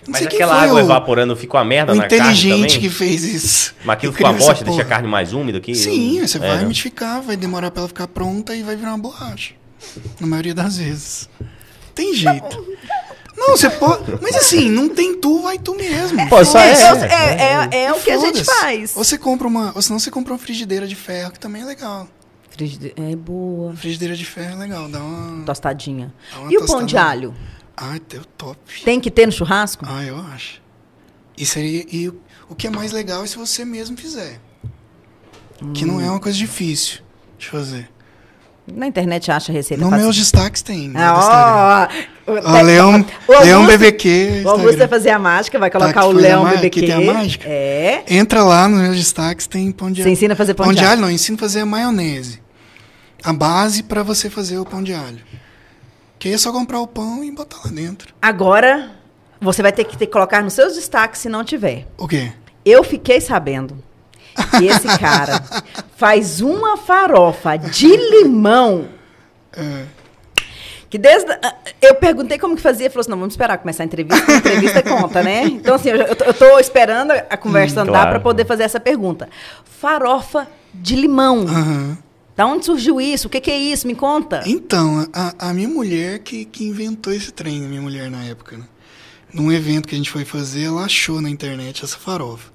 Não 0.07 0.13
Mas 0.13 0.25
aquela 0.25 0.55
água 0.61 0.75
o, 0.75 0.79
evaporando 0.79 1.35
fica 1.35 1.57
uma 1.57 1.65
merda 1.65 1.91
o 1.91 1.95
na 1.95 2.07
carne 2.07 2.15
inteligente 2.31 2.73
também? 2.75 2.79
que 2.79 2.89
fez 2.89 3.23
isso. 3.23 3.75
Mas 3.83 3.97
aquilo 3.97 4.13
Que 4.13 4.19
criou 4.19 4.35
essa 4.35 4.45
bosta, 4.47 4.63
deixa 4.65 4.81
a 4.81 4.85
carne 4.85 5.07
mais 5.09 5.33
úmida 5.33 5.57
aqui? 5.57 5.75
Sim, 5.75 6.25
você 6.25 6.37
É, 6.37 6.39
vai 6.39 6.57
né? 6.57 6.63
umidificar, 6.63 7.21
vai 7.21 7.35
demorar 7.35 7.69
pra 7.69 7.81
ela 7.81 7.87
ficar 7.89 8.07
pronta 8.07 8.55
e 8.55 8.63
vai 8.63 8.75
virar 8.77 8.91
uma 8.91 8.97
borracha. 8.97 9.53
Na 10.19 10.25
maioria 10.25 10.55
das 10.55 10.77
vezes. 10.77 11.29
Tem 11.93 12.15
jeito. 12.15 12.65
Não, 13.49 13.57
você 13.57 13.69
pode. 13.69 14.03
Mas 14.21 14.35
assim, 14.35 14.69
não 14.69 14.89
tem 14.89 15.19
tu, 15.19 15.41
vai 15.41 15.57
tu 15.57 15.75
mesmo. 15.75 16.27
Pô, 16.29 16.43
só 16.45 16.59
É, 16.59 16.71
é, 16.71 16.73
é, 16.73 17.69
é, 17.71 17.83
é 17.85 17.93
o 17.93 17.99
que 17.99 18.11
a 18.11 18.17
gente 18.17 18.43
faz. 18.43 18.95
Ou 18.95 19.03
você 19.03 19.17
compra 19.17 19.47
uma. 19.47 19.71
Ou 19.75 19.81
senão 19.81 19.99
você 19.99 20.09
compra 20.11 20.33
uma 20.33 20.39
frigideira 20.39 20.87
de 20.87 20.95
ferro, 20.95 21.31
que 21.31 21.39
também 21.39 21.61
é 21.61 21.65
legal. 21.65 22.07
Frigide- 22.49 22.93
É 22.97 23.15
boa. 23.15 23.73
Frigideira 23.75 24.15
de 24.15 24.25
ferro 24.25 24.53
é 24.53 24.59
legal, 24.59 24.87
dá 24.89 24.99
uma. 24.99 25.43
Tostadinha. 25.45 26.13
Dá 26.33 26.39
uma 26.41 26.51
E 26.53 26.57
o 26.57 26.65
pão 26.65 26.77
de 26.85 26.93
tostada. 26.93 27.09
alho? 27.09 27.35
Ai, 27.77 28.01
deu 28.09 28.25
top. 28.37 28.83
Tem 28.83 28.99
que 28.99 29.09
ter 29.09 29.25
no 29.25 29.31
churrasco? 29.31 29.85
Ah, 29.87 30.03
eu 30.03 30.17
acho. 30.17 30.61
E, 31.37 31.45
seria, 31.45 31.85
e 31.89 32.09
o- 32.09 32.19
o 32.49 32.55
que 32.55 32.67
é 32.67 32.69
mais 32.69 32.91
legal 32.91 33.23
é 33.23 33.27
se 33.27 33.37
você 33.37 33.63
mesmo 33.63 33.95
fizer. 33.95 34.39
Que 35.73 35.85
não 35.85 35.99
é 36.01 36.09
uma 36.09 36.19
coisa 36.19 36.37
difícil 36.37 36.99
de 37.37 37.47
fazer. 37.47 37.89
Na 38.75 38.87
internet 38.87 39.31
acha 39.31 39.51
receita 39.51 39.83
No 39.83 39.89
fácil. 39.89 40.03
meus 40.05 40.15
destaques 40.15 40.61
tem. 40.61 40.89
meu 40.89 41.01
Ah, 41.01 41.87
ó, 42.27 42.31
ó, 42.31 42.35
Ó, 42.35 42.53
tem- 42.53 42.63
Leão, 42.63 42.91
o 42.91 43.31
Augusto- 43.33 43.43
Leão 43.45 43.65
BBQ. 43.65 44.41
O 44.45 44.49
Augusto 44.49 44.77
vai 44.77 44.87
fazer 44.87 45.09
a 45.09 45.19
mágica, 45.19 45.57
vai 45.57 45.69
Tá, 45.69 45.79
colocar 45.79 46.01
que 46.01 46.05
o 46.07 46.09
a 46.09 46.13
Leão 46.13 46.43
ma- 46.43 46.49
BBQ. 46.51 46.69
que 46.81 46.87
tem 46.87 47.09
a 47.09 47.13
mágica? 47.13 47.47
É. 47.49 48.03
Entra 48.07 48.43
lá 48.43 48.67
nos 48.67 48.81
meus 48.81 48.97
destaques, 48.97 49.47
tem 49.47 49.71
pão 49.71 49.91
de 49.91 50.01
Você 50.01 50.07
alho. 50.09 50.13
ensina 50.13 50.33
a 50.33 50.37
fazer 50.37 50.53
pão, 50.53 50.65
Pão 50.67 50.73
de 50.73 50.79
alho. 50.81 50.91
alho 50.91 51.01
não, 51.01 51.09
eu 51.09 51.15
ensino 51.15 51.35
a 51.35 51.39
fazer 51.39 51.61
a 51.61 51.65
maionese. 51.65 52.39
A 53.23 53.33
base 53.33 53.83
pra 53.83 54.03
você 54.03 54.29
fazer 54.29 54.57
o 54.59 54.65
pão 54.65 54.81
de 54.83 54.93
alho. 54.93 55.19
Que 56.19 56.27
aí 56.29 56.33
é 56.33 56.37
só 56.37 56.51
comprar 56.51 56.79
o 56.81 56.87
pão 56.87 57.23
e 57.23 57.31
botar 57.31 57.57
lá 57.65 57.71
dentro. 57.71 58.13
Agora, 58.21 58.91
você 59.41 59.61
vai 59.61 59.71
ter 59.71 59.83
que 59.85 59.97
ter, 59.97 60.07
colocar 60.07 60.41
nos 60.43 60.53
seus 60.53 60.75
destaques 60.75 61.19
se 61.21 61.29
não 61.29 61.43
tiver. 61.43 61.87
O 61.97 62.07
quê? 62.07 62.31
Eu 62.65 62.83
fiquei 62.83 63.19
sabendo 63.21 63.81
que 64.57 64.65
esse 64.67 64.87
cara 64.99 65.43
faz 65.97 66.41
uma 66.41 66.77
farofa 66.77 67.57
de 67.57 67.87
limão 67.87 68.87
É, 69.53 69.85
que 70.89 70.97
desde... 70.97 71.31
a- 71.31 71.55
Eu 71.81 71.95
perguntei 71.95 72.37
como 72.39 72.55
que 72.55 72.61
fazia, 72.61 72.85
ele 72.85 72.89
falou 72.93 73.01
assim, 73.01 73.11
não, 73.11 73.17
vamos 73.19 73.33
esperar 73.33 73.57
começar 73.59 73.83
a 73.83 73.85
entrevista, 73.85 74.31
a 74.31 74.35
entrevista 74.37 74.81
conta, 74.81 75.21
né? 75.23 75.43
Então, 75.45 75.75
assim, 75.75 75.89
eu, 75.89 75.97
já- 75.97 76.03
eu, 76.05 76.15
tô, 76.15 76.23
eu 76.25 76.33
tô 76.33 76.59
esperando 76.59 77.11
a 77.11 77.37
conversa 77.37 77.81
andar 77.81 77.91
claro. 77.91 78.09
para 78.11 78.19
poder 78.19 78.45
fazer 78.45 78.63
essa 78.63 78.79
pergunta. 78.79 79.29
Farofa 79.79 80.47
de 80.73 80.95
limão. 80.95 81.41
aham. 81.47 81.97
Da 82.35 82.45
onde 82.45 82.65
surgiu 82.65 83.01
isso? 83.01 83.27
O 83.27 83.29
que, 83.29 83.41
que 83.41 83.51
é 83.51 83.57
isso? 83.57 83.85
Me 83.85 83.93
conta. 83.93 84.41
Então, 84.45 85.05
a, 85.11 85.49
a 85.49 85.53
minha 85.53 85.67
mulher 85.67 86.19
que, 86.19 86.45
que 86.45 86.63
inventou 86.63 87.11
esse 87.13 87.33
trem, 87.33 87.65
a 87.65 87.67
minha 87.67 87.81
mulher 87.81 88.09
na 88.09 88.23
época, 88.23 88.57
né? 88.57 88.63
Num 89.33 89.51
evento 89.51 89.87
que 89.87 89.93
a 89.93 89.97
gente 89.97 90.09
foi 90.09 90.23
fazer, 90.25 90.63
ela 90.65 90.85
achou 90.85 91.19
na 91.21 91.29
internet 91.29 91.83
essa 91.83 91.97
farofa. 91.97 92.49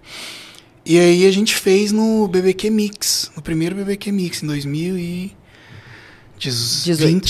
E 0.84 0.98
aí 0.98 1.26
a 1.26 1.30
gente 1.30 1.54
fez 1.54 1.92
no 1.92 2.28
BBQ 2.28 2.68
Mix, 2.70 3.30
no 3.34 3.40
primeiro 3.42 3.74
BBQ 3.74 4.12
Mix, 4.12 4.42
em 4.42 4.46
2018, 4.46 5.34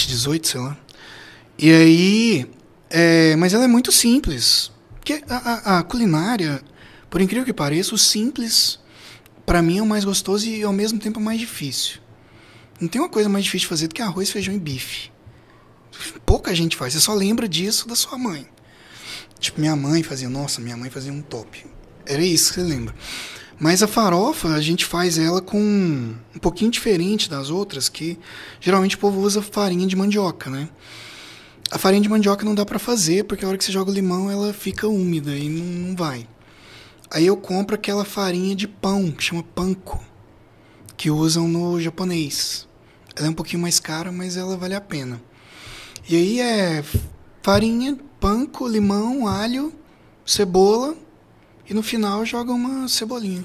18, 0.08 0.48
sei 0.48 0.60
lá. 0.60 0.76
E 1.58 1.70
aí, 1.70 2.46
é, 2.90 3.36
mas 3.36 3.54
ela 3.54 3.64
é 3.64 3.68
muito 3.68 3.92
simples. 3.92 4.72
Porque 4.96 5.22
a, 5.28 5.36
a- 5.36 5.78
a 5.78 5.82
culinária, 5.84 6.60
por 7.08 7.20
incrível 7.20 7.44
que 7.44 7.52
pareça, 7.52 7.94
o 7.94 7.98
simples, 7.98 8.80
pra 9.46 9.62
mim 9.62 9.78
é 9.78 9.82
o 9.82 9.86
mais 9.86 10.04
gostoso 10.04 10.46
e 10.48 10.62
ao 10.62 10.72
mesmo 10.72 10.98
tempo 10.98 11.20
é 11.20 11.22
o 11.22 11.24
mais 11.24 11.38
difícil. 11.38 11.98
Não 12.80 12.88
tem 12.88 13.00
uma 13.00 13.08
coisa 13.08 13.28
mais 13.28 13.44
difícil 13.44 13.66
de 13.66 13.68
fazer 13.68 13.86
do 13.88 13.94
que 13.94 14.02
arroz, 14.02 14.30
feijão 14.30 14.52
e 14.54 14.58
bife. 14.58 15.10
Pouca 16.26 16.52
gente 16.54 16.76
faz. 16.76 16.92
Você 16.92 17.00
só 17.00 17.14
lembra 17.14 17.48
disso 17.48 17.86
da 17.86 17.94
sua 17.94 18.18
mãe. 18.18 18.48
Tipo, 19.38 19.60
minha 19.60 19.76
mãe 19.76 20.02
fazia. 20.02 20.28
Nossa, 20.28 20.60
minha 20.60 20.76
mãe 20.76 20.90
fazia 20.90 21.12
um 21.12 21.22
top. 21.22 21.64
Era 22.04 22.22
isso 22.24 22.52
que 22.52 22.60
você 22.60 22.66
lembra. 22.66 22.92
Mas 23.58 23.82
a 23.82 23.86
farofa, 23.86 24.48
a 24.48 24.60
gente 24.60 24.84
faz 24.84 25.18
ela 25.18 25.40
com 25.40 25.58
um 25.58 26.38
pouquinho 26.40 26.70
diferente 26.70 27.30
das 27.30 27.50
outras, 27.50 27.88
que 27.88 28.18
geralmente 28.60 28.96
o 28.96 28.98
povo 28.98 29.20
usa 29.20 29.40
farinha 29.40 29.86
de 29.86 29.94
mandioca, 29.94 30.50
né? 30.50 30.68
A 31.70 31.78
farinha 31.78 32.02
de 32.02 32.08
mandioca 32.08 32.44
não 32.44 32.54
dá 32.54 32.64
pra 32.64 32.78
fazer, 32.78 33.24
porque 33.24 33.44
a 33.44 33.48
hora 33.48 33.56
que 33.56 33.64
você 33.64 33.72
joga 33.72 33.90
o 33.90 33.94
limão, 33.94 34.30
ela 34.30 34.52
fica 34.52 34.88
úmida 34.88 35.36
e 35.36 35.48
não, 35.48 35.88
não 35.88 35.96
vai. 35.96 36.26
Aí 37.10 37.26
eu 37.26 37.36
compro 37.36 37.74
aquela 37.74 38.04
farinha 38.04 38.54
de 38.56 38.66
pão, 38.66 39.10
que 39.10 39.22
chama 39.22 39.42
panko 39.42 40.00
que 40.96 41.10
usam 41.10 41.48
no 41.48 41.80
japonês. 41.80 42.68
Ela 43.16 43.28
é 43.28 43.30
um 43.30 43.34
pouquinho 43.34 43.62
mais 43.62 43.78
cara, 43.78 44.10
mas 44.10 44.36
ela 44.36 44.56
vale 44.56 44.74
a 44.74 44.80
pena. 44.80 45.20
E 46.08 46.16
aí 46.16 46.40
é 46.40 46.84
farinha, 47.42 47.98
panko, 48.20 48.66
limão, 48.66 49.26
alho, 49.26 49.72
cebola 50.24 50.96
e 51.68 51.74
no 51.74 51.83
final 51.83 52.24
joga 52.24 52.53
uma 52.53 52.88
cebolinha. 52.88 53.44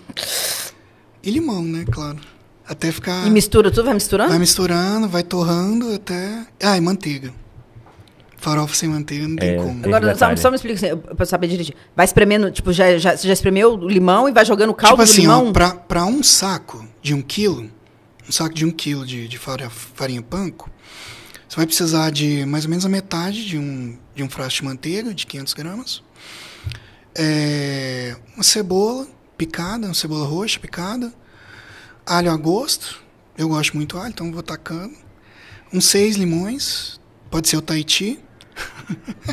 E 1.23 1.31
limão, 1.31 1.63
né, 1.63 1.85
claro. 1.89 2.17
Até 2.67 2.91
ficar 2.91 3.25
E 3.25 3.29
mistura 3.31 3.71
tudo, 3.71 3.85
vai 3.85 3.93
misturando? 3.95 4.29
vai 4.29 4.39
misturando, 4.39 5.09
vai 5.09 5.23
torrando 5.23 5.93
até, 5.93 6.45
ah, 6.63 6.77
e 6.77 6.81
manteiga. 6.81 7.33
Farofa 8.37 8.73
sem 8.73 8.87
manteiga 8.87 9.27
não 9.27 9.35
tem 9.35 9.49
É, 9.49 9.55
como. 9.57 9.85
Agora, 9.85 10.15
só, 10.15 10.33
só 10.37 10.49
me 10.49 10.55
explica 10.55 10.75
assim, 10.75 10.95
pra 10.97 11.15
eu 11.23 11.25
saber 11.25 11.47
direitinho. 11.47 11.77
Vai 11.95 12.05
espremendo, 12.05 12.49
tipo, 12.51 12.71
já, 12.71 12.97
já, 12.97 13.17
você 13.17 13.27
já 13.27 13.33
espremeu 13.33 13.73
o 13.73 13.87
limão 13.89 14.29
e 14.29 14.31
vai 14.31 14.45
jogando 14.45 14.69
o 14.69 14.73
caldo 14.73 14.93
tipo 14.93 15.03
assim, 15.03 15.15
do 15.15 15.21
limão? 15.23 15.49
ó, 15.49 15.51
pra, 15.51 15.71
pra 15.71 16.05
um 16.05 16.23
saco 16.23 16.87
de 17.01 17.13
um 17.13 17.21
quilo, 17.21 17.69
um 18.27 18.31
saco 18.31 18.53
de 18.53 18.65
um 18.65 18.71
quilo 18.71 19.05
de, 19.05 19.27
de 19.27 19.37
farinha, 19.37 19.69
farinha 19.69 20.21
panko, 20.21 20.69
você 21.49 21.57
vai 21.57 21.65
precisar 21.65 22.11
de 22.11 22.45
mais 22.45 22.63
ou 22.63 22.69
menos 22.69 22.85
a 22.85 22.89
metade 22.89 23.45
de 23.45 23.57
um, 23.57 23.97
de 24.15 24.23
um 24.23 24.29
frasco 24.29 24.61
de 24.61 24.65
manteiga, 24.65 25.13
de 25.13 25.25
500 25.25 25.53
gramas, 25.55 26.03
é, 27.21 28.15
uma 28.33 28.43
cebola 28.43 29.05
picada, 29.37 29.87
uma 29.87 29.93
cebola 29.93 30.25
roxa 30.25 30.57
picada, 30.57 31.13
alho 32.05 32.31
a 32.31 32.37
gosto, 32.37 33.03
eu 33.37 33.49
gosto 33.49 33.75
muito 33.75 33.97
alho, 33.97 34.09
então 34.09 34.31
vou 34.31 34.41
tacando, 34.41 34.93
uns 35.73 35.85
seis 35.85 36.15
limões, 36.15 36.97
pode 37.29 37.49
ser 37.49 37.57
o 37.57 37.61
Tahiti. 37.61 38.17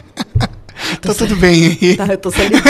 tá 1.01 1.15
tudo 1.15 1.37
bem 1.37 1.79
aí. 1.81 1.97
Tá, 1.97 2.07
eu 2.07 2.19
tô 2.19 2.33
salivando. 2.33 2.69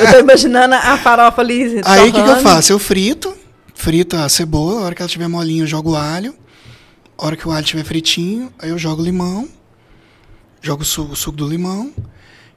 eu 0.00 0.12
tô 0.12 0.18
imaginando 0.20 0.74
a 0.74 0.96
farofa 0.96 1.42
ali. 1.42 1.82
Aí 1.84 2.08
o 2.08 2.12
que, 2.12 2.22
que 2.22 2.28
eu 2.28 2.40
faço? 2.40 2.72
Eu 2.72 2.78
frito, 2.78 3.36
frito 3.74 4.16
a 4.16 4.26
cebola, 4.26 4.80
a 4.80 4.84
hora 4.84 4.94
que 4.94 5.02
ela 5.02 5.06
estiver 5.06 5.28
molinha 5.28 5.64
eu 5.64 5.66
jogo 5.66 5.90
o 5.90 5.96
alho. 5.96 6.34
A 7.18 7.26
hora 7.26 7.36
que 7.36 7.46
o 7.46 7.50
alho 7.52 7.62
estiver 7.64 7.84
fritinho, 7.84 8.50
aí 8.58 8.70
eu 8.70 8.78
jogo 8.78 9.02
o 9.02 9.04
limão, 9.04 9.48
jogo 10.62 10.82
o 10.82 10.84
suco, 10.84 11.12
o 11.12 11.16
suco 11.16 11.36
do 11.36 11.48
limão, 11.48 11.92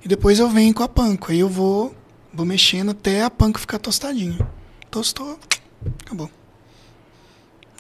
e 0.04 0.08
depois 0.08 0.40
eu 0.40 0.50
venho 0.50 0.74
com 0.74 0.84
a 0.84 0.88
panko. 0.88 1.32
Aí 1.32 1.40
eu 1.40 1.50
vou, 1.50 1.94
vou 2.34 2.46
mexendo 2.46 2.92
até 2.92 3.24
a 3.24 3.30
panko 3.30 3.60
ficar 3.60 3.80
tostadinha. 3.80 4.38
Tostou, 4.90 5.38
acabou. 6.06 6.30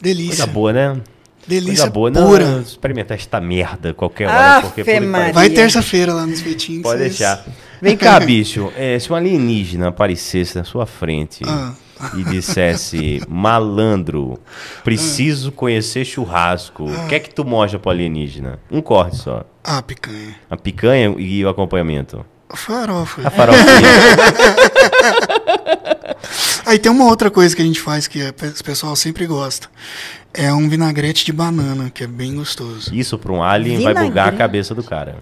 Delícia. 0.02 0.38
Coisa 0.38 0.48
boa, 0.48 0.74
né? 0.74 1.02
Delícia 1.48 1.90
Coisa 1.90 1.90
boa. 1.90 2.12
pura. 2.12 2.46
Não, 2.46 2.62
experimentar 2.62 3.18
esta 3.18 3.42
merda 3.42 3.94
qualquer 3.94 4.28
hora. 4.28 4.58
Afe 4.58 4.84
porque. 4.84 5.00
Vai 5.34 5.50
terça-feira 5.50 6.14
lá 6.14 6.26
nos 6.26 6.38
espetinhos. 6.38 6.84
Pode 6.84 7.00
vocês- 7.00 7.18
deixar. 7.18 7.44
Vem 7.82 7.96
cá, 7.98 8.20
bicho. 8.20 8.72
É, 8.78 9.00
se 9.00 9.12
um 9.12 9.16
alienígena 9.16 9.88
aparecesse 9.88 10.56
na 10.58 10.66
sua 10.66 10.86
frente 10.86 11.44
Ah. 11.48 11.72
e 12.16 12.24
dissesse, 12.26 13.22
malandro, 13.30 14.38
preciso 14.84 15.50
conhecer 15.52 16.04
churrasco, 16.04 16.84
o 16.84 17.08
que 17.08 17.16
é 17.16 17.20
que 17.20 17.34
tu 17.34 17.46
mostra 17.46 17.80
pro 17.80 17.90
alienígena? 17.90 18.60
Um 18.70 18.82
corte 18.82 19.16
só. 19.16 19.46
Ah, 19.64 19.82
picanha. 19.82 20.36
A 20.50 20.58
picanha 20.58 21.16
e 21.18 21.44
o 21.46 21.50
acompanhamento. 21.50 22.24
Farofa. 22.54 23.26
A 23.26 23.30
farofinha. 23.32 23.66
Aí 26.66 26.78
tem 26.78 26.92
uma 26.92 27.06
outra 27.06 27.32
coisa 27.32 27.56
que 27.56 27.62
a 27.62 27.66
gente 27.66 27.80
faz 27.80 28.08
que 28.08 28.22
a 28.28 28.34
pe- 28.34 28.48
o 28.48 28.64
pessoal 28.64 28.96
sempre 28.96 29.26
gosta. 29.26 29.68
É 30.34 30.54
um 30.54 30.70
vinagrete 30.70 31.26
de 31.26 31.34
banana, 31.34 31.90
que 31.90 32.04
é 32.04 32.08
bem 32.08 32.36
gostoso. 32.36 32.94
Isso 32.94 33.18
pra 33.18 33.32
um 33.32 33.42
alien 33.44 33.82
vai 33.82 33.94
bugar 33.94 34.04
a 34.04 34.06
Vinagrete. 34.06 34.38
cabeça 34.38 34.76
do 34.76 34.84
cara. 34.84 35.18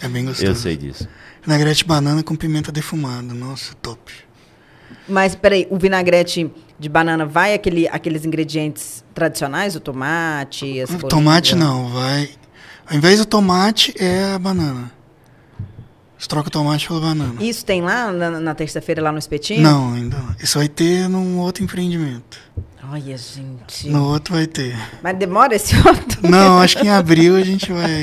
É 0.00 0.08
bem 0.08 0.24
gostoso. 0.24 0.46
Eu 0.46 0.54
sei 0.54 0.76
disso. 0.76 1.08
Vinagrete 1.42 1.78
de 1.78 1.84
banana 1.84 2.22
com 2.22 2.36
pimenta 2.36 2.70
defumada. 2.70 3.34
Nossa, 3.34 3.74
top. 3.82 4.12
Mas 5.08 5.34
peraí, 5.34 5.66
o 5.70 5.76
vinagrete 5.78 6.50
de 6.78 6.88
banana 6.88 7.24
vai 7.26 7.54
aquele, 7.54 7.88
aqueles 7.88 8.24
ingredientes 8.24 9.04
tradicionais, 9.14 9.74
o 9.74 9.80
tomate, 9.80 10.80
as 10.80 10.90
O 10.90 10.98
tomate 10.98 11.54
não, 11.56 11.88
vai. 11.88 12.30
Ao 12.88 12.96
invés 12.96 13.18
do 13.18 13.26
tomate, 13.26 13.92
é 13.98 14.32
a 14.34 14.38
banana. 14.38 14.92
Você 16.18 16.28
troca 16.28 16.48
o 16.48 16.50
tomate 16.50 16.88
pela 16.88 17.00
banana. 17.00 17.34
Isso 17.40 17.64
tem 17.64 17.82
lá 17.82 18.10
na, 18.10 18.30
na 18.40 18.54
terça-feira, 18.54 19.02
lá 19.02 19.12
no 19.12 19.18
espetinho? 19.18 19.60
Não, 19.62 19.92
ainda 19.94 20.16
não. 20.16 20.34
Isso 20.42 20.58
vai 20.58 20.68
ter 20.68 21.08
num 21.08 21.38
outro 21.38 21.62
empreendimento. 21.62 22.38
Olha, 22.90 23.16
gente. 23.18 23.88
No 23.88 24.04
outro 24.12 24.34
vai 24.34 24.46
ter. 24.46 24.74
Mas 25.02 25.16
demora 25.18 25.54
esse 25.54 25.76
outro? 25.76 26.20
Não, 26.22 26.58
acho 26.60 26.78
que 26.78 26.86
em 26.86 26.90
abril 26.90 27.36
a 27.36 27.42
gente 27.42 27.70
vai. 27.72 28.02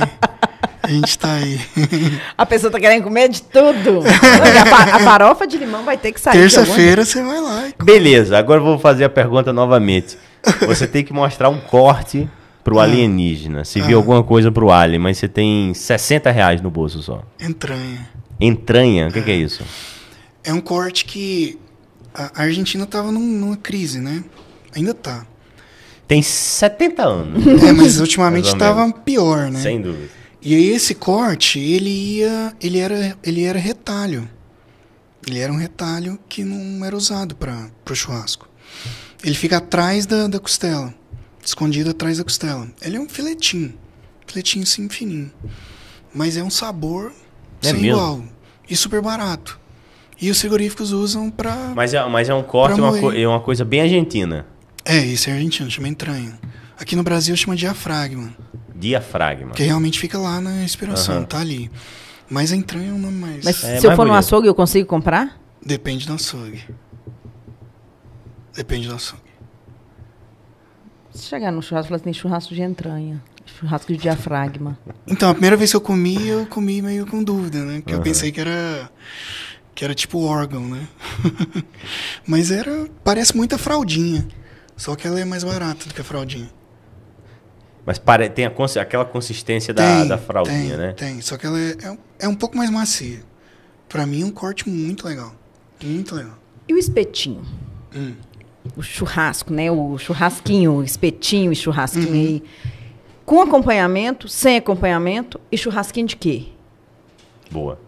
A 0.84 0.88
gente 0.90 1.18
tá 1.18 1.34
aí. 1.36 1.60
A 2.38 2.46
pessoa 2.46 2.70
tá 2.70 2.78
querendo 2.80 3.04
comer 3.04 3.30
de 3.30 3.42
tudo. 3.42 4.02
A, 4.06 4.66
fa- 4.66 4.96
a 4.98 5.00
farofa 5.00 5.48
de 5.48 5.58
limão 5.58 5.84
vai 5.86 5.98
ter 5.98 6.12
que 6.12 6.20
sair. 6.20 6.34
Terça-feira 6.34 7.06
você 7.06 7.24
vai 7.24 7.40
lá. 7.40 7.70
e- 7.70 7.84
Beleza, 7.84 8.38
agora 8.38 8.60
eu 8.60 8.66
vou 8.66 8.78
fazer 8.78 9.06
a 9.06 9.10
pergunta 9.10 9.54
novamente. 9.54 10.18
Você 10.68 10.86
tem 10.86 11.04
que 11.04 11.14
mostrar 11.14 11.48
um 11.50 11.60
corte 11.62 12.30
pro 12.64 12.80
alienígena. 12.80 13.64
Se 13.66 13.82
viu 13.82 13.98
alguma 13.98 14.24
coisa 14.24 14.52
pro 14.52 14.72
alien, 14.72 15.00
mas 15.00 15.18
você 15.18 15.28
tem 15.28 15.74
60 15.74 16.32
reais 16.32 16.62
no 16.62 16.70
bolso 16.72 17.02
só. 17.02 17.24
Entranha. 17.40 18.10
Entranha, 18.40 19.08
o 19.08 19.12
que, 19.12 19.22
que 19.22 19.32
é 19.32 19.36
isso? 19.36 19.64
É 20.44 20.52
um 20.54 20.60
corte 20.62 21.06
que 21.06 21.58
a 22.14 22.44
Argentina 22.44 22.86
tava 22.86 23.12
num- 23.12 23.20
numa 23.40 23.58
crise, 23.58 24.00
né? 24.00 24.24
Ainda 24.76 24.94
tá. 24.94 25.26
Tem 26.08 26.22
70 26.22 27.04
anos. 27.04 27.64
É, 27.64 27.72
mas 27.72 28.00
ultimamente 28.00 28.54
tava 28.58 28.92
pior, 28.92 29.50
né? 29.50 29.60
Sem 29.62 29.82
dúvida. 29.82 30.10
E 30.42 30.54
aí 30.56 30.70
esse 30.72 30.94
corte, 30.94 31.60
ele 31.60 31.90
ia, 31.90 32.54
ele 32.62 32.78
era, 32.80 33.18
ele 33.24 33.44
era 33.44 33.58
retalho. 33.58 34.28
Ele 35.26 35.40
era 35.40 35.54
um 35.54 35.58
retalho 35.58 36.20
que 36.28 36.44
não 36.44 36.84
era 36.86 36.96
usado 36.98 37.34
para 37.36 37.70
o 37.90 37.96
churrasco. 37.96 38.50
Ele 39.24 39.36
fica 39.36 39.58
atrás 39.58 40.06
da, 40.06 40.28
da 40.28 40.38
costela, 40.40 40.94
escondido 41.44 41.90
atrás 41.90 42.18
da 42.18 42.24
costela. 42.24 42.68
Ele 42.82 42.98
é 42.98 43.00
um 43.00 43.08
filetinho, 43.10 43.74
filetinho 44.26 44.64
assim 44.64 44.88
fininho, 44.90 45.32
mas 46.14 46.38
é 46.38 46.44
um 46.44 46.50
sabor 46.50 47.12
É 47.62 47.68
sem 47.72 47.74
mesmo? 47.82 47.88
igual 47.98 48.24
e 48.70 48.76
super 48.76 49.02
barato. 49.02 49.60
E 50.22 50.30
os 50.30 50.40
frigoríficos 50.40 50.92
usam 50.92 51.30
para 51.30 51.54
Mas 51.76 51.94
é, 51.94 52.04
mas 52.08 52.30
é 52.30 52.34
um 52.34 52.44
corte, 52.44 52.76
Pra 52.76 52.84
uma, 52.92 53.00
co- 53.00 53.12
é 53.12 53.28
uma 53.28 53.40
coisa 53.42 53.66
bem 53.66 53.82
argentina. 53.82 54.46
é 54.86 54.98
isso 55.00 55.30
é 55.30 55.34
argentino, 55.34 55.70
chama 55.70 55.88
entranha. 55.90 56.40
Aqui 56.80 56.96
no 56.96 57.04
Brasil 57.04 57.36
chama 57.36 57.56
diafragma, 57.56 58.34
Diafragma. 58.76 59.52
que 59.52 59.64
realmente 59.64 60.00
fica 60.00 60.18
lá 60.18 60.40
na 60.42 60.64
inspiração, 60.64 61.18
Aham. 61.18 61.26
tá 61.26 61.40
ali. 61.40 61.70
Mas 62.30 62.52
a 62.52 62.56
entranha 62.56 62.90
é 62.90 62.94
um 62.94 63.00
nome 63.00 63.18
mais. 63.18 63.44
Mas 63.46 63.64
É 63.64 63.80
se 63.80 63.86
eu 63.86 63.90
mais 63.90 63.98
for 63.98 64.06
no 64.06 64.12
bonito. 64.12 64.16
açougue, 64.20 64.48
eu 64.48 64.56
consigo 64.56 64.88
comprar? 64.88 65.40
Depende 65.64 66.08
do 66.08 66.14
açougue. 66.14 66.64
Depende 68.56 68.88
do 68.88 68.96
açougue. 68.96 69.22
Se 71.14 71.26
chegar 71.28 71.52
no 71.52 71.62
churrasco, 71.62 71.90
fala 71.90 71.96
assim, 71.98 72.06
tem 72.06 72.14
churrasco 72.14 72.54
de 72.56 72.62
entranha. 72.62 73.22
Churrasco 73.46 73.92
de 73.94 73.98
diafragma. 74.00 74.78
Então, 75.06 75.30
a 75.30 75.34
primeira 75.34 75.56
vez 75.56 75.70
que 75.72 75.76
eu 75.76 75.82
comi, 75.82 76.28
eu 76.28 76.46
comi 76.48 76.82
meio 76.82 77.06
com 77.06 77.24
dúvida, 77.24 77.60
né? 77.64 77.82
Porque 77.82 77.94
eu 77.94 78.02
pensei 78.02 78.32
que 78.32 78.40
era 78.42 78.90
que 79.76 79.84
era 79.84 79.94
tipo 79.96 80.24
órgão, 80.24 80.68
né? 80.68 80.88
Mas 82.28 82.52
era, 82.52 82.88
parece 83.04 83.36
muita 83.36 83.58
fraldinha. 83.58 84.28
Só 84.78 84.96
que 84.96 85.08
ela 85.08 85.20
é 85.20 85.26
mais 85.26 85.44
barata 85.44 85.88
do 85.88 85.94
que 85.94 86.02
a 86.02 86.04
fraldinha. 86.04 86.50
Mas 87.86 87.98
pare, 88.00 88.30
tem 88.30 88.46
a 88.46 88.52
aquela 88.82 89.04
consistência 89.04 89.74
da, 89.74 90.00
tem, 90.00 90.08
da 90.08 90.18
fraldinha, 90.18 90.58
tem, 90.70 90.78
né? 90.78 90.94
Tem, 90.94 91.22
só 91.22 91.38
que 91.38 91.46
ela 91.46 91.60
é, 91.60 91.76
é, 91.82 91.92
um- 91.92 91.98
é 92.20 92.28
um 92.28 92.36
pouco 92.36 92.56
mais 92.56 92.70
macia. 92.70 93.22
Pra 93.90 94.06
mim 94.06 94.22
é 94.22 94.26
um 94.26 94.32
corte 94.32 94.70
muito 94.70 95.06
legal. 95.08 95.36
Muito 95.84 96.16
legal. 96.16 96.38
E 96.68 96.74
o 96.74 96.78
espetinho? 96.78 97.44
Hum. 97.94 98.14
O 98.78 98.82
churrasco, 98.82 99.52
né? 99.54 99.70
O 99.72 99.98
churrasquinho, 99.98 100.74
o 100.74 100.84
espetinho 100.84 101.52
e 101.52 101.56
churrasquinho 101.56 102.08
Uhum. 102.10 102.14
aí. 102.14 102.44
Com 103.26 103.42
acompanhamento, 103.42 104.28
sem 104.28 104.58
acompanhamento 104.58 105.40
e 105.52 105.58
churrasquinho 105.58 106.08
de 106.08 106.16
quê? 106.16 106.46
Boa. 107.52 107.80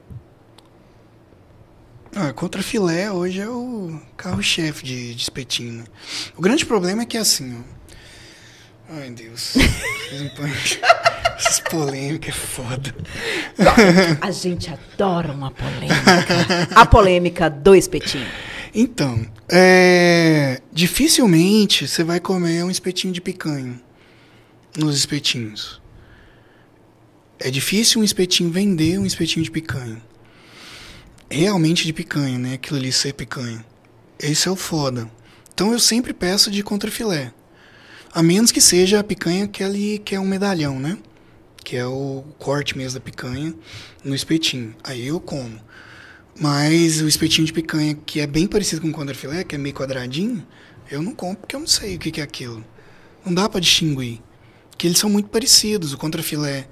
Ah, 2.16 2.32
contra 2.32 2.62
filé 2.64 3.12
hoje 3.12 3.42
é 3.42 3.50
o 3.50 4.00
carro-chefe 4.16 4.86
de, 4.86 5.14
de 5.14 5.22
espetinho. 5.22 5.74
Né? 5.80 5.84
O 6.38 6.42
grande 6.42 6.66
problema 6.66 7.02
é 7.02 7.06
que 7.06 7.18
é 7.18 7.20
assim, 7.20 7.58
ó. 7.60 8.94
Ai, 8.98 9.10
Deus. 9.10 9.56
Essas 11.38 11.60
polêmicas 11.60 12.30
é 12.30 12.38
foda. 12.38 12.96
A 14.22 14.32
gente 14.32 14.72
adora 14.72 15.32
uma 15.34 15.52
polêmica. 15.52 15.96
A 16.76 16.86
polêmica 16.86 17.50
do 17.50 17.76
espetinho. 17.76 18.28
Então, 18.78 19.26
é, 19.48 20.62
dificilmente 20.74 21.88
você 21.88 22.04
vai 22.04 22.20
comer 22.20 22.62
um 22.62 22.70
espetinho 22.70 23.14
de 23.14 23.22
picanha 23.22 23.80
nos 24.78 24.98
espetinhos. 24.98 25.82
É 27.40 27.50
difícil 27.50 28.02
um 28.02 28.04
espetinho 28.04 28.52
vender 28.52 29.00
um 29.00 29.06
espetinho 29.06 29.46
de 29.46 29.50
picanha. 29.50 30.02
Realmente 31.30 31.86
de 31.86 31.94
picanha, 31.94 32.38
né? 32.38 32.56
Aquilo 32.56 32.78
ali 32.78 32.92
ser 32.92 33.14
picanha. 33.14 33.66
Esse 34.20 34.50
é 34.50 34.52
o 34.52 34.58
foda. 34.58 35.10
Então 35.54 35.72
eu 35.72 35.80
sempre 35.80 36.14
peço 36.14 36.52
de 36.52 36.62
contrafilé. 36.62 37.32
A 38.14 38.22
menos 38.22 38.52
que 38.52 38.60
seja 38.60 39.00
a 39.00 39.04
picanha 39.06 39.48
que, 39.48 39.64
ali, 39.64 40.00
que 40.00 40.16
é 40.16 40.20
um 40.20 40.28
medalhão, 40.28 40.78
né? 40.82 40.98
Que 41.64 41.78
é 41.78 41.86
o 41.86 42.26
corte 42.38 42.78
mesmo 42.78 43.00
da 43.00 43.06
picanha 43.06 43.56
no 44.04 44.14
espetinho. 44.14 44.76
Aí 44.84 45.08
eu 45.08 45.22
como. 45.22 45.64
Mas 46.40 47.02
o 47.02 47.08
espetinho 47.08 47.46
de 47.46 47.54
picanha, 47.54 47.98
que 48.06 48.20
é 48.20 48.28
bem 48.28 48.48
parecido 48.48 48.82
com 48.82 48.90
o 48.90 48.92
contrafilé, 48.92 49.44
que 49.44 49.56
é 49.56 49.58
meio 49.58 49.74
quadradinho, 49.74 50.46
eu 50.92 51.02
não 51.02 51.14
compro 51.14 51.38
porque 51.42 51.56
eu 51.56 51.60
não 51.62 51.68
sei 51.68 51.96
o 51.96 52.00
que 52.00 52.20
é 52.20 52.24
aquilo. 52.24 52.64
Não 53.26 53.34
dá 53.34 53.48
pra 53.48 53.60
distinguir. 53.60 54.22
Porque 54.70 54.88
eles 54.88 55.00
são 55.00 55.10
muito 55.10 55.30
parecidos, 55.30 55.94
o 55.94 55.98
contrafilé 55.98 56.68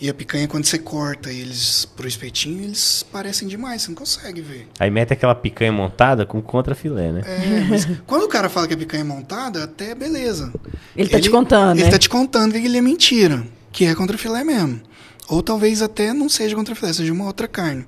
e 0.00 0.08
a 0.08 0.14
picanha, 0.14 0.48
quando 0.48 0.64
você 0.64 0.78
corta 0.78 1.30
eles 1.30 1.84
pro 1.84 2.08
espetinho, 2.08 2.64
eles 2.64 3.02
parecem 3.12 3.46
demais, 3.46 3.82
você 3.82 3.88
não 3.88 3.94
consegue 3.94 4.40
ver. 4.40 4.66
Aí 4.78 4.90
mete 4.90 5.12
aquela 5.12 5.34
picanha 5.34 5.70
montada 5.70 6.24
com 6.24 6.40
contrafilé, 6.40 7.12
né? 7.12 7.22
É, 7.26 7.64
mas 7.68 7.86
quando 8.06 8.22
o 8.22 8.28
cara 8.28 8.48
fala 8.48 8.66
que 8.66 8.72
a 8.72 8.76
picanha 8.78 9.02
é 9.02 9.04
montada, 9.04 9.62
até 9.62 9.94
beleza. 9.94 10.50
Ele 10.96 11.10
tá 11.10 11.20
te 11.20 11.28
contando, 11.28 11.76
Ele 11.76 11.84
né? 11.84 11.90
tá 11.90 11.98
te 11.98 12.08
contando 12.08 12.52
que 12.52 12.58
ele 12.58 12.78
é 12.78 12.80
mentira, 12.80 13.46
que 13.70 13.84
é 13.84 13.94
contrafilé 13.94 14.42
mesmo. 14.42 14.80
Ou 15.28 15.42
talvez 15.42 15.82
até 15.82 16.14
não 16.14 16.30
seja 16.30 16.56
contrafilé, 16.56 16.94
seja 16.94 17.12
uma 17.12 17.26
outra 17.26 17.46
carne. 17.46 17.86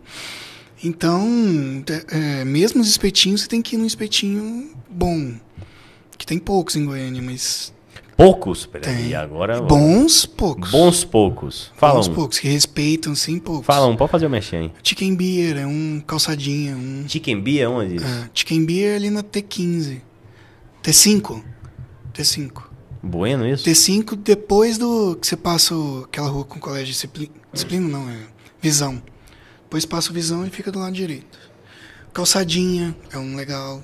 Então, 0.85 1.85
é, 2.11 2.45
mesmo 2.45 2.81
os 2.81 2.89
espetinhos, 2.89 3.43
você 3.43 3.49
tem 3.49 3.63
que 3.63 3.77
ir 3.77 3.79
num 3.79 3.87
espetinho 3.87 4.71
bom. 4.91 5.33
Que 6.19 6.27
tem 6.27 6.39
poucos 6.39 6.77
em 6.77 6.85
Goiânia, 6.85 7.23
mas. 7.23 7.73
Poucos? 8.17 8.67
Peraí, 8.67 9.15
agora. 9.15 9.61
Bons, 9.63 10.27
poucos. 10.27 10.71
Bons 10.71 11.05
poucos. 11.05 11.73
Fala 11.77 11.95
Bons 11.95 12.09
um. 12.09 12.15
poucos, 12.15 12.39
que 12.39 12.49
respeitam, 12.49 13.15
sim, 13.15 13.39
poucos. 13.39 13.67
Fala 13.67 13.87
um, 13.87 13.97
pode 13.97 14.11
fazer 14.11 14.27
o 14.27 14.31
mexer, 14.31 14.57
hein? 14.57 14.73
Chicken 14.83 15.15
Beer 15.15 15.59
é 15.59 15.67
um 15.67 16.03
calçadinha, 16.07 16.77
um. 16.77 17.05
Chicken 17.09 17.41
Bee 17.41 17.61
é 17.61 17.69
onde? 17.69 17.97
É, 17.97 18.31
Chicken 18.35 18.65
Beer 18.65 18.93
é 18.93 18.97
ali 18.97 19.11
na 19.11 19.23
T15. 19.23 20.01
T5. 20.83 21.43
T5. 22.13 22.63
Bueno 23.03 23.47
isso? 23.47 23.65
T5 23.65 24.17
depois 24.17 24.79
do 24.79 25.17
que 25.17 25.27
você 25.27 25.37
passa 25.37 25.75
aquela 26.05 26.29
rua 26.29 26.45
com 26.45 26.59
o 26.59 26.61
colégio 26.61 26.87
de 26.87 26.93
disciplina. 26.93 27.33
Disciplina 27.53 27.89
não, 27.89 28.09
é 28.09 28.17
visão. 28.61 29.03
Depois 29.73 29.87
passa 29.87 30.11
o 30.11 30.13
visão 30.13 30.47
e 30.47 30.51
fica 30.51 30.71
do 30.71 30.79
lado 30.79 30.93
direito. 30.93 31.39
Calçadinha 32.13 32.95
é 33.11 33.17
um 33.17 33.35
legal. 33.35 33.83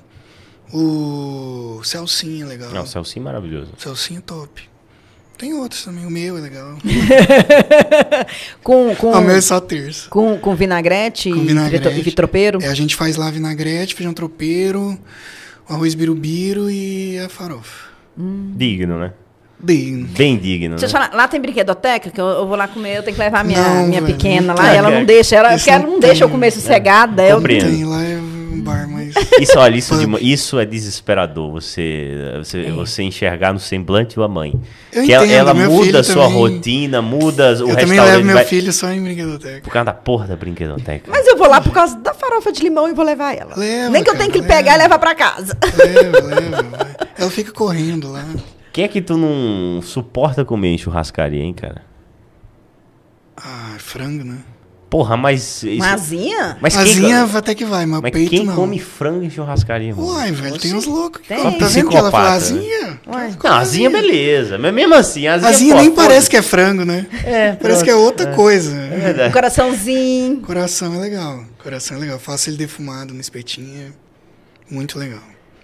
O 0.71 1.81
Celcinha 1.83 2.43
é 2.45 2.47
legal. 2.47 2.69
Não, 2.69 2.85
Celcinho 2.85 3.25
maravilhoso. 3.25 3.71
Celcinha 3.75 4.19
é 4.19 4.21
top. 4.21 4.69
Tem 5.35 5.51
outros 5.55 5.83
também, 5.83 6.05
o 6.05 6.11
meu 6.11 6.37
é 6.37 6.41
legal. 6.41 6.77
Com, 8.61 8.95
com, 8.95 9.15
Ah, 9.15 9.17
o 9.17 9.21
meu 9.23 9.35
é 9.35 9.41
só 9.41 9.59
terça. 9.59 10.07
com, 10.11 10.37
com 10.37 10.53
vinagrete, 10.53 11.31
Com 11.31 11.37
e 11.37 11.47
vinagrete. 11.47 11.87
e 11.87 12.01
vitropeiro. 12.03 12.59
É, 12.61 12.67
a 12.67 12.73
gente 12.75 12.95
faz 12.95 13.15
lá 13.15 13.31
vinagrete, 13.31 13.95
feijão 13.95 14.13
tropeiro, 14.13 14.95
o 15.67 15.73
arroz 15.73 15.95
birubiru 15.95 16.69
e 16.69 17.17
a 17.17 17.29
farofa. 17.29 17.89
Digno, 18.15 18.99
né? 18.99 19.11
Digno. 19.61 20.07
Bem 20.17 20.37
digno, 20.37 20.77
Deixa 20.77 20.95
eu 20.95 20.99
né? 20.99 21.05
te 21.05 21.09
falar, 21.11 21.21
lá 21.21 21.27
tem 21.27 21.39
brinquedoteca, 21.41 22.09
que 22.09 22.19
eu, 22.21 22.25
eu 22.27 22.47
vou 22.47 22.55
lá 22.55 22.67
comer, 22.67 22.97
eu 22.97 23.03
tenho 23.03 23.15
que 23.15 23.21
levar 23.21 23.43
minha, 23.43 23.61
Não, 23.61 23.87
minha 23.87 24.01
pequena 24.01 24.53
não 24.53 24.55
lá, 24.63 24.73
e 24.73 24.77
ela 24.77 24.89
não 24.89 25.03
deixa, 25.03 25.35
ela, 25.35 25.49
porque 25.49 25.69
ela 25.69 25.83
não 25.83 25.91
não 25.93 25.99
deixa 25.99 26.23
eu 26.23 26.29
comer 26.29 26.51
sossegada. 26.51 27.23
Eu, 27.27 27.37
Compreendo. 27.37 27.65
Tem 27.69 27.83
lá 27.83 28.01
é 28.03 28.15
um 28.17 28.61
bar, 28.61 28.87
mas. 28.89 29.13
Isso, 29.41 29.57
olha, 29.57 29.75
isso, 29.77 29.95
de 29.97 30.31
isso 30.31 30.59
é 30.59 30.65
desesperador. 30.65 31.51
Você, 31.53 32.09
você, 32.37 32.71
você 32.71 33.03
enxergar 33.03 33.51
no 33.53 33.59
semblante 33.59 34.19
a 34.21 34.27
mãe. 34.27 34.53
Eu 34.93 35.03
que 35.05 35.11
ela, 35.13 35.25
entendo, 35.25 35.39
ela 35.39 35.53
muda 35.53 35.99
a 36.01 36.03
sua 36.03 36.25
também- 36.25 36.37
rotina, 36.37 37.01
muda 37.01 37.43
o 37.49 37.53
eu 37.53 37.67
também 37.69 37.85
restaurante. 37.87 38.11
levo 38.15 38.25
meu 38.25 38.35
vai- 38.35 38.45
filho 38.45 38.71
só 38.73 38.91
em 38.91 39.01
brinquedoteca. 39.01 39.61
Por 39.63 39.71
causa 39.73 39.85
da 39.85 39.93
porra 39.93 40.27
da 40.27 40.35
brinquedoteca. 40.35 41.09
mas 41.09 41.25
eu 41.27 41.37
vou 41.37 41.47
lá 41.49 41.59
por 41.61 41.71
causa 41.71 41.97
da 41.97 42.13
farofa 42.13 42.51
de 42.51 42.61
limão 42.61 42.87
e 42.89 42.93
vou 42.93 43.03
levar 43.05 43.35
ela. 43.35 43.53
Leva, 43.57 43.89
Nem 43.89 44.03
que 44.03 44.09
eu 44.09 44.17
tenho 44.17 44.31
que 44.31 44.41
leva. 44.41 44.53
pegar 44.53 44.75
e 44.75 44.77
levar 44.77 44.99
pra 44.99 45.15
casa. 45.15 45.57
Leva, 45.77 46.21
leva. 46.27 46.87
Ela 47.17 47.29
fica 47.31 47.51
correndo 47.51 48.11
lá. 48.11 48.25
Quem 48.71 48.83
é 48.83 48.87
que 48.87 49.01
tu 49.01 49.17
não 49.17 49.81
suporta 49.81 50.45
comer 50.45 50.69
em 50.69 50.77
churrascaria, 50.77 51.41
hein, 51.43 51.53
cara? 51.53 51.83
Ah, 53.35 53.75
frango, 53.79 54.23
né? 54.23 54.39
Porra, 54.89 55.15
mas. 55.15 55.61
Isso, 55.61 55.77
Mazinha? 55.77 56.57
mas 56.59 56.73
quem, 56.75 56.81
Asinha 56.81 57.23
até 57.23 57.53
que 57.53 57.63
vai, 57.63 57.85
mas, 57.85 58.01
mas 58.01 58.11
peito 58.11 58.29
quem 58.31 58.43
não. 58.43 58.55
come 58.55 58.79
frango 58.79 59.23
em 59.23 59.29
churrascaria, 59.29 59.95
mano? 59.95 60.07
Uai, 60.07 60.31
velho, 60.31 60.57
tem 60.57 60.73
uns 60.73 60.85
loucos. 60.85 61.21
que 61.21 61.27
Tem. 61.27 61.37
comem. 61.43 61.59
Tá 61.59 61.67
vendo 61.67 61.89
que 61.89 61.95
ela 61.97 62.09
fala 62.09 62.33
asinha? 62.33 62.99
Ué. 63.05 63.31
Não, 63.43 63.53
asinha, 63.53 63.87
beleza. 63.89 64.57
Mas 64.57 64.73
mesmo 64.73 64.95
assim, 64.95 65.27
asinha. 65.27 65.49
Asinha 65.51 65.75
pô, 65.75 65.81
nem 65.81 65.89
foda-se. 65.91 66.07
parece 66.07 66.29
que 66.29 66.37
é 66.37 66.41
frango, 66.41 66.85
né? 66.85 67.05
É, 67.23 67.51
Parece 67.53 67.83
que 67.83 67.89
é 67.91 67.95
outra 67.95 68.33
coisa. 68.33 68.75
É 68.75 68.97
verdade. 68.97 69.31
Coraçãozinho. 69.31 70.41
Coração 70.41 70.95
é 70.95 70.97
legal. 70.97 71.43
Coração 71.61 71.97
é 71.97 71.99
legal. 71.99 72.17
Faço 72.17 72.49
ele 72.49 72.57
defumado 72.57 73.13
no 73.13 73.21
espetinho. 73.21 73.93
é 74.69 74.73
Muito 74.73 74.97
legal. 74.97 75.21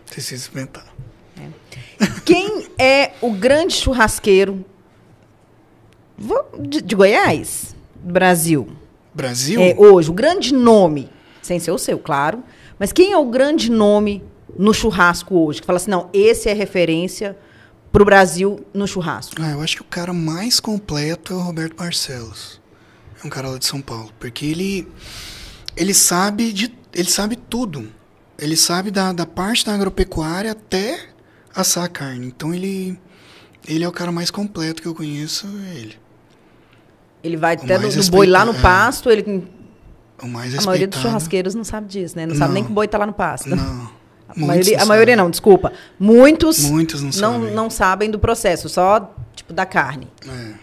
Precisa 0.08 0.36
experimentar. 0.44 0.86
Quem 2.24 2.65
é 2.78 3.14
o 3.22 3.32
grande 3.32 3.74
churrasqueiro 3.74 4.66
de, 6.60 6.82
de 6.82 6.96
Goiás? 6.96 7.76
Brasil. 7.96 8.68
Brasil? 9.14 9.62
É, 9.62 9.76
hoje, 9.78 10.10
o 10.10 10.14
grande 10.14 10.54
nome, 10.54 11.10
sem 11.42 11.60
ser 11.60 11.72
o 11.72 11.78
seu, 11.78 11.98
claro, 11.98 12.44
mas 12.78 12.92
quem 12.92 13.12
é 13.12 13.18
o 13.18 13.26
grande 13.26 13.72
nome 13.72 14.24
no 14.58 14.74
churrasco 14.74 15.36
hoje? 15.36 15.62
Que 15.62 15.66
fala 15.66 15.78
assim, 15.78 15.92
não, 15.92 16.10
esse 16.14 16.50
é 16.50 16.54
referência 16.54 17.38
pro 17.92 18.04
Brasil 18.04 18.60
no 18.74 18.86
churrasco. 18.86 19.36
Ah, 19.42 19.52
eu 19.52 19.62
acho 19.62 19.78
que 19.78 19.82
o 19.82 19.86
cara 19.86 20.12
mais 20.14 20.60
completo 20.60 21.34
é 21.34 21.36
o 21.38 21.40
Roberto 21.40 21.78
Barcelos. 21.78 22.60
É 23.24 23.26
um 23.26 23.30
cara 23.30 23.50
lá 23.50 23.58
de 23.58 23.66
São 23.66 23.82
Paulo. 23.82 24.12
Porque 24.20 24.46
ele. 24.46 24.88
Ele 25.78 25.94
sabe 25.94 26.52
de. 26.52 26.78
Ele 26.94 27.10
sabe 27.10 27.38
tudo. 27.38 27.90
Ele 28.38 28.58
sabe 28.58 28.92
da, 28.92 29.14
da 29.14 29.26
parte 29.26 29.66
da 29.66 29.74
agropecuária 29.74 30.52
até 30.52 31.08
assar 31.56 31.86
a 31.86 31.90
carne. 31.90 32.28
Então 32.28 32.54
ele. 32.54 33.00
Ele 33.68 33.84
é 33.84 33.88
o 33.88 33.92
cara 33.92 34.12
mais 34.12 34.30
completo 34.30 34.80
que 34.82 34.88
eu 34.88 34.94
conheço, 34.94 35.48
é 35.68 35.80
ele. 35.80 35.96
Ele 37.24 37.36
vai 37.36 37.56
O 37.56 37.64
até 37.64 37.80
do, 37.80 37.90
do 37.90 38.12
boi 38.12 38.28
lá 38.28 38.46
no 38.46 38.54
é. 38.56 38.62
pasto, 38.62 39.10
ele, 39.10 39.48
O 40.22 40.28
mais 40.28 40.56
a 40.56 40.62
maioria 40.62 40.88
dos 40.88 41.00
churrasqueiros 41.02 41.56
não 41.56 41.64
sabe 41.64 41.88
disso, 41.88 42.16
né? 42.16 42.28
Não, 42.28 42.36
sabe 42.36 42.50
Não. 42.50 42.54
nem 42.54 42.64
que 42.64 42.70
o 42.70 42.74
boi 42.74 42.88
tá 42.88 43.00
lá 43.00 43.08
no 43.08 43.14
pasto. 43.14 43.50
Não. 43.50 43.90
A 44.28 44.40
maioria, 44.40 44.78
não 44.78 44.84
a 44.84 44.86
maioria 44.88 45.16
não, 45.16 45.30
desculpa. 45.30 45.72
Muitos, 46.00 46.60
Muitos 46.66 47.02
não 47.02 47.12
não, 47.12 47.40
sabem. 47.40 47.54
não 47.54 47.70
sabem 47.70 48.12
do 48.12 48.18
processo, 48.20 48.68
só 48.68 49.16
tipo 49.36 49.54
da 49.54 49.66
carne. 49.66 50.08
É. 50.28 50.54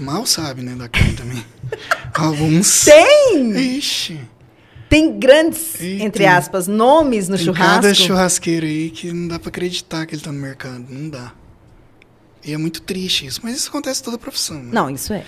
Mal 0.00 0.26
sabem, 0.26 0.64
né, 0.64 0.74
da 0.74 0.88
carne 0.88 1.14
também. 1.14 1.44
Alguns. 2.14 2.84
Tem! 2.84 3.76
Ixi. 3.78 4.20
Tem 4.88 5.18
grandes, 5.18 5.80
entre 5.82 6.26
aspas, 6.26 6.66
nomes 6.68 7.28
no 7.28 7.36
Tem 7.36 7.44
churrasco. 7.46 7.74
cada 7.82 7.94
churrasqueiro 7.94 8.66
aí 8.66 8.90
que 8.90 9.12
não 9.12 9.28
dá 9.28 9.38
pra 9.38 9.48
acreditar 9.48 10.06
que 10.06 10.14
ele 10.14 10.22
tá 10.22 10.30
no 10.30 10.38
mercado. 10.40 10.84
Não 10.88 11.08
dá. 11.10 11.32
E 12.44 12.52
é 12.52 12.56
muito 12.56 12.80
triste 12.82 13.26
isso. 13.26 13.40
Mas 13.42 13.56
isso 13.56 13.68
acontece 13.68 14.00
em 14.00 14.04
toda 14.04 14.16
a 14.16 14.20
profissão. 14.20 14.62
Né? 14.62 14.70
Não, 14.72 14.88
isso 14.88 15.12
é. 15.12 15.24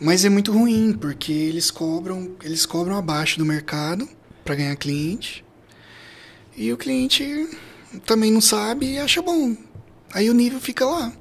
Mas 0.00 0.24
é 0.24 0.28
muito 0.28 0.52
ruim, 0.52 0.92
porque 0.92 1.32
eles 1.32 1.70
cobram, 1.70 2.32
eles 2.42 2.64
cobram 2.66 2.96
abaixo 2.96 3.38
do 3.38 3.44
mercado 3.44 4.08
para 4.44 4.54
ganhar 4.54 4.76
cliente. 4.76 5.44
E 6.56 6.72
o 6.72 6.76
cliente 6.76 7.48
também 8.06 8.30
não 8.30 8.40
sabe 8.40 8.92
e 8.94 8.98
acha 8.98 9.20
bom. 9.20 9.56
Aí 10.12 10.30
o 10.30 10.34
nível 10.34 10.60
fica 10.60 10.84
lá. 10.84 11.12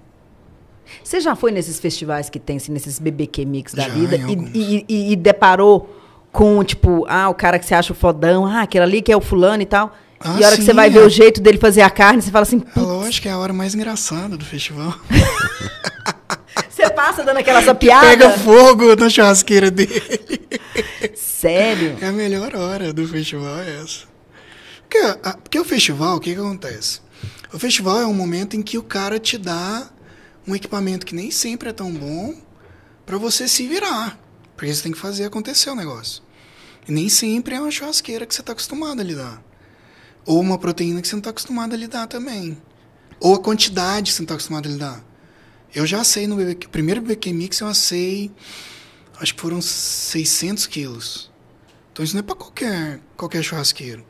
Você 1.03 1.19
já 1.19 1.35
foi 1.35 1.51
nesses 1.51 1.79
festivais 1.79 2.29
que 2.29 2.39
tem, 2.39 2.57
assim, 2.57 2.71
nesses 2.71 2.99
BBQ 2.99 3.45
Mix 3.45 3.73
da 3.73 3.83
Já, 3.87 3.93
vida 3.93 4.15
e, 4.15 4.59
e, 4.59 4.85
e- 4.87 5.11
e 5.13 5.15
deparou 5.15 5.92
com, 6.33 6.61
tipo, 6.63 7.05
ah, 7.07 7.29
o 7.29 7.33
cara 7.35 7.57
que 7.59 7.65
você 7.65 7.75
acha 7.75 7.93
o 7.93 7.95
fodão, 7.95 8.45
ah, 8.45 8.63
aquele 8.63 8.83
ali 8.83 9.01
que 9.01 9.11
é 9.11 9.15
o 9.15 9.21
fulano 9.21 9.61
e 9.63 9.65
tal. 9.65 9.95
Ah, 10.19 10.35
e 10.39 10.43
a 10.43 10.47
hora 10.47 10.55
que 10.55 10.61
sim, 10.63 10.67
você 10.67 10.73
vai 10.73 10.87
é. 10.87 10.89
ver 10.89 11.05
o 11.05 11.09
jeito 11.09 11.39
dele 11.39 11.57
fazer 11.57 11.81
a 11.81 11.89
carne, 11.89 12.21
você 12.21 12.31
fala 12.31 12.43
assim, 12.43 12.61
É 12.75 12.79
lógico 12.79 13.23
que 13.23 13.29
é 13.29 13.31
a 13.31 13.37
hora 13.37 13.53
mais 13.53 13.75
engraçada 13.75 14.35
do 14.35 14.43
festival. 14.43 14.93
você 16.69 16.89
passa 16.89 17.23
dando 17.23 17.37
aquela 17.37 17.59
essa 17.61 17.75
piada. 17.75 18.07
Pega 18.07 18.29
fogo 18.31 18.95
na 18.95 19.09
churrasqueira 19.09 19.69
dele. 19.69 20.01
Sério? 21.15 21.97
É 22.01 22.07
a 22.07 22.11
melhor 22.11 22.55
hora 22.55 22.91
do 22.93 23.07
festival, 23.07 23.59
é 23.59 23.81
essa. 23.81 24.05
Porque, 24.81 24.97
a- 24.97 25.37
porque 25.37 25.59
o 25.59 25.65
festival, 25.65 26.17
o 26.17 26.19
que, 26.19 26.33
que 26.33 26.39
acontece? 26.39 26.99
O 27.53 27.59
festival 27.59 27.99
é 27.99 28.07
um 28.07 28.13
momento 28.13 28.55
em 28.55 28.61
que 28.61 28.77
o 28.77 28.83
cara 28.83 29.19
te 29.19 29.37
dá 29.37 29.87
um 30.47 30.55
equipamento 30.55 31.05
que 31.05 31.13
nem 31.15 31.29
sempre 31.31 31.69
é 31.69 31.73
tão 31.73 31.91
bom 31.93 32.33
para 33.05 33.17
você 33.17 33.47
se 33.47 33.67
virar. 33.67 34.17
Porque 34.55 34.73
você 34.73 34.83
tem 34.83 34.91
que 34.91 34.97
fazer 34.97 35.25
acontecer 35.25 35.69
o 35.69 35.75
negócio. 35.75 36.21
E 36.87 36.91
nem 36.91 37.09
sempre 37.09 37.55
é 37.55 37.59
uma 37.61 37.71
churrasqueira 37.71 38.25
que 38.25 38.33
você 38.35 38.41
está 38.41 38.51
acostumado 38.53 38.99
a 39.01 39.03
lidar. 39.03 39.41
Ou 40.25 40.39
uma 40.39 40.57
proteína 40.57 41.01
que 41.01 41.07
você 41.07 41.15
não 41.15 41.19
está 41.19 41.29
acostumado 41.31 41.73
a 41.73 41.77
lidar 41.77 42.07
também. 42.07 42.57
Ou 43.19 43.35
a 43.35 43.39
quantidade 43.39 44.11
que 44.11 44.15
você 44.15 44.21
não 44.21 44.25
está 44.25 44.35
acostumado 44.35 44.67
a 44.67 44.71
lidar. 44.71 45.05
Eu 45.73 45.85
já 45.87 46.01
assei 46.01 46.27
no 46.27 46.35
BBQ, 46.35 46.67
primeiro 46.67 47.01
BBQ 47.01 47.33
Mix 47.33 47.59
eu 47.59 47.67
assei, 47.67 48.29
acho 49.19 49.33
que 49.33 49.41
foram 49.41 49.59
600 49.61 50.67
quilos. 50.67 51.31
Então 51.91 52.03
isso 52.05 52.13
não 52.13 52.19
é 52.19 52.23
para 52.23 52.35
qualquer, 52.35 52.99
qualquer 53.17 53.43
churrasqueiro. 53.43 54.05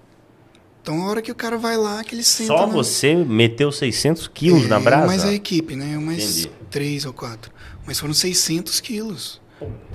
Então 0.81 1.01
a 1.01 1.05
hora 1.07 1.21
que 1.21 1.31
o 1.31 1.35
cara 1.35 1.57
vai 1.57 1.77
lá, 1.77 2.03
que 2.03 2.13
ele 2.15 2.23
senta... 2.23 2.47
Só 2.47 2.67
na- 2.67 2.73
você 2.73 3.15
meteu 3.15 3.71
600 3.71 4.27
quilos 4.27 4.65
É, 4.65 4.67
na 4.67 4.79
brasa? 4.79 5.07
Mas 5.07 5.23
a 5.23 5.31
equipe, 5.31 5.75
né? 5.75 5.95
Eu 5.95 6.01
mais 6.01 6.39
Entendi. 6.39 6.51
três 6.69 7.05
ou 7.05 7.13
quatro. 7.13 7.51
Mas 7.87 7.97
foram 7.99 8.13
600 8.13 8.81
quilos. 8.81 9.41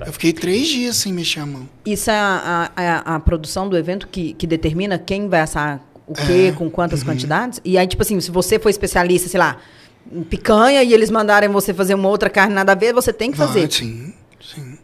Eu 0.05 0.13
fiquei 0.13 0.33
três 0.33 0.67
dias 0.67 0.95
sem 0.97 1.11
mexer 1.13 1.39
a 1.41 1.45
mão. 1.45 1.67
Isso 1.85 2.09
é 2.09 2.13
a, 2.17 2.71
a- 2.75 2.81
a- 2.83 3.15
a 3.15 3.19
produção 3.19 3.67
do 3.69 3.77
evento 3.77 4.07
que, 4.07 4.33
que 4.33 4.45
determina 4.47 4.97
quem 4.97 5.27
vai 5.27 5.41
assar 5.41 5.81
o 6.07 6.13
quê, 6.13 6.49
É, 6.49 6.51
com 6.51 6.69
quantas 6.69 7.03
quantidades? 7.03 7.61
E 7.63 7.77
aí, 7.77 7.85
tipo 7.87 8.01
assim, 8.01 8.19
se 8.19 8.31
você 8.31 8.57
for 8.57 8.69
especialista, 8.69 9.27
sei 9.29 9.39
lá, 9.39 9.57
em 10.11 10.23
picanha 10.23 10.81
e 10.83 10.93
eles 10.93 11.11
mandarem 11.11 11.49
você 11.49 11.73
fazer 11.73 11.93
uma 11.93 12.09
outra 12.09 12.29
carne 12.29 12.53
nada 12.53 12.71
a 12.71 12.75
ver, 12.75 12.93
você 12.93 13.13
tem 13.13 13.31
que 13.31 13.37
fazer. 13.37 13.65
Ah, 13.65 13.69
sim, 13.71 14.13
sim. 14.41 14.77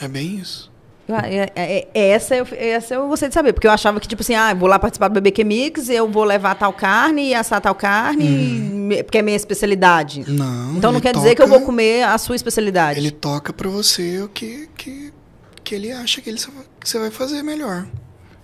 É 0.00 0.06
bem 0.08 0.36
isso. 0.36 0.67
Ah, 1.10 1.26
é- 1.26 1.50
é- 1.56 1.88
é- 1.94 2.08
essa, 2.10 2.36
eu, 2.36 2.46
essa 2.52 2.94
eu 2.94 3.08
gostei 3.08 3.28
de 3.28 3.34
saber, 3.34 3.52
porque 3.54 3.66
eu 3.66 3.70
achava 3.70 3.98
que, 3.98 4.06
tipo 4.06 4.20
assim, 4.22 4.34
ah, 4.34 4.52
vou 4.52 4.68
lá 4.68 4.78
participar 4.78 5.08
do 5.08 5.14
BBQ 5.14 5.42
Mix, 5.44 5.88
eu 5.88 6.06
vou 6.10 6.22
levar 6.24 6.54
tal 6.54 6.72
carne 6.72 7.28
e 7.30 7.34
assar 7.34 7.60
tal 7.62 7.74
carne, 7.74 8.24
me- 8.28 9.02
porque 9.02 9.18
é 9.18 9.22
minha 9.22 9.36
especialidade. 9.36 10.24
Não. 10.30 10.76
então 10.76 10.92
não 10.92 11.00
quer 11.00 11.14
dizer 11.14 11.34
que 11.34 11.40
eu 11.40 11.46
toca- 11.46 11.58
vou 11.58 11.66
comer 11.66 12.02
a 12.04 12.18
sua 12.18 12.36
especialidade. 12.36 12.98
Ele 13.00 13.10
toca 13.10 13.52
pra 13.54 13.70
você 13.70 14.20
o 14.20 14.28
que, 14.28 14.68
que, 14.76 15.12
que 15.64 15.74
ele 15.74 15.90
acha 15.92 16.20
que, 16.20 16.28
ele, 16.28 16.38
que 16.38 16.88
você 16.88 16.98
vai 16.98 17.10
fazer 17.10 17.42
melhor. 17.42 17.86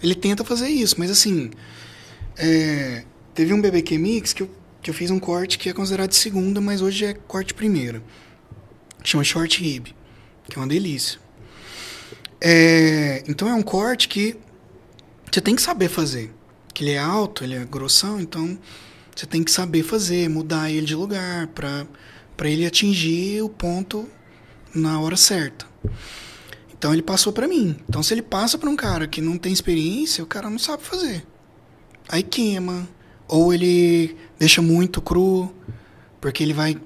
Ele 0.02 0.14
tenta 0.14 0.42
fazer 0.44 0.68
isso, 0.68 0.96
mas 0.98 1.10
assim. 1.10 1.50
é, 2.38 3.04
teve 3.34 3.52
um 3.52 3.60
BBQ 3.60 3.98
Mix 3.98 4.32
que 4.32 4.42
eu, 4.42 4.50
que 4.82 4.90
eu 4.90 4.94
fiz 4.94 5.10
um 5.10 5.18
corte 5.18 5.58
que 5.58 5.68
é 5.68 5.72
considerado 5.72 6.08
de 6.10 6.16
segunda, 6.16 6.60
mas 6.60 6.80
hoje 6.80 7.04
é 7.04 7.14
corte 7.14 7.52
primeira. 7.54 8.02
Chama 9.02 9.22
short 9.22 9.62
rib, 9.62 9.94
que 10.48 10.56
é 10.56 10.60
uma 10.60 10.66
delícia. 10.66 11.18
É, 12.46 13.24
então 13.26 13.48
é 13.48 13.54
um 13.54 13.62
corte 13.62 14.06
que 14.06 14.36
você 15.32 15.40
tem 15.40 15.56
que 15.56 15.62
saber 15.62 15.88
fazer. 15.88 16.30
Que 16.74 16.84
ele 16.84 16.90
é 16.90 16.98
alto, 16.98 17.42
ele 17.42 17.54
é 17.54 17.64
grossão, 17.64 18.20
então 18.20 18.58
você 19.16 19.24
tem 19.24 19.42
que 19.42 19.50
saber 19.50 19.82
fazer, 19.82 20.28
mudar 20.28 20.70
ele 20.70 20.84
de 20.84 20.94
lugar 20.94 21.46
para 21.48 21.86
para 22.36 22.50
ele 22.50 22.66
atingir 22.66 23.40
o 23.42 23.48
ponto 23.48 24.06
na 24.74 25.00
hora 25.00 25.16
certa. 25.16 25.66
Então 26.76 26.92
ele 26.92 27.00
passou 27.00 27.32
para 27.32 27.48
mim. 27.48 27.76
Então 27.88 28.02
se 28.02 28.12
ele 28.12 28.20
passa 28.20 28.58
para 28.58 28.68
um 28.68 28.76
cara 28.76 29.06
que 29.06 29.22
não 29.22 29.38
tem 29.38 29.52
experiência, 29.52 30.22
o 30.22 30.26
cara 30.26 30.50
não 30.50 30.58
sabe 30.58 30.82
fazer. 30.82 31.24
Aí 32.10 32.22
queima, 32.22 32.86
ou 33.26 33.54
ele 33.54 34.18
deixa 34.38 34.60
muito 34.60 35.00
cru, 35.00 35.54
porque 36.20 36.42
ele 36.42 36.52
vai 36.52 36.76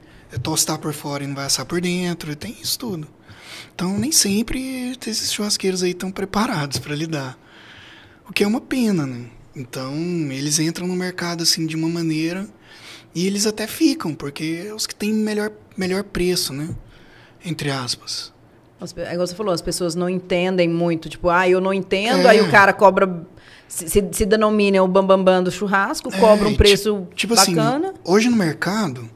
tostar 0.40 0.78
por 0.78 0.92
fora 0.92 1.24
e 1.24 1.26
não 1.26 1.34
vai 1.34 1.46
assar 1.46 1.66
por 1.66 1.80
dentro, 1.80 2.36
tem 2.36 2.56
isso 2.62 2.78
tudo. 2.78 3.08
Então 3.74 3.98
nem 3.98 4.12
sempre 4.12 4.96
esses 5.06 5.32
churrasqueiros 5.32 5.82
aí 5.82 5.90
estão 5.90 6.10
preparados 6.10 6.78
para 6.78 6.94
lidar. 6.94 7.38
O 8.28 8.32
que 8.32 8.44
é 8.44 8.46
uma 8.46 8.60
pena, 8.60 9.06
né? 9.06 9.26
Então, 9.56 9.92
eles 10.30 10.58
entram 10.58 10.86
no 10.86 10.94
mercado 10.94 11.42
assim 11.42 11.66
de 11.66 11.74
uma 11.74 11.88
maneira 11.88 12.46
e 13.14 13.26
eles 13.26 13.46
até 13.46 13.66
ficam, 13.66 14.14
porque 14.14 14.66
é 14.68 14.74
os 14.74 14.86
que 14.86 14.94
têm 14.94 15.12
melhor, 15.12 15.50
melhor 15.76 16.04
preço, 16.04 16.52
né? 16.52 16.68
Entre 17.44 17.70
aspas. 17.70 18.32
É 18.96 19.12
igual 19.14 19.26
você 19.26 19.34
falou, 19.34 19.52
as 19.52 19.62
pessoas 19.62 19.96
não 19.96 20.08
entendem 20.08 20.68
muito. 20.68 21.08
Tipo, 21.08 21.28
ah, 21.30 21.48
eu 21.48 21.60
não 21.60 21.74
entendo, 21.74 22.26
É. 22.26 22.30
aí 22.30 22.40
o 22.40 22.50
cara 22.50 22.72
cobra. 22.72 23.26
Se, 23.66 23.88
se, 23.88 24.08
se 24.12 24.24
denomina 24.24 24.80
o 24.82 24.86
bambambam 24.88 25.42
do 25.42 25.50
churrasco, 25.50 26.10
cobra 26.16 26.48
um 26.48 26.52
É, 26.52 26.56
preço 26.56 27.06
tipo, 27.14 27.32
tipo 27.32 27.34
bacana. 27.34 27.88
assim, 27.88 27.98
hoje 28.04 28.28
no 28.30 28.36
mercado, 28.36 29.08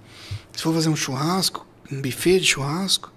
Se 0.54 0.62
for 0.62 0.74
fazer 0.74 0.88
um 0.90 0.96
churrasco, 0.96 1.66
um 1.90 2.02
buffet 2.02 2.40
de 2.40 2.46
churrasco, 2.46 3.10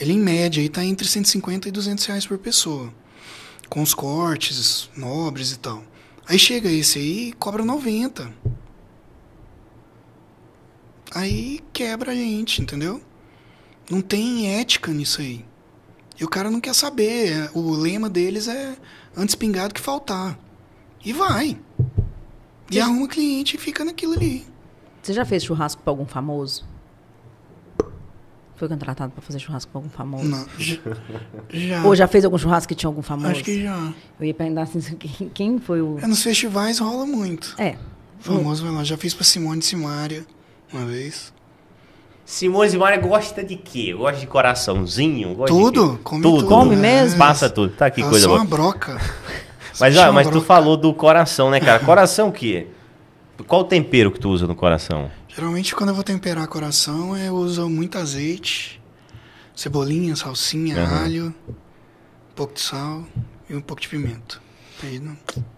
ele 0.00 0.14
em 0.14 0.18
média 0.18 0.62
aí 0.62 0.68
tá 0.68 0.82
entre 0.82 1.06
150 1.06 1.68
e 1.68 1.70
200 1.70 2.04
reais 2.06 2.26
por 2.26 2.38
pessoa. 2.38 2.92
Com 3.68 3.82
os 3.82 3.92
cortes 3.92 4.88
nobres 4.96 5.52
e 5.52 5.58
tal. 5.58 5.84
Aí 6.26 6.38
chega 6.38 6.70
esse 6.70 6.98
aí 6.98 7.28
e 7.28 7.32
cobra 7.34 7.64
90. 7.64 8.32
Aí 11.14 11.60
quebra 11.72 12.12
a 12.12 12.14
gente, 12.14 12.62
entendeu? 12.62 13.02
Não 13.90 14.00
tem 14.00 14.58
ética 14.58 14.90
nisso 14.92 15.20
aí. 15.20 15.44
E 16.18 16.24
o 16.24 16.28
cara 16.28 16.50
não 16.50 16.60
quer 16.60 16.74
saber. 16.74 17.50
O 17.52 17.72
lema 17.72 18.08
deles 18.08 18.48
é 18.48 18.76
antes 19.16 19.34
pingado 19.34 19.74
que 19.74 19.80
faltar. 19.80 20.38
E 21.04 21.12
vai. 21.12 21.58
E 22.70 22.74
Sim. 22.74 22.80
arruma 22.80 23.08
cliente 23.08 23.56
e 23.56 23.58
fica 23.58 23.84
naquilo 23.84 24.14
ali. 24.14 24.46
Você 25.02 25.12
já 25.12 25.24
fez 25.24 25.44
churrasco 25.44 25.82
pra 25.82 25.90
algum 25.90 26.06
famoso? 26.06 26.64
Foi 28.60 28.68
contratado 28.68 29.10
pra 29.10 29.22
fazer 29.22 29.38
churrasco 29.38 29.72
pra 29.72 29.78
algum 29.78 29.88
famoso? 29.88 30.24
Não, 30.28 30.46
já. 31.48 31.82
Ou 31.82 31.96
já 31.96 32.06
fez 32.06 32.26
algum 32.26 32.36
churrasco 32.36 32.68
que 32.68 32.74
tinha 32.74 32.88
algum 32.90 33.00
famoso? 33.00 33.30
Acho 33.30 33.42
que 33.42 33.62
já. 33.62 33.90
Eu 34.20 34.26
ia 34.26 34.34
perguntar 34.34 34.62
assim, 34.64 34.80
quem, 35.32 35.58
foi 35.58 35.80
o... 35.80 35.98
É, 35.98 36.06
nos 36.06 36.22
festivais 36.22 36.78
rola 36.78 37.06
muito. 37.06 37.54
É, 37.56 37.76
O 38.20 38.22
famoso 38.22 38.62
vai 38.62 38.70
lá. 38.70 38.84
Já 38.84 38.98
fiz 38.98 39.14
pra 39.14 39.24
Simone 39.24 39.62
Simaria 39.62 40.26
uma 40.70 40.84
vez. 40.84 41.32
Simone 42.26 42.68
Simaria 42.68 43.00
gosta 43.00 43.42
de 43.42 43.56
quê? 43.56 43.94
Gosta 43.94 44.20
de 44.20 44.26
coraçãozinho? 44.26 45.34
Gosta 45.34 45.54
de 45.54 45.58
Tudo, 45.58 45.92
quê? 45.94 46.00
come 46.04 46.22
tudo. 46.22 46.36
tudo. 46.40 46.48
Come 46.48 46.76
mesmo? 46.76 47.18
Passa 47.18 47.48
tudo. 47.48 47.72
Tá 47.72 47.86
aqui, 47.86 48.02
Ela 48.02 48.10
coisa 48.10 48.28
boa. 48.28 48.40
uma 48.40 48.44
broca. 48.44 49.00
Mas, 49.80 49.96
ó, 49.96 50.12
mas 50.12 50.28
tu 50.28 50.42
falou 50.42 50.76
do 50.76 50.92
coração, 50.92 51.50
né, 51.50 51.58
cara? 51.60 51.78
Coração 51.78 52.28
o 52.28 52.32
quê? 52.32 52.66
Qual 53.48 53.62
o 53.62 53.64
tempero 53.64 54.10
que 54.12 54.20
tu 54.20 54.28
usa 54.28 54.46
no 54.46 54.54
coração? 54.54 55.10
Geralmente 55.34 55.74
quando 55.74 55.90
eu 55.90 55.94
vou 55.94 56.04
temperar 56.04 56.46
coração, 56.48 57.16
eu 57.16 57.34
uso 57.34 57.68
muito 57.68 57.98
azeite, 57.98 58.80
cebolinha, 59.54 60.16
salsinha, 60.16 60.82
Aham. 60.82 61.04
alho, 61.04 61.34
um 61.48 62.34
pouco 62.34 62.54
de 62.54 62.60
sal 62.60 63.04
e 63.48 63.54
um 63.54 63.60
pouco 63.60 63.80
de 63.80 63.88
pimenta. 63.88 64.38
Não... 65.02 65.16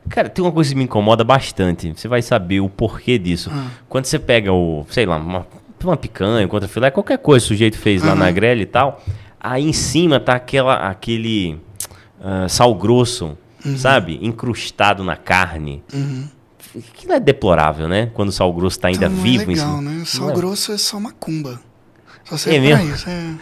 Cara, 0.09 0.29
tem 0.29 0.45
uma 0.45 0.51
coisa 0.51 0.71
que 0.71 0.77
me 0.77 0.85
incomoda 0.85 1.23
bastante. 1.23 1.93
Você 1.97 2.09
vai 2.09 2.21
saber 2.21 2.61
o 2.61 2.69
porquê 2.69 3.19
disso. 3.19 3.51
Ah. 3.53 3.71
Quando 3.89 4.07
você 4.07 4.19
pega 4.19 4.53
o, 4.53 4.85
sei 4.91 5.07
lá, 5.07 5.17
uma, 5.17 5.47
uma 5.83 5.97
picanha, 5.97 6.47
contra 6.49 6.69
filé, 6.69 6.91
qualquer 6.91 7.19
coisa 7.19 7.45
que 7.45 7.47
o 7.47 7.49
sujeito 7.49 7.79
fez 7.79 8.03
lá 8.03 8.11
Aham. 8.11 8.19
na 8.19 8.31
grelha 8.31 8.63
e 8.63 8.67
tal, 8.67 9.01
aí 9.41 9.65
em 9.65 9.73
cima 9.73 10.19
tá 10.19 10.35
aquela, 10.35 10.75
aquele 10.89 11.61
ah, 12.21 12.49
sal 12.49 12.75
grosso, 12.75 13.39
sabe? 13.77 14.19
Incrustado 14.23 15.05
na 15.05 15.17
carne. 15.17 15.83
Uhum. 15.93 16.29
Aquilo 16.77 17.13
é 17.13 17.21
deplorável, 17.21 17.87
né? 17.89 18.11
Quando 18.15 18.31
o 18.31 18.33
sal 18.33 18.53
grosso 18.53 18.79
tá 18.81 18.89
ainda 18.89 19.07
Então, 19.07 19.17
não 19.17 19.23
vivo 19.23 19.43
é 19.43 19.45
em 19.45 19.49
legal, 19.57 19.77
cima. 19.79 19.91
né? 19.91 20.03
Sal 20.07 20.21
Não 20.27 20.31
é? 20.31 20.35
grosso 20.35 20.73
é 20.73 20.79
só 20.79 20.99
macumba. 21.01 21.61
Só 22.25 22.37
É 22.51 22.53
pra 22.55 22.61
mesmo? 22.61 22.95
isso. 22.95 23.09
É. 23.11 23.35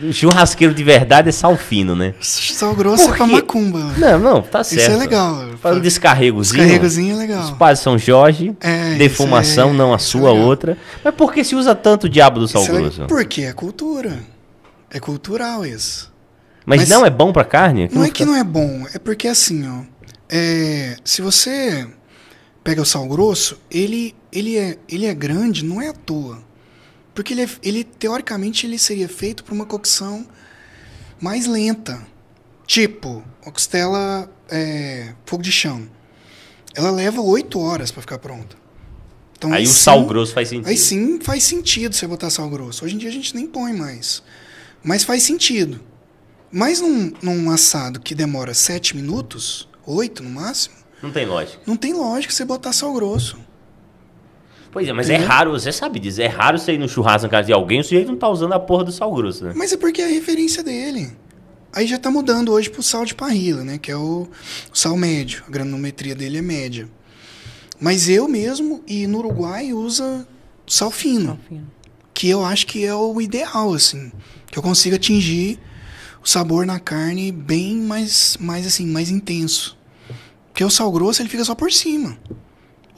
O 0.00 0.12
churrasqueiro 0.12 0.72
de 0.72 0.84
verdade 0.84 1.28
é 1.28 1.32
sal 1.32 1.56
fino, 1.56 1.96
né? 1.96 2.14
Sal 2.20 2.72
grosso 2.76 3.04
Por 3.06 3.14
é 3.14 3.16
pra 3.16 3.26
macumba. 3.26 3.80
Não, 3.98 4.16
não, 4.20 4.42
tá 4.42 4.62
certo. 4.62 4.82
Isso 4.82 4.90
é 4.92 4.96
legal. 4.96 5.48
Faz 5.60 5.76
um 5.76 5.80
descarregozinho. 5.80 6.62
Descarregozinho 6.62 7.10
é 7.10 7.14
Os 7.14 7.18
legal. 7.18 7.56
padres 7.56 7.80
São 7.80 7.98
Jorge, 7.98 8.54
É, 8.60 8.94
defumação, 8.94 9.70
é- 9.70 9.72
não 9.72 9.92
a 9.92 9.96
isso 9.96 10.10
sua, 10.10 10.28
é 10.30 10.32
outra. 10.32 10.78
Mas 11.02 11.12
por 11.16 11.32
que 11.34 11.42
se 11.42 11.56
usa 11.56 11.74
tanto 11.74 12.04
o 12.04 12.08
diabo 12.08 12.38
do 12.38 12.46
sal 12.46 12.62
Isso 12.62 12.70
é 12.70 12.74
grosso? 12.76 12.90
legal. 12.92 13.08
Porque 13.08 13.42
é 13.42 13.52
cultura. 13.52 14.20
É 14.88 15.00
cultural 15.00 15.66
isso. 15.66 16.12
Mas, 16.64 16.82
Mas- 16.82 16.88
não 16.90 17.04
é 17.04 17.10
bom 17.10 17.32
pra 17.32 17.44
carne? 17.44 17.88
Não 17.92 18.04
é 18.04 18.10
que 18.10 18.24
não 18.24 18.36
é 18.36 18.44
bom, 18.44 18.86
é 18.94 18.98
porque 19.00 19.26
assim, 19.26 19.66
ó. 19.68 19.82
é, 20.30 20.96
se 21.04 21.22
você 21.22 21.88
pega 22.68 22.82
o 22.82 22.84
sal 22.84 23.08
grosso, 23.08 23.58
ele, 23.70 24.14
ele, 24.30 24.58
é, 24.58 24.76
ele 24.86 25.06
é 25.06 25.14
grande, 25.14 25.64
não 25.64 25.80
é 25.80 25.88
à 25.88 25.92
toa. 25.94 26.38
Porque 27.14 27.32
ele, 27.32 27.40
é- 27.44 27.48
ele 27.62 27.82
teoricamente 27.82 28.66
ele 28.66 28.78
seria 28.78 29.08
feito 29.08 29.42
para 29.42 29.54
uma 29.54 29.64
cocção 29.64 30.26
mais 31.18 31.46
lenta. 31.46 32.06
Tipo, 32.66 33.24
uma 33.42 33.50
costela 33.50 34.30
é, 34.50 35.14
fogo 35.24 35.42
de 35.42 35.50
chão. 35.50 35.88
Ela 36.74 36.90
leva 36.90 37.22
oito 37.22 37.58
horas 37.58 37.90
para 37.90 38.02
ficar 38.02 38.18
pronta. 38.18 38.54
Então, 39.38 39.50
Aí 39.50 39.64
o 39.64 39.66
sim- 39.66 39.72
sal 39.72 40.04
grosso 40.04 40.34
faz 40.34 40.50
sentido. 40.50 40.68
Aí 40.68 40.76
sim 40.76 41.18
faz 41.22 41.44
sentido 41.44 41.94
você 41.94 42.06
botar 42.06 42.28
sal 42.28 42.50
grosso. 42.50 42.84
Hoje 42.84 42.96
em 42.96 42.98
dia 42.98 43.08
a 43.08 43.12
gente 43.12 43.34
nem 43.34 43.46
põe 43.46 43.72
mais. 43.72 44.22
Mas 44.84 45.04
faz 45.04 45.22
sentido. 45.22 45.80
Mas 46.52 46.82
num, 46.82 47.14
num 47.22 47.50
assado 47.50 47.98
que 47.98 48.14
demora 48.14 48.52
sete 48.52 48.94
minutos, 48.94 49.66
oito 49.86 50.22
no 50.22 50.28
máximo, 50.28 50.76
Não 51.02 51.10
tem 51.10 51.26
lógica. 51.26 51.60
não 51.66 51.76
tem 51.76 51.92
lógica 51.92 52.32
você 52.32 52.44
botar 52.44 52.72
sal 52.72 52.92
grosso. 52.92 53.38
Pois 54.70 54.86
é, 54.86 54.92
mas 54.92 55.08
é 55.08 55.14
Entendeu? 55.14 55.28
raro, 55.28 55.50
você 55.52 55.72
sabe 55.72 55.98
disso. 55.98 56.20
É 56.20 56.26
raro 56.26 56.58
você 56.58 56.74
ir 56.74 56.78
no 56.78 56.88
churrasco 56.88 57.22
na 57.26 57.30
casa 57.30 57.46
de 57.46 57.52
alguém 57.52 57.78
e 57.78 57.80
o 57.80 57.84
sujeito 57.84 58.08
não 58.10 58.18
tá 58.18 58.28
usando 58.28 58.52
a 58.52 58.60
porra 58.60 58.84
do 58.84 58.92
sal 58.92 59.12
grosso, 59.14 59.44
né? 59.44 59.52
Mas 59.56 59.72
é 59.72 59.76
porque 59.76 60.02
é 60.02 60.04
a 60.04 60.08
referência 60.08 60.62
dele. 60.62 61.10
Aí 61.72 61.86
já 61.86 61.98
tá 61.98 62.10
mudando 62.10 62.52
hoje 62.52 62.68
pro 62.68 62.82
sal 62.82 63.04
de 63.04 63.14
parrilla, 63.14 63.64
né? 63.64 63.78
Que 63.78 63.90
é 63.90 63.96
o, 63.96 64.28
o 64.72 64.76
sal 64.78 64.96
médio. 64.96 65.42
A 65.48 65.50
granometria 65.50 66.14
dele 66.14 66.38
é 66.38 66.42
média. 66.42 66.88
Mas 67.80 68.08
eu 68.08 68.28
mesmo, 68.28 68.82
e 68.86 69.06
no 69.06 69.18
Uruguai, 69.18 69.72
usa 69.72 70.26
sal 70.66 70.90
fino. 70.90 71.38
que 72.12 72.28
eu 72.28 72.44
acho 72.44 72.66
que 72.66 72.84
é 72.84 72.94
o 72.94 73.20
ideal, 73.20 73.72
assim. 73.72 74.12
Que 74.50 74.58
eu 74.58 74.62
consiga 74.62 74.96
atingir 74.96 75.58
o 76.22 76.28
sabor 76.28 76.66
na 76.66 76.78
carne 76.80 77.30
bem 77.32 77.76
mais, 77.76 78.36
mais 78.38 78.66
assim, 78.66 78.86
mais 78.86 79.08
intenso. 79.08 79.77
Porque 80.58 80.64
o 80.64 80.70
sal 80.70 80.90
grosso, 80.90 81.22
ele 81.22 81.28
fica 81.28 81.44
só 81.44 81.54
por 81.54 81.70
cima. 81.70 82.18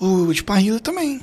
O 0.00 0.32
de 0.32 0.42
parrilla 0.42 0.80
também. 0.80 1.20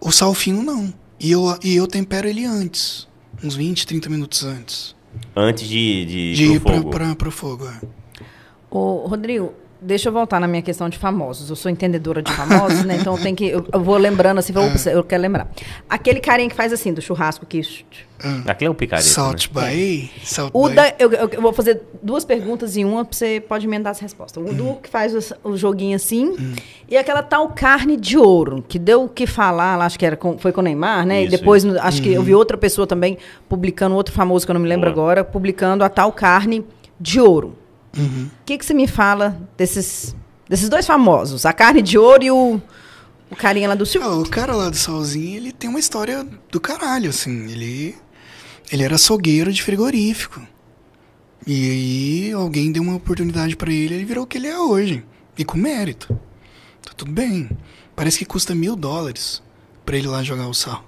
O 0.00 0.10
sal 0.10 0.32
fino, 0.32 0.62
não. 0.62 0.90
E 1.20 1.30
eu, 1.30 1.42
e 1.62 1.76
eu 1.76 1.86
tempero 1.86 2.26
ele 2.26 2.46
antes. 2.46 3.06
Uns 3.44 3.54
20, 3.54 3.86
30 3.86 4.08
minutos 4.08 4.42
antes. 4.42 4.96
Antes 5.36 5.68
de, 5.68 6.06
de, 6.06 6.34
De 6.34 6.44
ir 6.44 6.52
ir 6.54 6.60
pro 6.60 6.70
pra, 6.70 6.76
fogo. 6.80 6.90
pra, 6.90 7.14
pro 7.14 7.30
fogo. 7.30 7.68
é. 7.68 7.80
Ô, 8.70 9.06
Rodrigo, 9.06 9.52
deixa 9.86 10.08
eu 10.08 10.12
voltar 10.12 10.40
na 10.40 10.48
minha 10.48 10.62
questão 10.62 10.88
de 10.88 10.98
famosos. 10.98 11.48
Eu 11.48 11.56
sou 11.56 11.70
entendedora 11.70 12.20
de 12.20 12.32
famosos, 12.32 12.84
né? 12.84 12.96
Então 13.00 13.16
eu 13.16 13.22
tenho 13.22 13.36
que. 13.36 13.46
Eu, 13.46 13.64
eu 13.72 13.80
vou 13.82 13.96
lembrando 13.96 14.38
assim, 14.38 14.52
vou, 14.52 14.64
eu 14.92 15.04
quero 15.04 15.22
lembrar. 15.22 15.48
Aquele 15.88 16.20
carinha 16.20 16.48
que 16.48 16.54
faz 16.56 16.72
assim, 16.72 16.92
do 16.92 17.00
churrasco 17.00 17.46
que. 17.46 17.60
Aquilo 18.46 18.68
é 18.68 18.70
um 18.70 18.74
picareta, 18.74 19.06
Salt 19.08 19.46
né? 19.48 19.52
Bay. 19.52 20.10
Salt 20.24 20.50
O 20.54 20.62
Bay. 20.64 20.74
da, 20.74 20.94
eu, 20.98 21.12
eu- 21.12 21.28
eu 21.32 21.42
vou 21.42 21.52
fazer 21.52 21.82
duas 22.02 22.24
perguntas 22.24 22.74
em 22.74 22.82
uma, 22.82 23.04
você 23.04 23.40
pode 23.46 23.66
emendar 23.66 23.90
as 23.90 23.98
respostas. 24.00 24.42
O 24.42 24.54
do 24.54 24.76
que 24.76 24.88
faz 24.88 25.14
o, 25.44 25.50
o 25.50 25.56
joguinho 25.56 25.94
assim, 25.94 26.34
e 26.88 26.96
aquela 26.96 27.22
tal 27.22 27.48
carne 27.50 27.94
de 27.94 28.16
ouro, 28.16 28.64
que 28.66 28.78
deu 28.78 29.04
o 29.04 29.08
que 29.08 29.26
falar, 29.26 29.76
lá, 29.76 29.84
acho 29.84 29.98
que 29.98 30.06
era 30.06 30.16
com- 30.16 30.38
foi 30.38 30.50
com 30.50 30.62
o 30.62 30.64
Neymar, 30.64 31.04
né? 31.06 31.22
Isso, 31.24 31.34
e 31.34 31.38
depois, 31.38 31.62
no- 31.62 31.78
acho 31.78 32.00
que 32.00 32.10
eu 32.10 32.22
vi 32.22 32.34
outra 32.34 32.56
pessoa 32.56 32.86
também 32.86 33.18
publicando, 33.50 33.94
outro 33.94 34.14
famoso 34.14 34.46
que 34.46 34.50
eu 34.50 34.54
não 34.54 34.62
me 34.62 34.68
lembro 34.68 34.90
Boa. 34.90 35.04
agora, 35.04 35.22
publicando 35.24 35.84
a 35.84 35.88
tal 35.90 36.10
carne 36.10 36.64
de 36.98 37.20
ouro. 37.20 37.54
Uhum. 37.96 38.26
O 38.26 38.44
que, 38.44 38.58
que 38.58 38.64
você 38.64 38.74
me 38.74 38.86
fala 38.86 39.40
desses, 39.56 40.14
desses 40.48 40.68
dois 40.68 40.86
famosos? 40.86 41.46
A 41.46 41.52
carne 41.52 41.82
de 41.82 41.96
ouro 41.98 42.22
e 42.22 42.30
o, 42.30 42.60
o 43.30 43.36
carinha 43.36 43.68
lá 43.68 43.74
do 43.74 43.86
Sil. 43.86 44.02
Ah, 44.02 44.16
o 44.16 44.28
cara 44.28 44.54
lá 44.54 44.68
do 44.68 44.76
Salzinho, 44.76 45.36
ele 45.36 45.52
tem 45.52 45.68
uma 45.70 45.78
história 45.80 46.26
do 46.50 46.60
caralho, 46.60 47.10
assim. 47.10 47.50
Ele, 47.50 47.94
ele 48.70 48.82
era 48.82 48.96
açougueiro 48.96 49.52
de 49.52 49.62
frigorífico. 49.62 50.40
E 51.46 51.70
aí 51.70 52.32
alguém 52.32 52.72
deu 52.72 52.82
uma 52.82 52.96
oportunidade 52.96 53.56
pra 53.56 53.72
ele, 53.72 53.94
ele 53.94 54.04
virou 54.04 54.24
o 54.24 54.26
que 54.26 54.38
ele 54.38 54.48
é 54.48 54.58
hoje. 54.58 55.04
E 55.38 55.44
com 55.44 55.56
mérito. 55.56 56.18
Tá 56.82 56.92
tudo 56.96 57.12
bem. 57.12 57.48
Parece 57.94 58.18
que 58.18 58.24
custa 58.24 58.54
mil 58.54 58.74
dólares 58.74 59.42
pra 59.84 59.96
ele 59.96 60.08
lá 60.08 60.22
jogar 60.22 60.48
o 60.48 60.54
sal. 60.54 60.84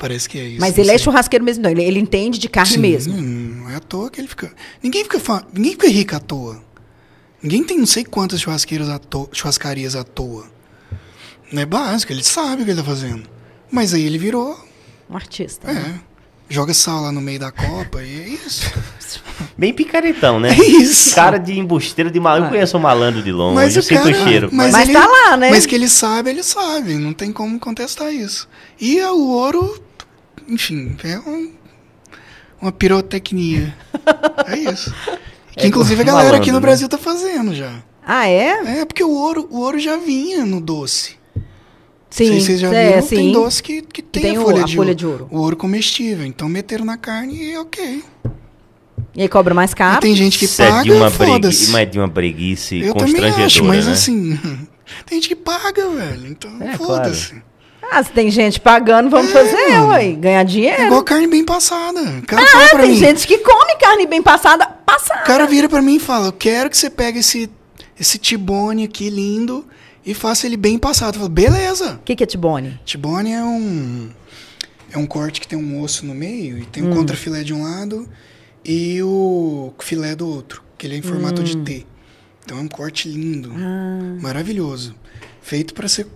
Parece 0.00 0.26
que 0.28 0.38
é 0.38 0.44
isso. 0.44 0.60
Mas 0.60 0.76
ele 0.78 0.90
é 0.90 0.96
churrasqueiro 0.98 1.44
mesmo, 1.44 1.62
não. 1.62 1.70
Ele, 1.70 1.82
ele 1.84 2.00
entende 2.00 2.38
de 2.38 2.48
carne 2.48 2.72
Sim, 2.72 2.78
mesmo. 2.78 3.14
Não 3.20 3.68
é 3.70 3.76
à 3.76 3.80
toa 3.80 4.10
que 4.10 4.18
ele 4.20 4.26
fica. 4.28 4.50
Ninguém 4.82 5.04
fica, 5.04 5.20
fa... 5.20 5.44
Ninguém 5.52 5.72
fica 5.72 5.86
rico 5.88 6.16
à 6.16 6.18
toa. 6.18 6.62
Ninguém 7.42 7.62
tem 7.62 7.78
não 7.78 7.84
sei 7.86 8.02
quantas 8.02 8.40
churrasqueiras 8.40 8.88
à 8.88 8.98
to... 8.98 9.28
churrascarias 9.30 9.94
à 9.94 10.02
toa. 10.02 10.46
Não 11.52 11.60
é 11.60 11.66
básico, 11.66 12.12
ele 12.12 12.24
sabe 12.24 12.62
o 12.62 12.64
que 12.64 12.70
ele 12.70 12.80
tá 12.80 12.84
fazendo. 12.84 13.28
Mas 13.70 13.92
aí 13.92 14.02
ele 14.04 14.16
virou. 14.18 14.58
Um 15.08 15.16
artista. 15.16 15.70
né? 15.70 16.00
É. 16.06 16.10
Joga 16.52 16.74
sal 16.74 17.02
lá 17.02 17.12
no 17.12 17.20
meio 17.20 17.38
da 17.38 17.52
copa 17.52 18.02
e 18.02 18.20
é 18.22 18.28
isso. 18.30 18.72
Bem 19.56 19.72
picaretão, 19.74 20.40
né? 20.40 20.50
É 20.58 20.64
isso. 20.64 21.14
Cara 21.14 21.38
de 21.38 21.58
embusteiro 21.58 22.10
de 22.10 22.18
malandro. 22.18 22.46
Eu 22.46 22.50
conheço 22.52 22.76
um 22.76 22.80
malandro 22.80 23.22
de 23.22 23.30
longe, 23.30 23.54
Mas 23.54 23.76
eu 23.76 23.80
o 23.80 23.82
sinto 23.84 24.02
cara- 24.02 24.10
o 24.10 24.24
cheiro. 24.24 24.48
mas- 24.50 24.72
Mas 24.72 24.88
ele- 24.88 24.98
tá 24.98 25.06
lá, 25.06 25.36
né? 25.36 25.50
Mas 25.50 25.66
que 25.66 25.74
ele 25.74 25.88
sabe, 25.88 26.30
ele 26.30 26.42
sabe. 26.42 26.94
Não 26.94 27.12
tem 27.12 27.30
como 27.32 27.60
contestar 27.60 28.12
isso. 28.12 28.48
E 28.80 28.98
é 28.98 29.10
o 29.10 29.28
ouro, 29.28 29.80
enfim, 30.50 30.96
é 31.04 31.18
um- 31.18 31.52
uma 32.60 32.72
pirotecnia. 32.72 33.74
É 34.46 34.58
isso. 34.58 34.94
Que 35.52 35.64
É 35.64 35.68
inclusive 35.68 36.00
a 36.00 36.04
galera 36.04 36.36
aqui 36.36 36.46
malandro, 36.46 36.52
no 36.52 36.58
né? 36.60 36.60
Brasil 36.60 36.88
tá 36.88 36.96
fazendo 36.96 37.52
já. 37.52 37.82
Ah, 38.06 38.28
é? 38.28 38.80
É, 38.80 38.84
porque 38.84 39.02
o 39.02 39.10
ouro, 39.10 39.48
o 39.50 39.58
ouro 39.58 39.80
já 39.80 39.96
vinha 39.96 40.46
no 40.46 40.60
doce. 40.60 41.16
Sim. 42.08 42.30
Não 42.30 42.30
sei 42.34 42.40
se 42.40 42.46
vocês 42.46 42.60
já 42.60 42.72
é, 42.72 42.88
viram, 42.90 43.02
sim. 43.02 43.16
tem 43.16 43.32
doce 43.32 43.60
que, 43.62 43.82
que 43.82 44.00
tem, 44.00 44.22
tem 44.22 44.36
a, 44.36 44.40
o- 44.40 44.44
folha, 44.44 44.62
a 44.62 44.64
de 44.64 44.76
folha 44.76 44.86
ouro. 44.90 44.94
de 44.96 45.06
ouro. 45.06 45.28
O 45.30 45.38
ouro 45.40 45.56
comestível. 45.56 46.24
Então 46.24 46.48
meteram 46.48 46.84
na 46.84 46.96
carne 46.96 47.34
e 47.50 47.56
ok. 47.58 48.02
E 49.16 49.22
aí 49.22 49.28
cobra 49.28 49.52
mais 49.52 49.72
E 49.72 49.76
caro. 49.76 50.00
tem 50.00 50.14
gente 50.14 50.38
que 50.38 50.44
Isso 50.44 50.62
é 50.62 50.70
paga, 50.70 50.82
de 50.84 50.92
uma 50.92 51.10
foda-se. 51.10 51.70
mas 51.72 51.82
é 51.82 51.86
de 51.86 51.98
uma 51.98 52.06
breguice 52.08 52.78
Eu 52.80 52.94
também 52.94 53.24
acho, 53.24 53.64
mas 53.64 53.86
né? 53.86 53.92
assim, 53.92 54.38
tem 55.04 55.16
gente 55.20 55.28
que 55.28 55.36
paga, 55.36 55.88
velho. 55.90 56.28
Então 56.28 56.62
É, 56.62 56.76
foda-se. 56.76 57.42
Ah, 57.90 58.02
se 58.04 58.12
tem 58.12 58.30
gente 58.30 58.60
pagando, 58.60 59.10
vamos 59.10 59.32
fazer, 59.32 59.80
ué. 59.88 60.12
Ganhar 60.12 60.44
dinheiro. 60.44 60.82
É 60.82 60.86
igual 60.86 61.02
carne 61.02 61.26
bem 61.26 61.44
passada. 61.44 62.00
O 62.00 62.26
cara 62.26 62.42
ah, 62.42 62.76
tem 62.76 62.90
mim. 62.90 62.96
gente 62.96 63.26
que 63.26 63.38
come 63.38 63.74
carne 63.76 64.06
bem 64.06 64.22
passada, 64.22 64.64
passada. 64.66 65.22
O 65.22 65.26
cara 65.26 65.46
vira 65.46 65.68
pra 65.68 65.82
mim 65.82 65.96
e 65.96 66.00
fala: 66.00 66.28
Eu 66.28 66.32
quero 66.32 66.70
que 66.70 66.78
você 66.78 66.88
pegue 66.88 67.18
esse, 67.18 67.50
esse 67.98 68.16
tibone 68.16 68.84
aqui 68.84 69.10
lindo 69.10 69.66
e 70.06 70.14
faça 70.14 70.46
ele 70.46 70.56
bem 70.56 70.78
passado. 70.78 71.14
Eu 71.14 71.20
falo, 71.20 71.28
beleza. 71.28 71.94
O 71.94 72.04
que, 72.04 72.14
que 72.14 72.22
é 72.22 72.26
tibone? 72.26 72.80
Tibone 72.84 73.32
é 73.32 73.42
um. 73.42 74.10
É 74.92 74.98
um 74.98 75.06
corte 75.06 75.40
que 75.40 75.48
tem 75.48 75.58
um 75.58 75.80
osso 75.80 76.06
no 76.06 76.14
meio 76.14 76.58
e 76.58 76.66
tem 76.66 76.82
um 76.82 76.94
contrafilé 76.94 77.42
de 77.44 77.54
um 77.54 77.62
lado 77.62 78.08
e 78.64 79.00
o 79.02 79.72
filé 79.78 80.16
do 80.16 80.28
outro, 80.28 80.62
que 80.76 80.86
ele 80.86 80.96
é 80.96 80.98
em 80.98 81.02
formato 81.02 81.42
de 81.42 81.56
T. 81.58 81.86
Então 82.44 82.58
é 82.58 82.60
um 82.60 82.68
corte 82.68 83.08
lindo, 83.08 83.52
maravilhoso, 84.20 84.94
feito 85.40 85.74
para 85.74 85.86
ser 85.86 86.08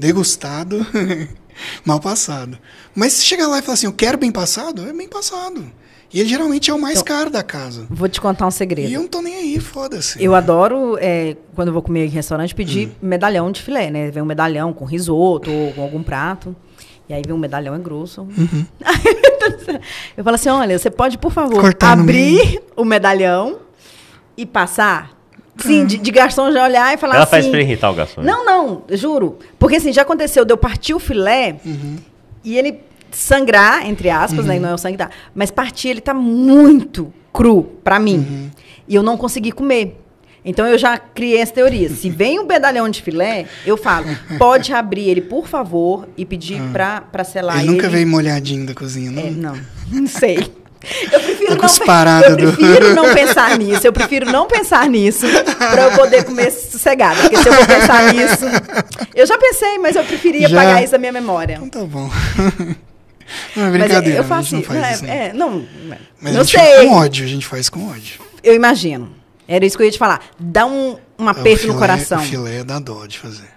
degustado, 0.00 0.84
mal 1.84 2.00
passado. 2.00 2.58
Mas 2.94 3.12
se 3.12 3.24
chegar 3.24 3.46
lá 3.46 3.58
e 3.58 3.62
falar 3.62 3.74
assim, 3.74 3.86
eu 3.86 3.92
quero 3.92 4.16
bem 4.16 4.32
passado, 4.32 4.88
é 4.88 4.92
bem 4.92 5.08
passado. 5.08 5.70
E 6.12 6.18
ele 6.18 6.28
geralmente 6.28 6.70
é 6.70 6.74
o 6.74 6.80
mais 6.80 7.02
caro 7.02 7.30
da 7.30 7.42
casa. 7.42 7.86
Vou 7.88 8.08
te 8.08 8.20
contar 8.20 8.44
um 8.44 8.50
segredo. 8.50 8.88
E 8.88 8.94
eu 8.94 9.02
não 9.02 9.08
tô 9.08 9.22
nem 9.22 9.36
aí, 9.36 9.60
foda-se. 9.60 10.20
Eu 10.20 10.34
adoro, 10.34 10.98
é, 11.00 11.36
quando 11.54 11.68
eu 11.68 11.74
vou 11.74 11.82
comer 11.82 12.06
em 12.06 12.08
restaurante, 12.08 12.52
pedir 12.52 12.90
medalhão 13.00 13.52
de 13.52 13.62
filé, 13.62 13.90
né? 13.90 14.10
Vem 14.10 14.20
um 14.20 14.26
medalhão 14.26 14.72
com 14.72 14.84
risoto 14.84 15.48
ou 15.52 15.72
com 15.72 15.82
algum 15.82 16.02
prato. 16.02 16.56
E 17.08 17.14
aí 17.14 17.22
vem 17.24 17.32
um 17.32 17.38
medalhão 17.38 17.76
é 17.76 17.78
grosso. 17.78 18.26
eu 20.16 20.24
falo 20.24 20.34
assim, 20.34 20.48
olha, 20.48 20.76
você 20.76 20.90
pode, 20.90 21.16
por 21.16 21.30
favor, 21.30 21.60
Cortar 21.60 21.92
abrir 21.92 22.60
o 22.74 22.84
medalhão 22.84 23.58
e 24.36 24.44
passar? 24.44 25.19
Sim, 25.58 25.84
de, 25.84 25.98
de 25.98 26.10
garçom 26.10 26.50
já 26.50 26.64
olhar 26.64 26.94
e 26.94 26.96
falar 26.96 27.14
Ela 27.14 27.24
assim... 27.24 27.30
faz 27.30 27.46
pra 27.46 27.60
irritar 27.60 27.90
o 27.90 27.94
garçom. 27.94 28.22
Não, 28.22 28.44
não, 28.44 28.82
eu 28.88 28.96
juro. 28.96 29.38
Porque 29.58 29.76
assim, 29.76 29.92
já 29.92 30.02
aconteceu 30.02 30.44
de 30.44 30.52
eu 30.52 30.56
partir 30.56 30.94
o 30.94 30.98
filé 30.98 31.56
e 32.42 32.56
ele 32.56 32.80
sangrar, 33.10 33.86
entre 33.86 34.08
aspas, 34.08 34.46
né? 34.46 34.58
Não 34.58 34.70
é 34.70 34.74
o 34.74 34.78
sangue 34.78 34.96
da. 34.96 35.10
Mas 35.34 35.50
partir, 35.50 35.88
ele 35.88 36.00
tá 36.00 36.14
muito 36.14 37.12
cru 37.32 37.64
pra 37.84 37.98
mim. 37.98 38.50
E 38.88 38.94
eu 38.94 39.02
não 39.02 39.16
consegui 39.16 39.52
comer. 39.52 39.96
Então 40.44 40.66
eu 40.66 40.78
já 40.78 40.98
criei 40.98 41.38
essa 41.38 41.52
teoria. 41.52 41.88
Se 41.90 42.08
vem 42.10 42.38
um 42.38 42.46
medalhão 42.46 42.88
de 42.88 43.02
filé, 43.02 43.46
eu 43.66 43.76
falo, 43.76 44.06
pode 44.38 44.72
abrir 44.72 45.08
ele, 45.08 45.20
por 45.20 45.46
favor, 45.46 46.08
e 46.16 46.24
pedir 46.24 46.60
pra, 46.72 47.00
pra 47.00 47.24
selar 47.24 47.58
ele 47.58 47.72
nunca 47.72 47.88
veio 47.88 48.06
molhadinho 48.06 48.66
da 48.66 48.74
cozinha, 48.74 49.10
não? 49.10 49.22
É, 49.22 49.30
não, 49.30 49.60
não 49.90 50.06
sei. 50.06 50.50
Eu 51.12 51.20
prefiro, 51.20 51.56
não, 51.56 52.22
eu 52.22 52.36
do- 52.36 52.52
prefiro 52.56 52.94
não 52.94 53.12
pensar 53.14 53.58
nisso. 53.58 53.86
Eu 53.86 53.92
prefiro 53.92 54.26
não 54.32 54.46
pensar 54.46 54.88
nisso 54.88 55.26
pra 55.56 55.82
eu 55.82 55.90
poder 55.92 56.24
comer 56.24 56.50
sossegada. 56.50 57.20
Porque 57.20 57.36
se 57.36 57.48
eu 57.48 57.52
for 57.52 57.66
pensar 57.66 58.14
nisso. 58.14 58.44
Eu 59.14 59.26
já 59.26 59.36
pensei, 59.36 59.76
mas 59.78 59.94
eu 59.96 60.04
preferia 60.04 60.48
Já? 60.48 60.56
pagar 60.56 60.82
isso 60.82 60.92
da 60.92 60.98
minha 60.98 61.12
memória. 61.12 61.60
Então 61.62 61.68
tá 61.82 61.86
bom. 61.86 62.08
não, 63.56 63.66
é 63.66 63.70
brincadeira, 63.70 64.18
eu 64.18 64.24
faço 64.24 64.54
não 64.56 64.62
faz 64.62 64.82
é, 64.82 64.92
isso. 64.92 65.04
não. 65.04 65.12
é, 65.12 65.32
não, 65.34 65.66
Mas 66.20 66.34
eu 66.34 66.40
a 66.40 66.44
gente 66.44 66.58
sei. 66.58 66.86
com 66.88 66.94
ódio, 66.94 67.24
a 67.24 67.28
gente 67.28 67.46
faz 67.46 67.68
com 67.68 67.88
ódio. 67.90 68.20
Eu 68.42 68.54
imagino. 68.54 69.14
Era 69.46 69.66
isso 69.66 69.76
que 69.76 69.82
eu 69.82 69.86
ia 69.86 69.92
te 69.92 69.98
falar. 69.98 70.20
Dá 70.38 70.64
um, 70.64 70.96
um 71.18 71.26
É, 71.26 71.30
aperto 71.30 71.66
no 71.66 71.72
filé- 71.74 71.78
coração. 71.78 72.20
O 72.20 72.24
filé 72.24 72.64
dá 72.64 72.78
dó 72.78 73.04
de 73.06 73.18
fazer. 73.18 73.50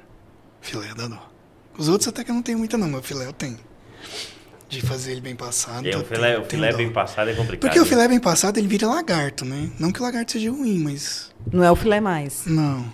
Filé 0.60 0.88
dá 0.96 1.08
dó. 1.08 1.30
Os 1.78 1.88
outros 1.88 2.08
até 2.10 2.24
que 2.24 2.32
eu 2.32 2.36
não 2.36 2.42
tenho 2.42 2.58
muita 2.58 2.78
não, 2.78 2.90
mas 2.90 3.00
o 3.00 3.04
filé 3.04 3.26
eu 3.26 3.34
tenho. 3.34 3.58
De 4.74 4.82
fazer 4.82 5.12
ele 5.12 5.22
bem 5.22 5.36
passado. 5.36 5.86
É, 5.86 5.96
o 5.96 6.00
eu 6.00 6.06
filé, 6.06 6.40
o 6.40 6.46
filé 6.46 6.74
bem 6.74 6.92
passado 6.92 7.30
é 7.30 7.34
complicado. 7.34 7.62
Porque 7.62 7.80
o 7.80 7.84
né? 7.84 7.88
filé 7.88 8.08
bem 8.08 8.20
passado, 8.20 8.58
ele 8.58 8.68
vira 8.68 8.88
lagarto, 8.88 9.46
né? 9.46 9.70
Não 9.80 9.92
que 9.92 10.00
o 10.00 10.04
lagarto 10.04 10.32
seja 10.32 10.50
ruim, 10.50 10.80
mas... 10.80 11.32
Não 11.52 11.64
é 11.64 11.72
o 11.72 11.76
filé 11.76 12.00
mais. 12.00 12.46
Não. 12.46 12.92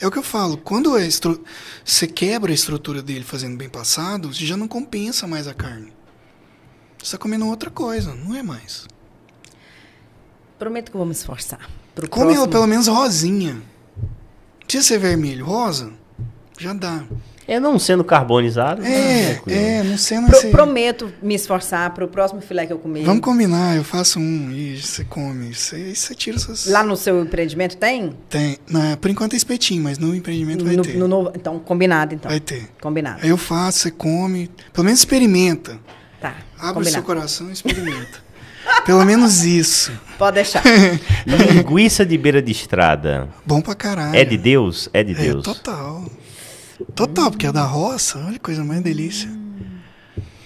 É 0.00 0.06
o 0.06 0.10
que 0.10 0.18
eu 0.18 0.22
falo. 0.22 0.56
Quando 0.56 0.98
estru... 0.98 1.44
você 1.84 2.08
quebra 2.08 2.50
a 2.50 2.54
estrutura 2.54 3.00
dele 3.00 3.24
fazendo 3.24 3.56
bem 3.56 3.68
passado, 3.68 4.32
você 4.32 4.44
já 4.44 4.56
não 4.56 4.66
compensa 4.66 5.28
mais 5.28 5.46
a 5.46 5.54
carne. 5.54 5.92
Você 7.02 7.12
tá 7.16 7.18
comendo 7.18 7.46
outra 7.46 7.70
coisa, 7.70 8.14
não 8.14 8.34
é 8.34 8.42
mais. 8.42 8.86
Prometo 10.58 10.90
que 10.90 10.96
eu 10.96 10.98
vou 10.98 11.06
me 11.06 11.12
esforçar. 11.12 11.70
Pro 11.94 12.08
Come 12.08 12.26
ela 12.26 12.34
próximo. 12.34 12.52
pelo 12.52 12.66
menos 12.66 12.86
rosinha. 12.88 13.62
Precisa 14.60 14.86
ser 14.86 14.98
vermelho. 14.98 15.44
Rosa, 15.44 15.92
já 16.58 16.72
dá. 16.72 17.04
É 17.46 17.58
não 17.58 17.76
sendo 17.78 18.04
carbonizado. 18.04 18.84
É, 18.84 19.34
tranquilo. 19.34 19.58
é, 19.60 19.82
não 19.82 19.98
sendo 19.98 20.26
Pro- 20.28 20.36
esse... 20.38 20.48
prometo 20.50 21.12
me 21.20 21.34
esforçar 21.34 21.90
pro 21.92 22.06
próximo 22.06 22.40
filé 22.40 22.66
que 22.66 22.72
eu 22.72 22.78
comer. 22.78 23.04
Vamos 23.04 23.20
combinar, 23.22 23.76
eu 23.76 23.82
faço 23.82 24.20
um 24.20 24.50
e 24.52 24.80
você 24.80 25.04
come. 25.04 25.52
Você, 25.52 25.94
você 25.94 26.14
tira 26.14 26.38
suas... 26.38 26.66
Lá 26.66 26.84
no 26.84 26.96
seu 26.96 27.20
empreendimento 27.20 27.76
tem? 27.76 28.16
Tem. 28.30 28.58
Não, 28.68 28.96
por 28.96 29.10
enquanto 29.10 29.34
é 29.34 29.36
espetinho, 29.36 29.82
mas 29.82 29.98
no 29.98 30.14
empreendimento 30.14 30.64
vai 30.64 30.76
no, 30.76 30.82
ter. 30.82 30.96
no 30.96 31.08
novo- 31.08 31.32
então, 31.34 31.58
combinado, 31.58 32.14
então. 32.14 32.30
Vai 32.30 32.38
ter. 32.40 32.68
Combinado. 32.80 33.18
Aí 33.22 33.28
eu 33.30 33.36
faço, 33.36 33.80
você 33.80 33.90
come. 33.90 34.48
Pelo 34.72 34.84
menos 34.84 35.00
experimenta. 35.00 35.78
Tá. 36.20 36.36
Abre 36.58 36.74
combinado. 36.74 36.88
o 36.88 36.90
seu 36.92 37.02
coração 37.02 37.48
e 37.50 37.52
experimenta. 37.52 38.22
Pelo 38.86 39.04
menos 39.04 39.42
isso. 39.44 39.90
Pode 40.16 40.36
deixar. 40.36 40.62
Linguiça 41.26 42.06
de 42.06 42.16
beira 42.16 42.40
de 42.40 42.52
estrada. 42.52 43.28
Bom 43.44 43.60
pra 43.60 43.74
caralho. 43.74 44.14
É 44.16 44.24
de 44.24 44.36
Deus? 44.38 44.88
É 44.92 45.02
de 45.02 45.10
É, 45.12 45.14
Deus. 45.16 45.44
Total. 46.84 47.06
Total, 47.06 47.30
porque 47.30 47.46
é 47.46 47.52
da 47.52 47.64
roça. 47.64 48.18
Olha 48.18 48.32
que 48.34 48.38
coisa 48.40 48.64
mais 48.64 48.80
delícia. 48.82 49.28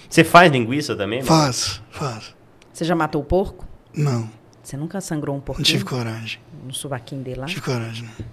Você 0.09 0.23
faz 0.25 0.51
linguiça 0.53 0.95
também? 0.97 1.19
mano? 1.21 1.29
Faço, 1.29 1.83
faço. 1.91 2.35
Você 2.73 2.85
já 2.85 2.95
matou 2.95 3.21
o 3.21 3.25
porco? 3.25 3.67
Não, 3.95 4.29
Você 4.63 4.77
nunca 4.77 5.01
sangrou 5.01 5.35
um 5.35 5.39
não 5.39 5.45
porquinho 5.45 5.65
tive 5.67 5.85
coragem. 5.85 6.39
no 6.67 6.73
sovaquinho 6.75 7.23
dele 7.23 7.37
lá? 7.41 7.43
Não 7.43 7.49
tive 7.49 7.61
coragem, 7.63 8.05
não. 8.05 8.27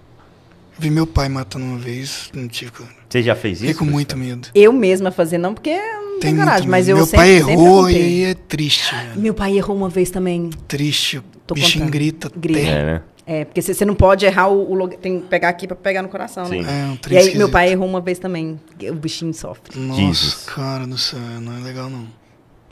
Vi 0.78 0.90
meu 0.90 1.06
pai 1.06 1.30
matando 1.30 1.66
uma 1.66 1.78
vez, 1.78 2.30
não 2.34 2.48
tive 2.48 2.72
coragem. 2.72 2.98
Você 3.08 3.22
já 3.24 3.36
fez 3.36 3.60
isso? 3.62 3.68
Fiquei 3.68 3.80
com 3.80 3.86
muito 3.86 4.18
medo. 4.18 4.50
Eu 4.56 4.74
mesma 4.74 5.12
fazer 5.12 5.38
não, 5.38 5.54
porque 5.54 5.76
não 5.78 6.20
tenho 6.20 6.38
coragem, 6.38 6.68
mas 6.68 6.88
medo. 6.88 6.92
eu 6.94 6.96
Meu 6.98 7.06
sempre, 7.06 7.18
pai 7.18 7.38
sempre 7.38 7.52
errou 7.54 7.90
e 7.90 7.96
aí 7.96 8.24
é 8.24 8.34
triste, 8.34 8.94
velho. 8.94 9.20
Meu 9.22 9.34
pai 9.34 9.56
errou 9.58 9.76
uma 9.78 9.90
vez 9.90 10.10
também. 10.10 10.50
Triste. 10.68 11.20
O 11.20 11.24
Tô 11.46 11.54
bichinho 11.54 11.86
contando. 11.86 11.92
grita. 11.92 12.32
Grita. 12.36 12.60
É, 12.60 12.86
né? 12.86 13.02
É, 13.26 13.46
porque 13.46 13.62
você 13.62 13.86
não 13.86 13.96
pode 13.96 14.26
errar 14.26 14.50
o, 14.50 14.72
o 14.72 14.76
lugar, 14.76 14.98
tem 14.98 15.22
que 15.22 15.28
pegar 15.28 15.48
aqui 15.50 15.66
pra 15.66 15.78
pegar 15.78 16.02
no 16.02 16.10
coração, 16.10 16.46
Sim. 16.46 16.62
né? 16.62 16.86
É 16.88 16.92
um 16.92 16.98
trem 16.98 17.16
E 17.16 17.18
aí, 17.20 17.24
meu 17.24 17.32
esquisito. 17.34 17.52
pai 17.52 17.72
errou 17.72 17.88
uma 17.88 18.02
vez 18.02 18.20
também. 18.20 18.60
O 18.90 18.94
bichinho 18.96 19.34
sofre. 19.34 19.80
Nossa, 19.80 20.02
Jesus. 20.02 20.44
cara 20.54 20.86
do 20.86 20.98
céu, 20.98 21.20
não 21.42 21.58
é 21.58 21.62
legal 21.62 21.90
não. 21.90 22.06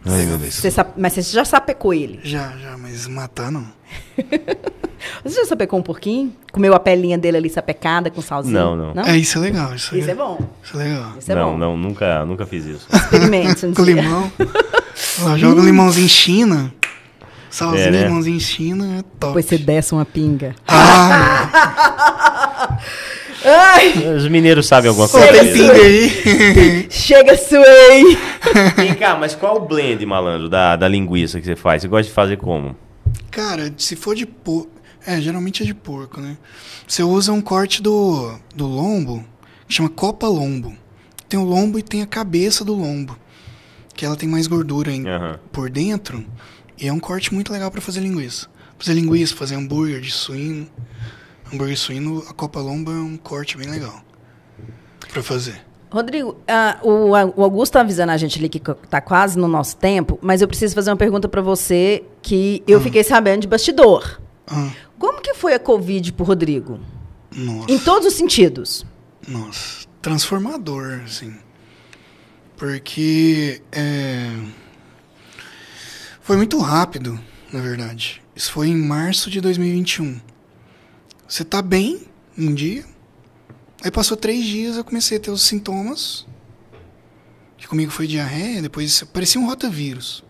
Não 0.04 0.14
é 0.14 0.18
legal 0.18 0.38
ver 0.38 0.48
isso. 0.50 0.62
Você 0.62 0.70
sabe- 0.72 0.92
mas 0.98 1.14
você 1.14 1.22
já 1.22 1.46
sapecou 1.46 1.94
ele? 1.94 2.20
Já, 2.24 2.54
já, 2.58 2.78
mas 2.78 3.08
matar 3.08 3.52
não. 3.52 3.66
Você 5.24 5.36
já 5.36 5.46
sapecou 5.46 5.80
um 5.80 5.82
porquinho? 5.82 6.32
Comeu 6.52 6.76
a 6.76 6.80
pelinha 6.80 7.18
dele 7.18 7.38
ali 7.38 7.50
sapecada 7.50 8.12
com 8.12 8.22
salzinho? 8.22 8.54
Não, 8.54 8.76
não. 8.76 8.94
Não? 8.94 9.04
É, 9.04 9.18
isso 9.18 9.38
é 9.40 9.42
legal. 9.42 9.74
Isso, 9.74 9.98
Isso 9.98 10.10
é 10.12 10.14
bom. 10.14 10.38
Isso 10.64 10.80
é 10.80 10.84
legal. 10.84 11.14
Isso 11.18 11.32
é 11.32 11.36
não, 11.36 11.52
bom. 11.54 11.58
não, 11.58 11.78
nunca, 11.78 12.24
nunca 12.26 12.46
fiz 12.46 12.66
isso. 12.66 12.88
Experimente 12.94 13.66
um 13.66 13.74
Com 13.74 13.82
limão. 13.84 14.32
Ela 15.22 15.38
joga 15.40 15.60
um 15.62 15.66
limãozinho 15.66 16.08
China. 16.08 16.72
Salzinho, 17.52 17.88
É, 17.88 17.92
né? 17.92 18.04
limãozinho 18.06 18.40
China, 18.40 18.86
é 19.00 19.02
top. 19.20 19.28
Depois 19.28 19.46
você 19.46 19.58
desce 19.60 19.94
uma 19.94 20.06
pinga. 20.06 20.56
Ah, 20.68 22.78
Ai, 23.44 24.16
Os 24.16 24.28
mineiros 24.28 24.68
sabem 24.68 24.90
alguma 24.90 25.08
pô, 25.10 25.18
coisa. 25.18 25.44
pinga 25.52 25.74
aí. 25.74 26.88
chega, 26.92 27.36
suei. 27.38 28.18
Vem 28.78 28.94
cá, 28.96 29.16
mas 29.18 29.34
qual 29.36 29.58
o 29.58 29.68
blend, 29.68 30.06
malandro, 30.06 30.48
da, 30.48 30.76
da 30.76 30.88
linguiça 30.88 31.40
que 31.40 31.46
você 31.46 31.56
faz? 31.56 31.82
Você 31.82 31.88
gosta 31.88 32.08
de 32.08 32.14
fazer 32.14 32.38
como? 32.38 32.76
Cara, 33.32 33.74
se 33.78 33.96
for 33.96 34.16
de 34.16 34.26
porco. 34.26 34.70
É, 35.06 35.20
geralmente 35.20 35.64
é 35.64 35.66
de 35.66 35.74
porco, 35.74 36.22
né? 36.22 36.38
Você 36.88 37.02
usa 37.02 37.34
um 37.34 37.42
corte 37.42 37.82
do, 37.82 38.36
do 38.56 38.68
lombo, 38.68 39.26
que 39.68 39.74
chama 39.74 39.90
copa 39.90 40.28
lombo. 40.28 40.76
Tem 41.28 41.40
o 41.40 41.44
lombo 41.44 41.80
e 41.80 41.82
tem 41.82 42.04
a 42.04 42.06
cabeça 42.06 42.64
do 42.64 42.76
lombo. 42.76 43.18
Que 43.96 44.06
ela 44.06 44.16
tem 44.16 44.30
mais 44.30 44.46
gordura 44.46 44.92
em, 44.92 45.08
Aham. 45.10 45.40
por 45.52 45.72
dentro. 45.72 46.24
E 46.82 46.88
é 46.88 46.94
um 46.94 47.00
corte 47.00 47.32
muito 47.34 47.54
legal 47.54 47.70
pra 47.70 47.80
fazer 47.80 48.00
linguiça. 48.00 48.48
Fazer 48.80 48.96
linguiça, 48.96 49.36
fazer 49.36 49.54
hambúrguer 49.56 50.02
de 50.02 50.12
suíno. 50.12 50.68
Hambúrguer 51.46 51.76
de 51.76 51.80
suíno, 51.80 52.26
a 52.28 52.34
copa 52.34 52.60
lombo 52.60 52.90
é 52.92 52.96
um 52.96 53.16
corte 53.18 53.56
bem 53.56 53.70
legal. 53.70 54.02
Pra 55.14 55.22
fazer. 55.22 55.62
Rodrigo, 55.92 56.38
ah, 56.48 56.80
o, 56.82 57.10
o 57.10 57.44
Augusto 57.44 57.74
tá 57.74 57.82
avisando 57.82 58.12
a 58.14 58.18
gente 58.18 58.40
ali 58.40 58.50
que 58.50 58.60
tá 58.60 59.00
quase 59.02 59.38
no 59.38 59.48
nosso 59.48 59.76
tempo, 59.78 60.18
mas 60.22 60.42
eu 60.42 60.48
preciso 60.48 60.74
fazer 60.74 60.90
uma 60.90 60.96
pergunta 60.98 61.28
pra 61.28 61.42
você 61.42 62.04
que 62.22 62.64
eu 62.66 62.80
fiquei 62.82 63.04
sabendo 63.04 63.42
de 63.42 63.48
bastidor. 63.48 64.20
Ah, 64.48 64.72
Como 64.98 65.22
que 65.22 65.34
foi 65.34 65.54
a 65.54 65.60
Covid 65.60 66.14
pro 66.14 66.26
Rodrigo? 66.26 66.80
nossa. 67.36 67.72
Em 67.72 67.78
todos 67.78 68.08
os 68.08 68.14
sentidos. 68.14 68.86
Nossa, 69.28 69.86
transformador, 70.02 71.02
assim. 71.06 71.36
Porque 72.58 73.62
é, 73.72 74.32
foi 76.32 76.38
muito 76.38 76.60
rápido, 76.60 77.20
na 77.52 77.60
verdade. 77.60 78.24
Isso 78.34 78.54
foi 78.54 78.70
em 78.70 78.78
março 78.78 79.30
de 79.30 79.42
2021. 79.42 80.18
Você 81.28 81.44
tá 81.44 81.62
bem 81.62 82.08
um 82.38 82.54
dia, 82.54 82.86
aí 83.84 83.92
passou 83.92 84.16
três 84.16 84.46
dias 84.46 84.78
eu 84.78 84.84
comecei 84.86 85.18
a 85.18 85.20
ter 85.20 85.30
os 85.30 85.42
sintomas. 85.42 86.26
Que 87.58 87.68
comigo 87.68 87.92
foi 87.92 88.08
diarreia, 88.08 88.62
depois 88.62 89.04
parecia 89.12 89.42
um 89.42 89.46
rotavírus. 89.46 90.24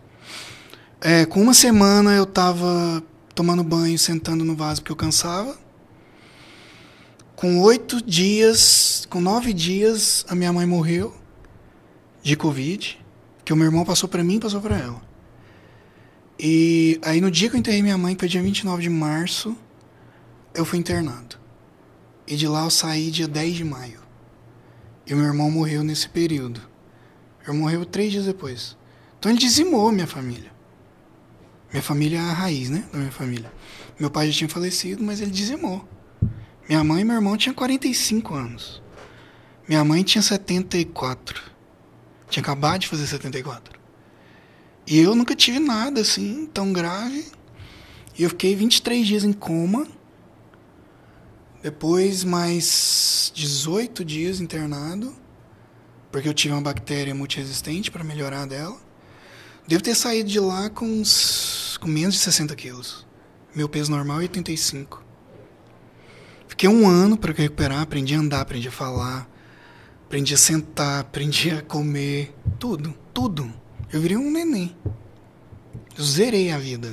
É, 0.99 1.23
com 1.27 1.39
uma 1.39 1.53
semana 1.53 2.15
eu 2.15 2.25
tava 2.25 3.03
tomando 3.35 3.63
banho, 3.63 3.99
sentando 3.99 4.43
no 4.43 4.55
vaso 4.55 4.81
porque 4.81 4.93
eu 4.93 4.95
cansava. 4.95 5.55
Com 7.35 7.59
oito 7.59 8.03
dias, 8.03 9.05
com 9.07 9.21
nove 9.21 9.53
dias, 9.53 10.25
a 10.27 10.33
minha 10.33 10.51
mãe 10.51 10.65
morreu. 10.65 11.15
de 12.23 12.35
Covid, 12.35 12.99
que 13.45 13.53
o 13.53 13.55
meu 13.55 13.67
irmão 13.67 13.85
passou 13.85 14.09
pra 14.09 14.23
mim 14.23 14.37
e 14.37 14.39
passou 14.39 14.61
pra 14.61 14.79
ela. 14.79 15.11
E 16.43 16.99
aí 17.03 17.21
no 17.21 17.29
dia 17.29 17.51
que 17.51 17.55
eu 17.55 17.59
enterrei 17.59 17.83
minha 17.83 17.99
mãe, 17.99 18.15
que 18.15 18.21
foi 18.21 18.27
dia 18.27 18.41
29 18.41 18.81
de 18.81 18.89
março, 18.89 19.55
eu 20.55 20.65
fui 20.65 20.79
internado. 20.79 21.37
E 22.25 22.35
de 22.35 22.47
lá 22.47 22.63
eu 22.63 22.71
saí 22.71 23.11
dia 23.11 23.27
10 23.27 23.57
de 23.57 23.63
maio. 23.63 23.99
E 25.05 25.13
meu 25.13 25.25
irmão 25.25 25.51
morreu 25.51 25.83
nesse 25.83 26.09
período. 26.09 26.59
Ele 27.47 27.55
morreu 27.55 27.85
três 27.85 28.11
dias 28.11 28.25
depois. 28.25 28.75
Então 29.19 29.31
ele 29.31 29.39
dizimou 29.39 29.91
minha 29.91 30.07
família. 30.07 30.51
Minha 31.71 31.83
família 31.83 32.17
é 32.17 32.21
a 32.21 32.33
raiz, 32.33 32.71
né? 32.71 32.85
Da 32.91 32.97
minha 32.97 33.11
família. 33.11 33.53
Meu 33.99 34.09
pai 34.09 34.31
já 34.31 34.39
tinha 34.39 34.49
falecido, 34.49 35.03
mas 35.03 35.21
ele 35.21 35.29
dizimou. 35.29 35.87
Minha 36.67 36.83
mãe 36.83 37.01
e 37.01 37.05
meu 37.05 37.17
irmão 37.17 37.37
tinham 37.37 37.53
45 37.53 38.33
anos. 38.33 38.81
Minha 39.67 39.83
mãe 39.85 40.01
tinha 40.01 40.23
74. 40.23 41.39
Tinha 42.31 42.41
acabado 42.41 42.81
de 42.81 42.87
fazer 42.87 43.05
74. 43.05 43.80
E 44.86 44.99
eu 44.99 45.15
nunca 45.15 45.36
tive 45.36 45.59
nada 45.59 46.01
assim 46.01 46.45
tão 46.53 46.73
grave. 46.73 47.25
E 48.17 48.23
eu 48.23 48.29
fiquei 48.29 48.55
23 48.55 49.07
dias 49.07 49.23
em 49.23 49.34
coma. 49.34 49.88
Depois 51.61 52.23
mais 52.23 53.32
18 53.36 54.03
dias 54.03 54.41
internado, 54.41 55.15
porque 56.11 56.27
eu 56.27 56.34
tive 56.34 56.55
uma 56.55 56.61
bactéria 56.61 57.13
multiresistente 57.13 57.91
para 57.91 58.03
melhorar 58.03 58.47
dela. 58.47 58.77
Devo 59.67 59.84
ter 59.84 59.93
saído 59.93 60.27
de 60.27 60.39
lá 60.39 60.71
com, 60.71 60.86
uns, 60.86 61.77
com 61.79 61.88
menos 61.88 62.15
de 62.15 62.21
60 62.21 62.55
quilos. 62.55 63.05
Meu 63.55 63.69
peso 63.69 63.91
normal 63.91 64.17
é 64.17 64.23
85. 64.23 65.03
Fiquei 66.47 66.67
um 66.67 66.88
ano 66.88 67.15
para 67.15 67.32
recuperar, 67.32 67.82
aprendi 67.82 68.15
a 68.15 68.19
andar, 68.19 68.41
aprendi 68.41 68.67
a 68.67 68.71
falar, 68.71 69.29
aprendi 70.05 70.34
a 70.34 70.38
sentar, 70.38 71.01
aprendi 71.01 71.51
a 71.51 71.61
comer, 71.61 72.36
tudo, 72.59 72.93
tudo. 73.13 73.61
Eu 73.91 74.01
virei 74.01 74.17
um 74.17 74.31
neném. 74.31 74.75
Eu 75.97 76.03
zerei 76.03 76.51
a 76.51 76.57
vida. 76.57 76.91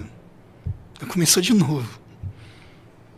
Eu 1.01 1.07
começou 1.07 1.43
de 1.43 1.55
novo 1.55 1.99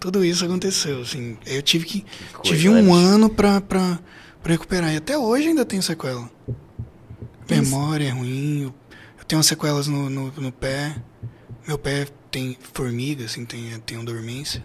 tudo 0.00 0.24
isso 0.24 0.44
aconteceu, 0.44 1.02
assim. 1.02 1.36
Eu 1.46 1.62
tive 1.62 1.84
que. 1.84 2.00
que 2.00 2.42
tive 2.42 2.70
um 2.70 2.92
ano 2.94 3.28
pra, 3.28 3.60
pra, 3.60 4.00
pra 4.42 4.52
recuperar. 4.52 4.92
E 4.92 4.96
até 4.96 5.16
hoje 5.16 5.48
ainda 5.48 5.64
tenho 5.64 5.82
sequela. 5.82 6.28
Memória 7.48 8.06
é 8.06 8.10
ruim. 8.10 8.62
Eu, 8.62 8.74
eu 9.18 9.24
tenho 9.26 9.42
sequelas 9.42 9.86
no, 9.86 10.08
no, 10.08 10.32
no, 10.32 10.50
pé. 10.50 10.96
Meu 11.68 11.78
pé 11.78 12.08
tem 12.30 12.56
formiga, 12.72 13.26
assim, 13.26 13.44
tem, 13.44 13.78
tem 13.80 13.98
uma 13.98 14.04
dormência. 14.04 14.64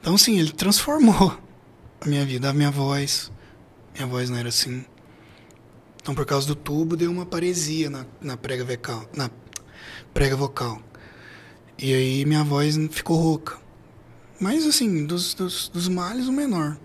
Então, 0.00 0.14
assim, 0.14 0.38
ele 0.38 0.52
transformou 0.52 1.36
a 2.00 2.08
minha 2.08 2.24
vida, 2.24 2.48
a 2.48 2.52
minha 2.52 2.70
voz. 2.70 3.32
Minha 3.94 4.06
voz 4.06 4.30
não 4.30 4.38
era 4.38 4.48
assim. 4.48 4.84
Então, 6.04 6.14
por 6.14 6.26
causa 6.26 6.46
do 6.46 6.54
tubo, 6.54 6.98
deu 6.98 7.10
uma 7.10 7.24
paresia 7.24 7.88
na, 7.88 8.04
na 8.20 8.36
prega 8.36 8.62
vocal. 8.62 9.08
Na 9.16 9.30
prega 10.12 10.36
vocal. 10.36 10.78
E 11.78 11.94
aí 11.94 12.24
minha 12.26 12.44
voz 12.44 12.76
ficou 12.90 13.16
rouca. 13.16 13.56
Mas, 14.38 14.66
assim, 14.66 15.06
dos, 15.06 15.32
dos, 15.32 15.70
dos 15.70 15.88
males, 15.88 16.28
o 16.28 16.32
menor. 16.32 16.76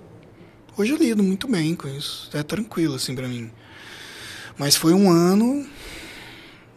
Hoje 0.78 0.94
eu 0.94 0.98
lido 0.98 1.22
muito 1.22 1.50
bem 1.50 1.76
com 1.76 1.90
isso. 1.90 2.30
É 2.34 2.42
tranquilo, 2.44 2.96
assim, 2.96 3.14
para 3.14 3.28
mim. 3.28 3.52
Mas 4.58 4.78
foi 4.78 4.94
um 4.94 5.12
ano. 5.12 5.68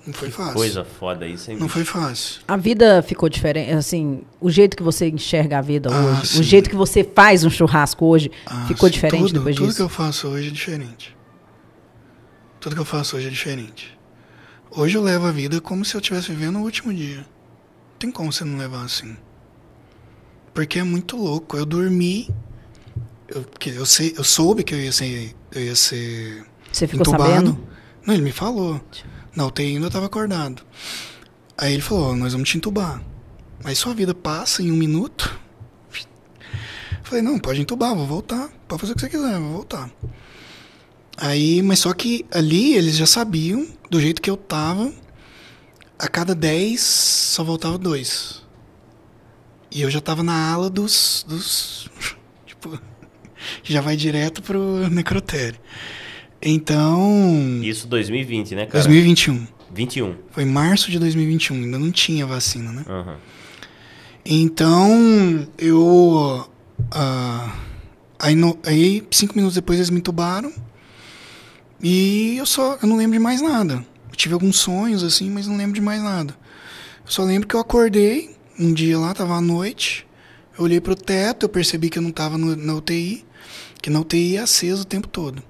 Não 0.05 0.13
foi 0.13 0.29
fácil. 0.33 0.55
Coisa 0.55 0.85
foda 0.85 1.29
isso, 1.29 1.49
hein? 1.49 1.57
Não 1.61 1.69
foi 1.69 1.85
fácil. 1.85 2.41
A 2.49 2.57
vida 2.57 3.01
ficou 3.03 3.29
diferente, 3.29 3.71
assim, 3.71 4.23
o 4.41 4.51
jeito 4.51 4.77
que 4.77 4.83
você 4.83 5.09
enxerga 5.09 5.59
a 5.59 5.63
vida 5.63 5.91
Ah, 5.95 6.19
hoje, 6.19 6.27
sim. 6.27 6.41
o 6.41 6.43
jeito 6.43 6.69
que 6.69 6.75
você 6.75 7.05
faz 7.05 7.45
um 7.45 7.51
churrasco 7.51 8.05
hoje, 8.05 8.33
Ah, 8.45 8.65
ficou 8.67 8.89
sim, 8.89 8.95
diferente 8.95 9.27
tudo, 9.29 9.33
depois 9.35 9.55
tudo 9.55 9.67
disso? 9.67 9.77
que 9.77 9.83
eu 9.83 9.89
faço 9.89 10.27
hoje 10.27 10.49
é 10.49 10.51
diferente. 10.51 11.17
Tudo 12.63 12.77
que 12.77 12.81
eu 12.81 12.85
faço 12.85 13.17
hoje 13.17 13.27
é 13.27 13.31
diferente. 13.31 13.99
Hoje 14.71 14.97
eu 14.97 15.03
levo 15.03 15.27
a 15.27 15.33
vida 15.33 15.61
como 15.61 15.85
se 15.85 15.97
eu 15.97 16.01
estivesse 16.01 16.29
vivendo 16.31 16.61
o 16.61 16.63
último 16.63 16.95
dia. 16.95 17.17
Não 17.17 17.99
tem 17.99 18.11
como 18.13 18.33
você 18.33 18.45
não 18.45 18.57
levar 18.57 18.85
assim. 18.85 19.17
Porque 20.55 20.79
é 20.79 20.85
muito 20.85 21.17
louco. 21.17 21.57
Eu 21.57 21.67
dormi. 21.67 22.31
Eu, 23.27 23.45
eu, 23.67 23.85
sei, 23.85 24.15
eu 24.17 24.23
soube 24.23 24.63
que 24.63 24.73
eu 24.73 24.79
ia 24.79 24.93
ser, 24.93 25.35
eu 25.51 25.61
ia 25.61 25.75
ser 25.75 26.47
Você 26.73 26.87
ficou 26.87 27.01
entubado. 27.01 27.33
sabendo? 27.33 27.69
Não, 28.07 28.15
ele 28.15 28.23
me 28.23 28.31
falou. 28.31 28.81
Na 29.35 29.45
UTI 29.45 29.65
ainda 29.75 29.87
eu 29.87 29.91
tava 29.91 30.07
acordado. 30.07 30.63
Aí 31.59 31.73
ele 31.73 31.83
falou, 31.83 32.13
"Ó, 32.13 32.15
nós 32.15 32.33
vamos 32.33 32.49
te 32.49 32.57
entubar. 32.57 33.03
Mas 33.65 33.79
sua 33.79 33.93
vida 33.93 34.15
passa 34.15 34.63
em 34.63 34.71
um 34.71 34.77
minuto. 34.77 35.37
Falei, 37.03 37.23
não, 37.23 37.41
pode 37.41 37.61
entubar, 37.61 37.93
vou 37.93 38.07
voltar. 38.07 38.49
Pode 38.69 38.81
fazer 38.81 38.93
o 38.93 38.95
que 38.95 39.01
você 39.01 39.09
quiser, 39.09 39.37
vou 39.41 39.53
voltar. 39.53 39.91
Aí, 41.17 41.63
mas 41.63 41.79
só 41.81 41.93
que 41.93 42.25
ali 42.33 42.75
eles 42.75 42.97
já 42.97 43.07
sabiam, 43.07 43.67
do 43.91 44.01
jeito 44.01 44.21
que 44.23 44.31
eu 44.31 44.37
tava, 44.37 44.93
a 45.99 46.09
cada 46.09 46.35
10 46.35 46.81
só 46.81 47.45
voltava 47.45 47.77
dois. 47.79 48.43
E 49.71 49.81
eu 49.83 49.91
já 49.91 50.01
tava 50.01 50.23
na 50.23 50.53
ala 50.53 50.69
dos. 50.69 51.25
dos 51.29 51.89
tipo, 52.47 52.79
já 53.63 53.81
vai 53.81 53.97
direto 53.97 54.43
pro 54.43 54.89
necrotério. 54.91 55.59
Então. 56.41 57.61
Isso 57.63 57.87
2020, 57.87 58.55
né, 58.55 58.67
cara? 58.67 58.83
2021. 58.85 59.47
21. 59.73 60.17
Foi 60.31 60.45
março 60.45 60.91
de 60.91 60.99
2021, 60.99 61.57
ainda 61.57 61.79
não 61.79 61.91
tinha 61.91 62.27
vacina, 62.27 62.73
né? 62.73 62.85
Aham. 62.89 63.17
Então, 64.25 65.47
eu. 65.59 66.49
ah, 66.91 67.57
aí, 68.19 68.35
no- 68.35 68.59
aí, 68.65 69.03
cinco 69.11 69.35
minutos 69.35 69.55
depois, 69.55 69.79
eles 69.79 69.91
me 69.91 69.99
entubaram. 69.99 70.53
E 71.83 72.37
eu 72.39 72.47
só. 72.47 72.79
Eu 72.83 72.89
não 72.89 72.97
lembro 72.97 73.13
de 73.15 73.19
mais 73.23 73.41
nada. 73.41 73.85
Eu 74.11 74.17
tive 74.17 74.35
alguns 74.35 74.57
sonhos, 74.59 75.03
assim, 75.03 75.31
mas 75.31 75.47
não 75.47 75.57
lembro 75.57 75.75
de 75.75 75.81
mais 75.81 76.03
nada. 76.03 76.37
Eu 77.05 77.11
só 77.11 77.25
lembro 77.25 77.49
que 77.49 77.55
eu 77.57 77.61
acordei 77.61 78.37
um 78.59 78.73
dia 78.73 78.99
lá, 78.99 79.13
tava 79.15 79.35
à 79.35 79.41
noite. 79.41 80.07
Eu 80.57 80.65
olhei 80.65 80.81
pro 80.81 80.95
teto, 80.95 81.45
eu 81.45 81.49
percebi 81.49 81.89
que 81.91 81.99
eu 81.99 82.03
não 82.03 82.13
tava 82.13 82.37
no- 82.39 82.55
na 82.55 82.75
UTI, 82.75 83.25
que 83.81 83.89
na 83.91 84.01
UTI 84.01 84.37
é 84.37 84.41
aceso 84.41 84.83
o 84.83 84.87
tempo 84.87 85.09
todo. 85.09 85.43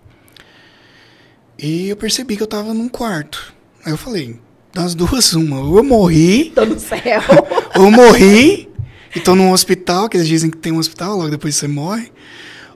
E 1.58 1.88
eu 1.88 1.96
percebi 1.96 2.36
que 2.36 2.42
eu 2.42 2.46
tava 2.46 2.72
num 2.72 2.88
quarto. 2.88 3.52
Aí 3.84 3.92
eu 3.92 3.98
falei, 3.98 4.38
das 4.72 4.94
duas, 4.94 5.32
uma. 5.34 5.60
Ou 5.60 5.76
eu 5.78 5.84
morri, 5.84 6.50
Tô 6.54 6.64
no 6.64 6.78
céu. 6.78 7.20
ou 7.76 7.84
eu 7.84 7.90
morri 7.90 8.68
e 9.14 9.20
tô 9.20 9.34
num 9.34 9.52
hospital, 9.52 10.08
que 10.08 10.16
eles 10.16 10.28
dizem 10.28 10.50
que 10.50 10.56
tem 10.56 10.72
um 10.72 10.78
hospital, 10.78 11.16
logo 11.16 11.30
depois 11.30 11.54
você 11.56 11.68
morre. 11.68 12.10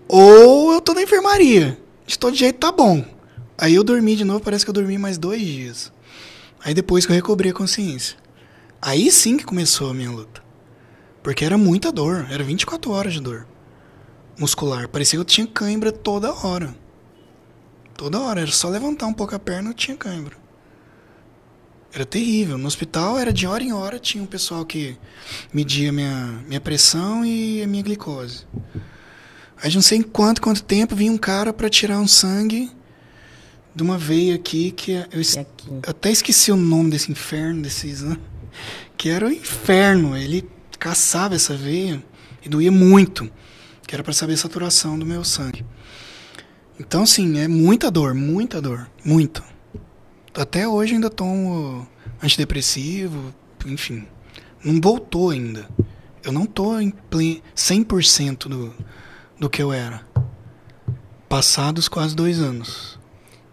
Ou 0.08 0.72
eu 0.72 0.80
tô 0.80 0.92
na 0.94 1.02
enfermaria. 1.02 1.78
De 2.06 2.18
todo 2.18 2.36
jeito 2.36 2.58
tá 2.58 2.70
bom. 2.70 3.04
Aí 3.58 3.74
eu 3.74 3.84
dormi 3.84 4.16
de 4.16 4.24
novo, 4.24 4.40
parece 4.40 4.64
que 4.64 4.70
eu 4.70 4.74
dormi 4.74 4.98
mais 4.98 5.18
dois 5.18 5.40
dias. 5.40 5.92
Aí 6.64 6.74
depois 6.74 7.06
que 7.06 7.12
eu 7.12 7.16
recobrei 7.16 7.50
a 7.50 7.54
consciência. 7.54 8.16
Aí 8.80 9.10
sim 9.10 9.36
que 9.36 9.44
começou 9.44 9.90
a 9.90 9.94
minha 9.94 10.10
luta. 10.10 10.42
Porque 11.22 11.44
era 11.44 11.58
muita 11.58 11.90
dor, 11.90 12.26
era 12.30 12.44
24 12.44 12.90
horas 12.90 13.12
de 13.12 13.20
dor 13.20 13.46
muscular. 14.38 14.88
Parecia 14.88 15.16
que 15.16 15.20
eu 15.20 15.24
tinha 15.24 15.46
cãibra 15.46 15.90
toda 15.90 16.32
hora. 16.32 16.74
Toda 17.94 18.20
hora, 18.20 18.42
era 18.42 18.50
só 18.50 18.68
levantar 18.68 19.06
um 19.06 19.12
pouco 19.12 19.34
a 19.34 19.38
perna 19.38 19.70
eu 19.70 19.74
tinha 19.74 19.96
cãibra. 19.96 20.36
Era 21.92 22.04
terrível. 22.04 22.58
No 22.58 22.66
hospital 22.66 23.18
era 23.18 23.32
de 23.32 23.46
hora 23.46 23.62
em 23.62 23.72
hora, 23.72 23.98
tinha 23.98 24.22
um 24.22 24.26
pessoal 24.26 24.64
que 24.66 24.98
media 25.52 25.90
minha, 25.92 26.44
minha 26.46 26.60
pressão 26.60 27.24
e 27.24 27.62
a 27.62 27.66
minha 27.66 27.82
glicose. 27.82 28.46
Aí 29.62 29.72
não 29.72 29.80
sei 29.80 29.98
em 29.98 30.02
quanto, 30.02 30.42
quanto 30.42 30.62
tempo 30.62 30.94
vinha 30.94 31.10
um 31.10 31.16
cara 31.16 31.52
para 31.52 31.70
tirar 31.70 31.98
um 31.98 32.06
sangue 32.06 32.70
de 33.76 33.82
uma 33.82 33.98
veia 33.98 34.34
aqui 34.34 34.70
que 34.70 34.92
é- 34.92 35.06
eu, 35.12 35.20
es- 35.20 35.34
E 35.34 35.40
aqui. 35.40 35.68
eu 35.68 35.80
até 35.90 36.10
esqueci 36.10 36.50
o 36.50 36.56
nome 36.56 36.90
desse 36.90 37.12
inferno, 37.12 37.60
desse 37.62 37.86
exame, 37.86 38.18
que 38.96 39.10
era 39.10 39.26
o 39.26 39.30
inferno. 39.30 40.16
Ele 40.16 40.48
caçava 40.78 41.34
essa 41.34 41.54
veia 41.54 42.02
e 42.42 42.48
doía 42.48 42.72
muito, 42.72 43.30
que 43.86 43.94
era 43.94 44.02
para 44.02 44.14
saber 44.14 44.32
a 44.32 44.36
saturação 44.38 44.98
do 44.98 45.04
meu 45.04 45.22
sangue. 45.22 45.62
Então, 46.80 47.02
assim, 47.02 47.38
é 47.38 47.46
muita 47.46 47.90
dor, 47.90 48.14
muita 48.14 48.60
dor, 48.62 48.90
muita. 49.04 49.44
Até 50.34 50.66
hoje 50.66 50.94
ainda 50.94 51.08
tomo 51.10 51.86
antidepressivo, 52.22 53.34
enfim. 53.66 54.06
Não 54.64 54.80
voltou 54.80 55.30
ainda. 55.30 55.68
Eu 56.24 56.32
não 56.32 56.44
tô 56.46 56.78
em 56.80 56.90
ple- 56.90 57.42
100% 57.54 58.48
do, 58.48 58.74
do 59.38 59.48
que 59.50 59.62
eu 59.62 59.72
era. 59.72 60.00
Passados 61.28 61.88
quase 61.88 62.14
dois 62.14 62.38
anos. 62.40 62.95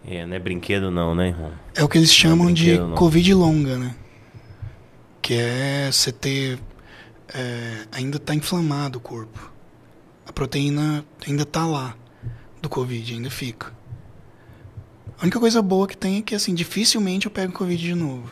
É, 0.06 0.26
não 0.26 0.34
é 0.36 0.38
brinquedo 0.38 0.90
não, 0.90 1.14
né, 1.14 1.28
irmão? 1.28 1.52
É 1.74 1.82
o 1.82 1.88
que 1.88 1.96
eles 1.98 2.12
chamam 2.12 2.52
de 2.52 2.64
brinquedo, 2.64 2.88
não. 2.88 2.94
Covid 2.96 3.34
longa, 3.34 3.78
né? 3.78 3.94
Que 5.22 5.34
é 5.34 5.88
você 5.90 6.12
ter. 6.12 6.58
é, 7.34 7.86
ainda 7.90 8.18
tá 8.18 8.34
inflamado 8.34 8.98
o 8.98 9.00
corpo. 9.00 9.50
A 10.26 10.32
proteína 10.32 11.04
ainda 11.26 11.44
tá 11.44 11.66
lá 11.66 11.96
do 12.60 12.68
Covid, 12.68 13.14
ainda 13.14 13.30
fica. 13.30 13.72
A 15.18 15.22
única 15.22 15.40
coisa 15.40 15.62
boa 15.62 15.86
que 15.86 15.96
tem 15.96 16.18
é 16.18 16.22
que, 16.22 16.34
assim, 16.34 16.54
dificilmente 16.54 17.26
eu 17.26 17.30
pego 17.32 17.52
Covid 17.52 17.80
de 17.82 17.94
novo. 17.94 18.30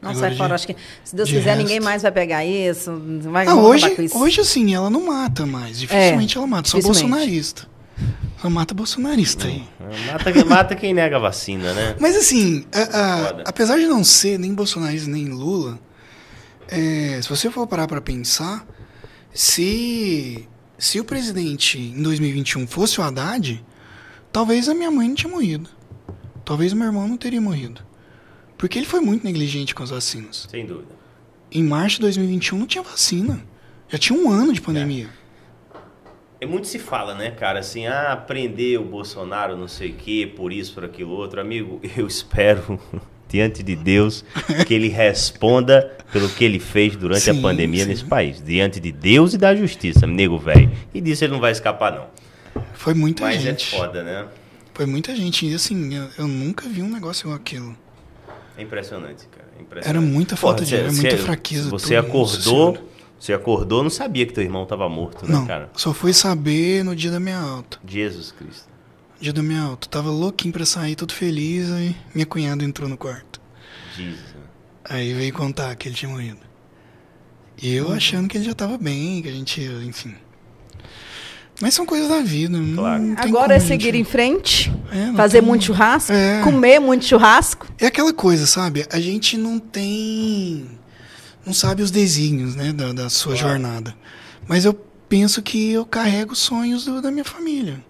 Não, 0.00 0.10
Agora 0.10 0.28
sai 0.28 0.36
fora. 0.36 0.48
de- 0.48 0.54
Acho 0.54 0.66
que, 0.68 0.76
se 1.04 1.14
Deus 1.16 1.28
de 1.28 1.34
quiser, 1.36 1.50
resto- 1.50 1.62
ninguém 1.62 1.80
mais 1.80 2.02
vai 2.02 2.12
pegar 2.12 2.44
isso. 2.44 2.92
Vai 3.30 3.46
Ah, 3.46 3.54
hoje, 3.54 3.94
isso. 4.02 4.18
hoje, 4.18 4.40
assim, 4.40 4.74
ela 4.74 4.88
não 4.90 5.06
mata 5.06 5.44
mais. 5.46 5.78
Dificilmente 5.78 6.36
ela 6.36 6.46
mata. 6.46 6.68
Só 6.68 6.78
dificilmente. 6.78 7.66
Bolsonarista. 8.48 8.50
Mata 8.50 8.74
bolsonarista 8.74 9.46
aí. 9.46 9.64
Mata, 10.12 10.44
mata 10.44 10.76
quem 10.76 10.92
nega 10.94 11.16
a 11.16 11.20
vacina, 11.20 11.72
né? 11.72 11.96
Mas 12.00 12.16
assim, 12.16 12.64
a- 12.72 12.98
a- 12.98 13.42
apesar 13.46 13.78
de 13.78 13.86
não 13.86 14.02
ser 14.04 14.38
nem 14.38 14.54
bolsonarista 14.54 15.10
nem 15.10 15.26
Lula, 15.28 15.78
é, 16.68 17.20
se 17.22 17.28
você 17.28 17.50
for 17.50 17.66
parar 17.66 17.86
pra 17.86 18.00
pensar, 18.00 18.66
se, 19.32 20.48
se 20.78 21.00
o 21.00 21.04
presidente 21.04 21.78
em 21.78 22.02
2021 22.02 22.66
fosse 22.66 23.00
o 23.00 23.02
Haddad, 23.04 23.64
talvez 24.32 24.68
a 24.68 24.74
minha 24.74 24.90
mãe 24.90 25.08
não 25.08 25.14
tinha 25.14 25.30
morrido. 25.30 25.68
Talvez 26.44 26.72
o 26.72 26.76
meu 26.76 26.86
irmão 26.86 27.08
não 27.08 27.16
teria 27.16 27.40
morrido. 27.40 27.80
Porque 28.56 28.78
ele 28.78 28.86
foi 28.86 29.00
muito 29.00 29.24
negligente 29.24 29.74
com 29.74 29.82
as 29.82 29.90
vacinas. 29.90 30.46
Sem 30.50 30.64
dúvida. 30.66 30.88
Em 31.50 31.62
março 31.62 31.96
de 31.96 32.02
2021 32.02 32.58
não 32.58 32.66
tinha 32.66 32.82
vacina. 32.82 33.40
Já 33.88 33.98
tinha 33.98 34.18
um 34.18 34.30
ano 34.30 34.52
de 34.52 34.60
pandemia. 34.60 35.06
É 35.06 35.23
muito 36.46 36.66
se 36.66 36.78
fala, 36.78 37.14
né, 37.14 37.30
cara, 37.30 37.60
assim, 37.60 37.86
ah, 37.86 38.16
prender 38.26 38.80
o 38.80 38.84
Bolsonaro, 38.84 39.56
não 39.56 39.68
sei 39.68 39.90
o 39.90 39.94
quê, 39.94 40.32
por 40.36 40.52
isso, 40.52 40.74
por 40.74 40.84
aquilo 40.84 41.10
outro. 41.12 41.40
Amigo, 41.40 41.80
eu 41.96 42.06
espero, 42.06 42.78
diante 43.28 43.62
de 43.62 43.74
Deus, 43.76 44.24
que 44.66 44.74
ele 44.74 44.88
responda 44.88 45.96
pelo 46.12 46.28
que 46.28 46.44
ele 46.44 46.58
fez 46.60 46.94
durante 46.96 47.28
a 47.30 47.34
Sim, 47.34 47.42
pandemia 47.42 47.82
sim. 47.84 47.88
nesse 47.90 48.04
país. 48.04 48.42
Diante 48.44 48.78
de 48.80 48.92
Deus 48.92 49.34
e 49.34 49.38
da 49.38 49.54
justiça, 49.54 50.06
nego 50.06 50.38
velho. 50.38 50.70
E 50.94 51.00
disso 51.00 51.24
ele 51.24 51.32
não 51.32 51.40
vai 51.40 51.50
escapar, 51.52 51.92
não. 51.92 52.62
Foi 52.74 52.94
muita 52.94 53.24
Mas 53.24 53.40
gente. 53.42 53.74
é 53.74 53.78
foda, 53.78 54.02
né? 54.04 54.26
Foi 54.72 54.86
muita 54.86 55.14
gente. 55.16 55.46
E 55.46 55.54
assim, 55.54 55.94
eu, 55.94 56.08
eu 56.18 56.28
nunca 56.28 56.68
vi 56.68 56.82
um 56.82 56.88
negócio 56.90 57.24
igual 57.24 57.36
aquilo. 57.36 57.76
É 58.56 58.62
impressionante, 58.62 59.26
cara. 59.26 59.48
é 59.58 59.62
impressionante. 59.62 59.88
Era 59.88 60.00
muita 60.00 60.36
falta 60.36 60.64
de 60.64 60.70
você- 60.70 60.76
ar, 60.82 60.92
muita 60.92 61.10
você- 61.10 61.16
fraqueza, 61.18 61.68
Você 61.70 61.96
acordou. 61.96 62.78
Você 63.18 63.32
acordou, 63.32 63.82
não 63.82 63.90
sabia 63.90 64.26
que 64.26 64.32
teu 64.32 64.42
irmão 64.44 64.66
tava 64.66 64.88
morto, 64.88 65.26
né, 65.26 65.32
Não, 65.32 65.46
cara? 65.46 65.70
só 65.74 65.92
fui 65.94 66.12
saber 66.12 66.84
no 66.84 66.94
dia 66.94 67.10
da 67.10 67.18
minha 67.20 67.38
alta. 67.38 67.78
Jesus 67.86 68.32
Cristo. 68.32 68.68
Dia 69.20 69.32
da 69.32 69.42
minha 69.42 69.62
alta. 69.62 69.88
Tava 69.88 70.10
louquinho 70.10 70.52
pra 70.52 70.66
sair, 70.66 70.94
todo 70.96 71.12
feliz, 71.14 71.70
aí 71.70 71.96
minha 72.14 72.26
cunhada 72.26 72.62
entrou 72.64 72.88
no 72.88 72.96
quarto. 72.96 73.40
Jesus. 73.96 74.34
Aí 74.84 75.14
veio 75.14 75.32
contar 75.32 75.74
que 75.76 75.88
ele 75.88 75.94
tinha 75.94 76.10
morrido. 76.10 76.40
E 77.62 77.72
eu 77.72 77.92
achando 77.92 78.28
que 78.28 78.36
ele 78.36 78.44
já 78.44 78.52
tava 78.54 78.76
bem, 78.76 79.22
que 79.22 79.28
a 79.28 79.32
gente 79.32 79.60
ia, 79.60 79.82
enfim. 79.84 80.14
Mas 81.62 81.72
são 81.72 81.86
coisas 81.86 82.08
da 82.08 82.20
vida. 82.20 82.58
não 82.58 82.74
Claro. 82.74 83.14
Agora 83.16 83.52
é 83.54 83.56
a 83.56 83.58
gente- 83.60 83.68
seguir 83.68 83.94
em 83.94 84.02
frente, 84.04 84.72
É, 84.90 85.12
fazer 85.14 85.38
tem- 85.38 85.48
muito 85.48 85.64
churrasco, 85.66 86.12
É. 86.12 86.42
comer 86.42 86.80
muito 86.80 87.04
churrasco. 87.04 87.66
É 87.78 87.86
aquela 87.86 88.12
coisa, 88.12 88.44
sabe? 88.46 88.84
A 88.90 88.98
gente 89.00 89.36
não 89.38 89.58
tem. 89.60 90.66
Não 91.46 91.52
sabe 91.52 91.82
os 91.82 91.90
desígnios, 91.90 92.54
né, 92.56 92.72
da, 92.72 92.92
da 92.92 93.08
sua 93.10 93.34
Claro. 93.36 93.48
jornada. 93.50 93.94
Mas 94.48 94.64
eu 94.64 94.74
penso 95.08 95.42
que 95.42 95.72
eu 95.72 95.84
carrego 95.84 96.32
os 96.32 96.38
sonhos 96.38 96.84
do- 96.84 97.02
da 97.02 97.10
minha 97.10 97.24
família. 97.24 97.84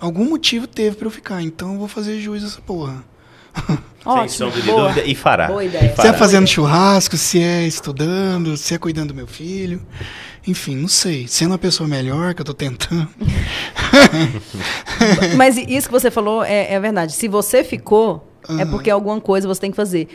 Algum 0.00 0.24
motivo 0.28 0.66
teve 0.66 0.96
pra 0.96 1.06
eu 1.06 1.10
ficar, 1.10 1.42
então 1.42 1.72
eu 1.74 1.78
vou 1.78 1.88
fazer 1.88 2.18
jus 2.20 2.42
a 2.42 2.46
essa 2.46 2.60
porra. 2.60 3.04
Ótimo, 4.04 4.28
Sem 4.28 4.38
sombra 4.38 4.60
de 4.62 4.70
dúvida. 4.70 5.04
E 5.06 5.14
fará. 5.14 5.48
Boa 5.48 5.62
ideia. 5.64 5.86
E 5.86 5.90
Se 5.90 5.96
fará. 5.96 6.08
é 6.08 6.12
fazendo 6.14 6.46
churrasco, 6.46 7.16
se 7.18 7.38
é 7.40 7.66
estudando, 7.66 8.56
se 8.56 8.72
é 8.72 8.78
cuidando 8.78 9.08
do 9.08 9.14
meu 9.14 9.26
filho. 9.26 9.82
Enfim, 10.46 10.74
não 10.76 10.88
sei. 10.88 11.28
Sendo 11.28 11.50
uma 11.50 11.58
pessoa 11.58 11.86
melhor, 11.86 12.32
que 12.32 12.40
eu 12.40 12.44
tô 12.46 12.54
tentando. 12.54 13.06
Mas 15.36 15.56
isso 15.56 15.88
que 15.88 15.92
você 15.92 16.10
falou 16.10 16.42
é, 16.42 16.72
é 16.72 16.80
verdade. 16.80 17.12
Se 17.12 17.28
você 17.28 17.62
ficou, 17.62 18.32
é 18.48 18.52
Aham. 18.62 18.70
porque 18.70 18.90
alguma 18.90 19.20
coisa 19.20 19.46
você 19.46 19.60
tem 19.60 19.70
que 19.70 19.76
fazer. 19.76 20.08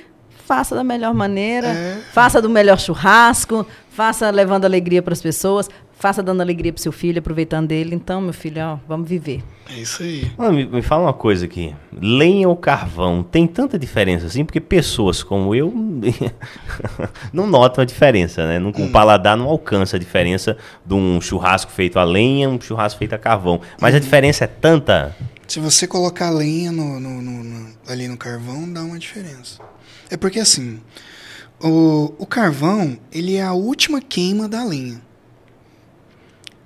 Faça 0.45 0.75
da 0.75 0.83
melhor 0.83 1.13
maneira, 1.13 1.67
É. 1.69 1.97
faça 2.13 2.41
do 2.41 2.49
melhor 2.49 2.79
churrasco, 2.79 3.65
faça 3.89 4.29
levando 4.29 4.65
alegria 4.65 5.01
para 5.01 5.13
as 5.13 5.21
pessoas, 5.21 5.67
faça 5.97 6.21
dando 6.21 6.41
alegria 6.41 6.71
para 6.71 6.81
seu 6.83 6.91
filho, 6.91 7.17
aproveitando 7.19 7.67
dele. 7.67 7.95
Então, 7.95 8.21
meu 8.21 8.33
filho, 8.33 8.61
ó, 8.61 8.77
vamos 8.87 9.09
viver. 9.09 9.43
É 9.67 9.79
isso 9.79 10.03
aí. 10.03 10.31
Mano, 10.37 10.53
me, 10.53 10.65
me 10.67 10.81
fala 10.83 11.03
uma 11.03 11.13
coisa 11.13 11.45
aqui. 11.45 11.73
Lenha 11.91 12.47
ou 12.47 12.55
carvão 12.55 13.23
tem 13.23 13.47
tanta 13.47 13.79
diferença 13.79 14.27
assim? 14.27 14.45
Porque 14.45 14.61
pessoas 14.61 15.23
como 15.23 15.55
eu 15.55 15.73
não 17.33 17.47
notam 17.47 17.81
a 17.81 17.85
diferença, 17.85 18.45
né? 18.45 18.59
Não, 18.59 18.69
Hum. 18.69 18.85
o 18.85 18.91
paladar 18.91 19.35
não 19.37 19.47
alcança 19.47 19.95
a 19.95 19.99
diferença 19.99 20.57
de 20.85 20.93
um 20.93 21.19
churrasco 21.19 21.71
feito 21.71 21.97
a 21.97 22.03
lenha 22.03 22.47
um 22.49 22.59
churrasco 22.61 22.99
feito 22.99 23.13
a 23.13 23.17
carvão. 23.17 23.59
Mas 23.79 23.93
Uhum. 23.93 23.97
a 23.97 23.99
diferença 24.01 24.43
é 24.43 24.47
tanta. 24.47 25.15
Se 25.47 25.59
você 25.59 25.87
colocar 25.87 26.29
lenha 26.29 26.71
no, 26.71 26.99
no- 26.99 27.21
no- 27.21 27.43
no- 27.43 27.69
ali 27.87 28.07
no 28.07 28.17
carvão, 28.17 28.71
dá 28.71 28.81
uma 28.81 28.97
diferença. 28.99 29.59
É 30.09 30.17
porque 30.17 30.39
assim, 30.39 30.81
o, 31.59 32.13
o 32.17 32.25
carvão, 32.25 32.99
ele 33.11 33.35
é 33.35 33.43
a 33.43 33.53
última 33.53 34.01
queima 34.01 34.47
da 34.47 34.63
lenha. 34.63 35.01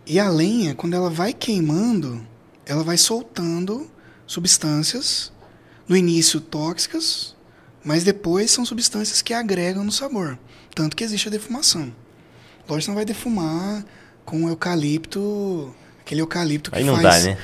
E 0.06 0.20
a 0.20 0.30
lenha, 0.30 0.74
quando 0.74 0.96
ela 0.96 1.10
vai 1.10 1.34
queimando, 1.34 2.26
ela 2.66 2.84
vai 2.84 2.98
soltando 2.98 3.90
substâncias, 4.26 5.32
no 5.88 5.96
início 5.96 6.40
tóxicas, 6.40 7.36
mas 7.84 8.04
depois 8.04 8.52
são 8.52 8.66
substâncias 8.66 9.22
que 9.22 9.34
agregam 9.34 9.84
no 9.84 9.92
sabor. 9.92 10.38
Tanto 10.76 10.96
que 10.96 11.04
existe 11.04 11.28
a 11.28 11.32
defumação. 11.32 11.94
Lógico 12.68 12.92
não 12.92 12.96
vai 12.96 13.06
defumar 13.06 13.84
com 14.24 14.48
eucalipto, 14.48 15.74
aquele 16.10 16.22
eucalipto 16.22 16.72
que 16.72 16.78
Aí 16.80 16.84
não 16.84 16.99
faz 16.99 17.24
dá, 17.24 17.30
né? 17.30 17.38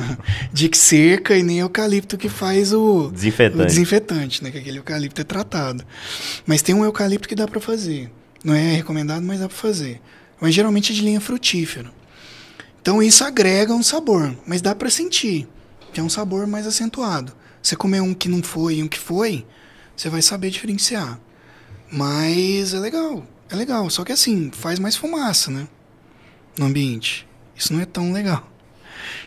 de 0.50 0.70
que 0.70 0.78
seca 0.78 1.36
e 1.36 1.42
nem 1.42 1.58
eucalipto 1.58 2.16
que 2.16 2.30
faz 2.30 2.72
o 2.72 3.10
Desinfetante. 3.10 3.62
o 3.62 3.66
desinfetante, 3.66 4.42
né? 4.42 4.50
Que 4.50 4.58
aquele 4.58 4.78
eucalipto 4.78 5.20
é 5.20 5.24
tratado. 5.24 5.84
Mas 6.46 6.62
tem 6.62 6.74
um 6.74 6.82
eucalipto 6.82 7.28
que 7.28 7.34
dá 7.34 7.46
pra 7.46 7.60
fazer. 7.60 8.10
Não 8.42 8.54
é 8.54 8.72
recomendado, 8.76 9.22
mas 9.22 9.40
dá 9.40 9.48
pra 9.48 9.56
fazer. 9.56 10.00
Mas 10.40 10.54
geralmente 10.54 10.92
é 10.92 10.94
de 10.94 11.02
linha 11.02 11.20
frutífera. 11.20 11.92
Então 12.80 13.02
isso 13.02 13.22
agrega 13.22 13.74
um 13.74 13.82
sabor, 13.82 14.34
mas 14.46 14.62
dá 14.62 14.74
pra 14.74 14.88
sentir. 14.88 15.46
Que 15.92 16.00
é 16.00 16.02
um 16.02 16.08
sabor 16.08 16.46
mais 16.46 16.66
acentuado. 16.66 17.34
Você 17.62 17.76
comer 17.76 18.00
um 18.00 18.14
que 18.14 18.30
não 18.30 18.42
foi 18.42 18.76
e 18.76 18.82
um 18.82 18.88
que 18.88 18.98
foi, 18.98 19.44
você 19.94 20.08
vai 20.08 20.22
saber 20.22 20.48
diferenciar. 20.48 21.20
Mas 21.92 22.72
é 22.72 22.78
legal, 22.78 23.26
é 23.50 23.56
legal. 23.56 23.90
Só 23.90 24.04
que 24.04 24.12
assim, 24.12 24.50
faz 24.54 24.78
mais 24.78 24.96
fumaça, 24.96 25.50
né? 25.50 25.68
No 26.58 26.64
ambiente. 26.66 27.25
Isso 27.56 27.72
não 27.72 27.80
é 27.80 27.86
tão 27.86 28.12
legal. 28.12 28.46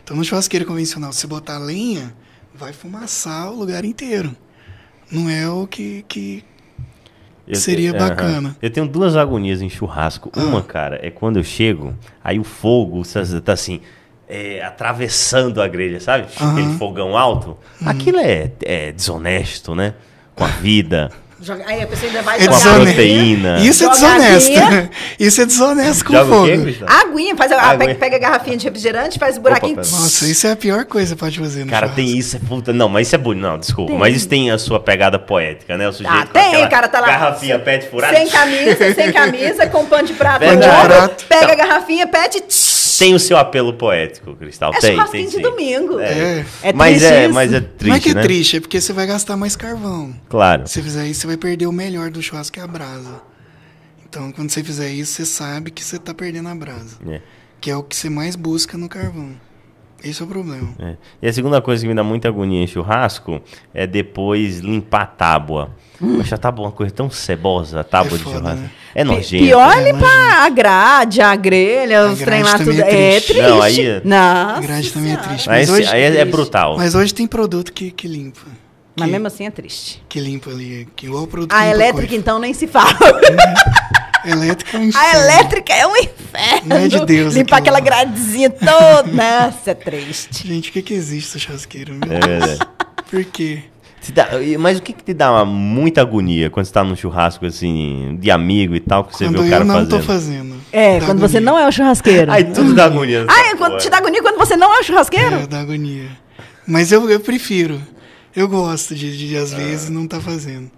Então 0.02 0.16
no 0.16 0.24
churrasqueiro 0.24 0.64
convencional, 0.64 1.12
se 1.12 1.20
você 1.20 1.26
botar 1.26 1.58
lenha, 1.58 2.14
vai 2.54 2.72
fumaçar 2.72 3.50
o 3.50 3.56
lugar 3.56 3.84
inteiro. 3.84 4.36
Não 5.10 5.28
é 5.28 5.48
o 5.48 5.66
que, 5.66 6.04
que 6.06 6.44
Eu 7.46 7.56
Seria 7.56 7.92
bacana. 7.92 8.56
Eu 8.62 8.70
tenho 8.70 8.86
duas 8.86 9.16
agonias 9.16 9.60
em 9.60 9.68
churrasco. 9.68 10.30
Ah. 10.32 10.40
Uma, 10.40 10.62
cara, 10.62 11.00
é 11.02 11.10
quando 11.10 11.38
eu 11.38 11.44
chego, 11.44 11.94
aí 12.22 12.38
o 12.38 12.44
fogo 12.44 13.02
tá, 13.44 13.52
assim, 13.52 13.80
é, 14.28 14.62
atravessando 14.62 15.60
a 15.60 15.66
grelha, 15.66 15.98
sabe? 15.98 16.28
Aham. 16.40 16.52
Aquele 16.52 16.78
fogão 16.78 17.18
alto. 17.18 17.58
Aquilo 17.84 18.18
é, 18.18 18.52
é 18.62 18.92
desonesto, 18.92 19.74
né? 19.74 19.94
Com 20.36 20.44
a 20.44 20.48
vida. 20.48 21.10
Joga- 21.42 21.64
Aí 21.66 21.82
a 21.82 21.86
pessoa 21.86 22.08
ainda 22.08 22.22
vai 22.22 22.38
É 22.38 22.44
a 22.44 22.46
desone- 22.48 22.84
proteína. 22.86 23.58
Isso 23.60 23.84
é 23.84 23.88
desonesto. 23.88 24.50
Isso 25.18 25.40
é 25.40 25.46
desonesto 25.46 26.04
com 26.04 26.12
Joga 26.12 26.34
o 26.36 26.44
quê, 26.44 26.74
fogo. 26.76 26.84
Aguinha, 26.86 27.34
faz 27.36 27.50
a, 27.52 27.62
Aguinha. 27.62 27.78
pega, 27.78 27.94
pega 27.94 28.16
a 28.16 28.18
garrafinha 28.18 28.56
de 28.58 28.64
refrigerante, 28.64 29.18
faz 29.18 29.38
o 29.38 29.40
buraquinho. 29.40 29.72
Opa. 29.72 29.80
Nossa, 29.80 30.26
isso 30.26 30.46
é 30.46 30.52
a 30.52 30.56
pior 30.56 30.84
coisa 30.84 31.14
que 31.14 31.20
pode 31.20 31.38
fazer 31.38 31.64
no 31.64 31.70
Cara, 31.70 31.86
churrasco. 31.86 31.96
tem 32.06 32.18
isso, 32.18 32.36
é 32.36 32.40
puta. 32.40 32.72
Não, 32.74 32.88
mas 32.90 33.06
isso 33.06 33.14
é 33.14 33.18
bonito. 33.18 33.42
Não, 33.42 33.58
desculpa. 33.58 33.90
Tem. 33.90 33.98
Mas 33.98 34.16
isso 34.16 34.28
tem 34.28 34.50
a 34.50 34.58
sua 34.58 34.78
pegada 34.80 35.18
poética, 35.18 35.78
né? 35.78 35.88
O 35.88 35.92
sujeito 35.92 36.12
Ah, 36.14 36.26
tem, 36.26 36.68
cara 36.68 36.88
tá 36.88 37.00
lá. 37.00 37.06
Garrafinha 37.06 37.58
pet 37.58 37.88
furada. 37.88 38.14
Sem 38.16 38.28
camisa, 38.28 38.94
sem 38.94 39.10
camisa, 39.12 39.66
com 39.66 39.86
pano 39.86 40.06
de 40.08 40.12
prato. 40.12 40.44
Pano 40.44 40.60
de 40.60 40.68
prato. 40.68 41.24
Pega 41.26 41.52
a 41.52 41.56
garrafinha, 41.56 42.06
pede. 42.06 42.40
tch, 42.40 42.79
Tem 43.00 43.14
o 43.14 43.18
seu 43.18 43.38
apelo 43.38 43.72
poético, 43.72 44.36
Cristal. 44.36 44.72
É 44.74 44.78
tem, 44.78 45.06
tem 45.06 45.24
de 45.24 45.32
sim. 45.32 45.40
domingo. 45.42 45.98
É. 45.98 46.44
É 46.62 46.72
mas, 46.72 46.98
triste 46.98 47.12
é, 47.14 47.24
isso. 47.24 47.34
mas 47.34 47.52
é 47.52 47.60
triste, 47.60 47.88
Não 47.88 47.94
é 47.96 48.00
que 48.00 48.10
é 48.10 48.14
né? 48.14 48.22
triste, 48.22 48.56
é 48.58 48.60
porque 48.60 48.80
você 48.80 48.92
vai 48.92 49.06
gastar 49.06 49.36
mais 49.36 49.56
carvão. 49.56 50.14
Claro. 50.28 50.68
Se 50.68 50.74
você 50.74 50.82
fizer 50.82 51.06
isso, 51.08 51.20
você 51.22 51.26
vai 51.26 51.36
perder 51.38 51.66
o 51.66 51.72
melhor 51.72 52.10
do 52.10 52.22
churrasco, 52.22 52.52
que 52.52 52.60
é 52.60 52.62
a 52.62 52.66
brasa. 52.66 53.22
Então, 54.06 54.30
quando 54.32 54.50
você 54.50 54.62
fizer 54.62 54.90
isso, 54.90 55.12
você 55.12 55.24
sabe 55.24 55.70
que 55.70 55.82
você 55.82 55.98
tá 55.98 56.12
perdendo 56.12 56.48
a 56.48 56.54
brasa. 56.54 56.96
É, 57.08 57.20
Que 57.60 57.70
é 57.70 57.76
o 57.76 57.82
que 57.82 57.96
você 57.96 58.10
mais 58.10 58.36
busca 58.36 58.76
no 58.76 58.88
carvão. 58.88 59.30
Esse 60.02 60.22
é 60.22 60.24
o 60.24 60.28
problema. 60.28 60.68
é. 60.78 60.94
E 61.22 61.28
a 61.28 61.32
segunda 61.32 61.60
coisa 61.60 61.82
que 61.82 61.88
me 61.88 61.94
dá 61.94 62.02
muita 62.02 62.28
agonia 62.28 62.62
em 62.62 62.66
churrasco 62.66 63.40
é 63.74 63.86
depois 63.86 64.58
limpar 64.60 65.02
a 65.02 65.06
tábua. 65.06 65.70
A 66.32 66.38
tábua 66.38 66.64
é 66.64 66.66
uma 66.68 66.72
coisa 66.72 66.94
tão 66.94 67.10
cebosa, 67.10 67.80
a 67.80 67.84
tábua 67.84 68.14
É 68.14 68.18
de 68.18 68.24
foda, 68.24 68.38
churrasco. 68.38 68.60
né? 68.62 68.70
É 68.94 69.04
nojento. 69.04 69.44
Pior 69.44 69.76
É 69.76 69.82
limpar 69.92 70.46
a 70.46 70.48
grade, 70.48 71.20
a 71.20 71.36
grelha, 71.36 72.00
A 72.00 72.06
os 72.12 72.18
trem 72.18 72.42
lá 72.42 72.56
tudo. 72.58 72.70
é 72.72 72.78
É 72.80 72.84
triste. 73.20 73.32
triste. 73.34 73.42
Não, 73.42 73.60
aí 73.62 73.80
é- 73.86 74.00
Nossa 74.02 74.56
A 74.56 74.60
grade 74.60 74.92
também 74.92 75.12
é 75.12 75.16
triste. 75.18 75.46
Mas 75.46 75.46
Mas 75.46 75.68
esse- 75.68 75.72
hoje, 75.82 75.88
aí 75.94 76.02
é, 76.02 76.16
é 76.16 76.24
brutal. 76.24 76.76
mas 76.78 76.94
hoje 76.94 77.12
tem 77.14 77.26
produto 77.26 77.72
que, 77.72 77.90
que 77.90 78.08
limpa. 78.08 78.40
Mas 78.96 79.06
Que- 79.06 79.12
mesmo 79.12 79.26
assim 79.26 79.46
é 79.46 79.50
triste. 79.50 80.02
Que 80.08 80.18
limpa 80.20 80.50
ali. 80.50 80.88
Que 80.96 81.06
igual 81.06 81.22
o 81.24 81.26
produto 81.26 81.52
A 81.52 81.66
elétrica, 81.66 82.14
então, 82.14 82.38
nem 82.38 82.52
se 82.54 82.66
fala. 82.66 82.90
Elétrica 84.24 84.76
é 84.76 84.80
um 84.80 84.90
A 84.94 85.14
elétrica 85.16 85.72
é 85.74 85.86
um 85.86 85.96
inferno. 85.96 86.62
Não 86.66 86.76
é 86.76 86.88
de 86.88 87.04
Deus 87.06 87.34
Limpar 87.34 87.58
aquela 87.58 87.78
lá. 87.78 87.84
gradezinha 87.84 88.50
toda. 88.50 89.04
Nossa, 89.12 89.70
é 89.70 89.74
triste. 89.74 90.46
Gente, 90.46 90.70
o 90.70 90.72
que 90.72 90.82
que 90.82 90.94
existe 90.94 91.28
essa 91.30 91.38
churrasqueira? 91.38 91.92
Meu 91.92 92.12
É 92.12 92.20
Deus. 92.20 92.46
verdade. 92.48 92.70
Por 93.10 93.24
quê? 93.24 93.62
Te 94.02 94.12
dá- 94.12 94.28
mas 94.58 94.78
o 94.78 94.82
que, 94.82 94.94
que 94.94 95.04
te 95.04 95.12
dá 95.12 95.30
uma, 95.30 95.44
muita 95.44 96.00
agonia 96.00 96.48
quando 96.48 96.64
você 96.64 96.72
tá 96.72 96.82
num 96.82 96.96
churrasco 96.96 97.44
assim, 97.44 98.16
de 98.18 98.30
amigo 98.30 98.74
e 98.74 98.80
tal, 98.80 99.04
que 99.04 99.14
você 99.14 99.24
Quando 99.26 99.42
vê 99.42 99.48
o 99.48 99.50
cara 99.50 99.62
eu 99.62 99.66
não 99.66 99.74
fazendo? 99.74 99.90
tô 99.90 100.00
fazendo. 100.00 100.54
É, 100.72 101.00
Dá 101.00 101.06
quando 101.06 101.18
você 101.20 101.36
agonia. 101.36 101.52
não 101.52 101.58
é 101.58 101.68
o 101.68 101.72
churrasqueiro. 101.72 102.32
Aí 102.32 102.44
tudo 102.44 102.72
dá 102.74 102.86
agonia. 102.86 103.26
Ah, 103.28 103.56
quando 103.58 103.76
te 103.78 103.90
dá 103.90 103.98
agonia 103.98 104.22
quando 104.22 104.38
você 104.38 104.56
não 104.56 104.74
é 104.74 104.80
um 104.80 104.82
churrasqueiro? 104.82 105.36
É, 105.36 105.46
dá 105.46 105.60
agonia. 105.60 106.06
Mas 106.66 106.90
eu, 106.92 107.10
eu 107.10 107.20
prefiro. 107.20 107.80
Eu 108.34 108.48
gosto 108.48 108.94
de, 108.94 109.14
de, 109.18 109.28
de 109.28 109.36
às 109.36 109.52
vezes, 109.52 109.90
não 109.90 110.06
tá 110.06 110.18
fazendo. 110.20 110.70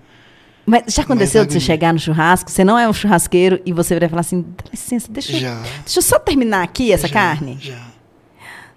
Mas 0.65 0.95
já 0.95 1.03
aconteceu 1.03 1.41
Mas 1.43 1.49
de 1.49 1.55
você 1.55 1.61
chegar 1.61 1.93
no 1.93 1.99
churrasco, 1.99 2.51
você 2.51 2.65
não 2.65 2.79
é 2.79 2.89
um 2.89 2.93
churrasqueiro 2.93 3.61
e 3.67 3.73
você 3.73 3.99
vai 3.99 4.09
falar 4.09 4.21
assim, 4.21 4.43
dá 4.43 4.65
licença, 4.71 5.11
deixa, 5.11 5.33
eu- 5.33 5.41
Já. 5.41 5.61
deixa 5.85 5.99
eu 5.99 6.03
só 6.03 6.19
terminar 6.19 6.63
aqui 6.63 6.93
essa 6.93 7.09
Já, 7.09 7.13
carne? 7.15 7.59
Já. 7.61 7.87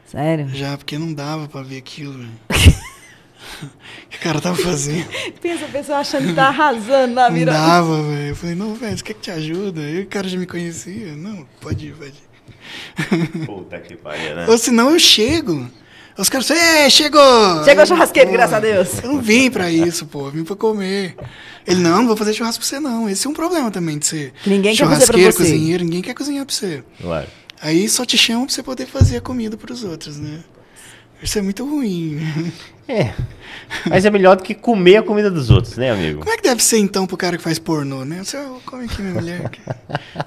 Sério? 0.08 0.50
Já, 0.54 0.78
porque 0.78 0.98
não 0.98 1.14
dava 1.14 1.48
pra 1.48 1.62
ver 1.62 1.78
aquilo, 1.78 2.14
velho. 2.14 2.30
O 3.64 4.10
que 4.10 4.18
o 4.18 4.20
cara 4.20 4.42
tava 4.42 4.56
fazendo? 4.58 5.08
Pensa 5.42 5.66
a 5.66 5.68
pessoa 5.70 6.00
achando 6.00 6.28
que 6.28 6.34
tá 6.34 6.48
arrasando 6.48 7.14
na 7.14 7.30
Não 7.30 7.36
virada. 7.38 7.58
dava, 7.60 8.02
velho. 8.04 8.30
Eu 8.30 8.36
falei, 8.36 8.56
não, 8.56 8.74
velho, 8.76 8.98
você 8.98 9.04
quer 9.04 9.14
que 9.14 9.20
te 9.22 9.32
ajuda? 9.32 9.82
Aí 9.82 10.02
o 10.02 10.08
cara 10.08 10.28
já 10.28 10.38
me 10.38 10.46
conhecia. 10.48 11.16
Não, 11.16 11.46
pode 11.62 11.88
ir, 11.88 11.94
pode 11.94 12.14
ir. 12.14 13.46
Puta 13.46 13.80
que 13.80 13.96
pariu, 13.96 14.36
né? 14.36 14.46
Ou 14.50 14.58
senão 14.58 14.90
eu 14.92 15.00
chego. 15.00 15.70
Os 16.18 16.30
caras 16.30 16.48
falam, 16.48 16.64
é, 16.64 16.90
chegou! 16.90 17.64
Chegou 17.66 17.84
Eu, 17.84 17.88
churrasqueiro, 17.88 18.30
pô, 18.30 18.36
graças 18.38 18.54
a 18.54 18.60
Deus. 18.60 19.04
Eu 19.04 19.14
não 19.14 19.22
vim 19.22 19.52
pra 19.52 19.70
isso, 19.70 20.06
pô. 20.06 20.30
Vim 20.30 20.44
pra 20.46 20.56
comer. 20.56 21.16
Ele, 21.68 21.82
não, 21.82 21.98
não 21.98 22.08
vou 22.08 22.16
fazer 22.16 22.34
churrasco 22.34 22.62
pra 22.62 22.68
você, 22.70 22.80
não. 22.80 23.10
Esse 23.10 23.28
é 23.28 23.30
um 23.30 23.34
problema 23.34 23.70
também 23.70 23.98
de 23.98 24.06
ser 24.06 24.34
ninguém 24.46 24.76
quer 24.76 24.86
fazer 24.86 25.06
pra 25.06 25.18
churrasqueiro, 25.18 25.32
você. 25.34 25.44
cozinheiro. 25.44 25.84
Ninguém 25.84 26.02
quer 26.02 26.14
cozinhar 26.14 26.46
pra 26.46 26.56
você. 26.56 26.84
Claro. 27.02 27.28
Aí 27.62 27.90
só 27.90 28.06
te 28.06 28.18
chamam 28.18 28.46
pra 28.46 28.54
você 28.56 28.64
poder 28.64 28.86
fazer 28.86 29.18
a 29.18 29.22
comida 29.22 29.58
pros 29.58 29.84
outros, 29.84 30.18
né? 30.18 30.40
Isso 31.22 31.40
é 31.40 31.42
muito 31.42 31.66
ruim. 31.66 32.22
É. 32.88 33.12
Mas 33.90 34.06
é 34.06 34.12
melhor 34.12 34.36
do 34.36 34.44
que 34.44 34.54
comer 34.54 34.98
a 34.98 35.02
comida 35.04 35.32
dos 35.32 35.50
outros, 35.50 35.76
né, 35.76 35.90
amigo? 35.90 36.20
Como 36.20 36.32
é 36.32 36.38
que 36.38 36.44
deve 36.44 36.62
ser, 36.64 36.78
então, 36.78 37.08
pro 37.08 37.18
cara 37.18 37.36
que 37.36 37.42
faz 37.44 37.58
pornô, 37.58 38.06
né? 38.06 38.22
Você 38.24 38.38
"Ô, 38.38 38.60
come 38.64 38.86
aqui, 38.86 39.02
minha 39.02 39.16
mulher. 39.16 39.50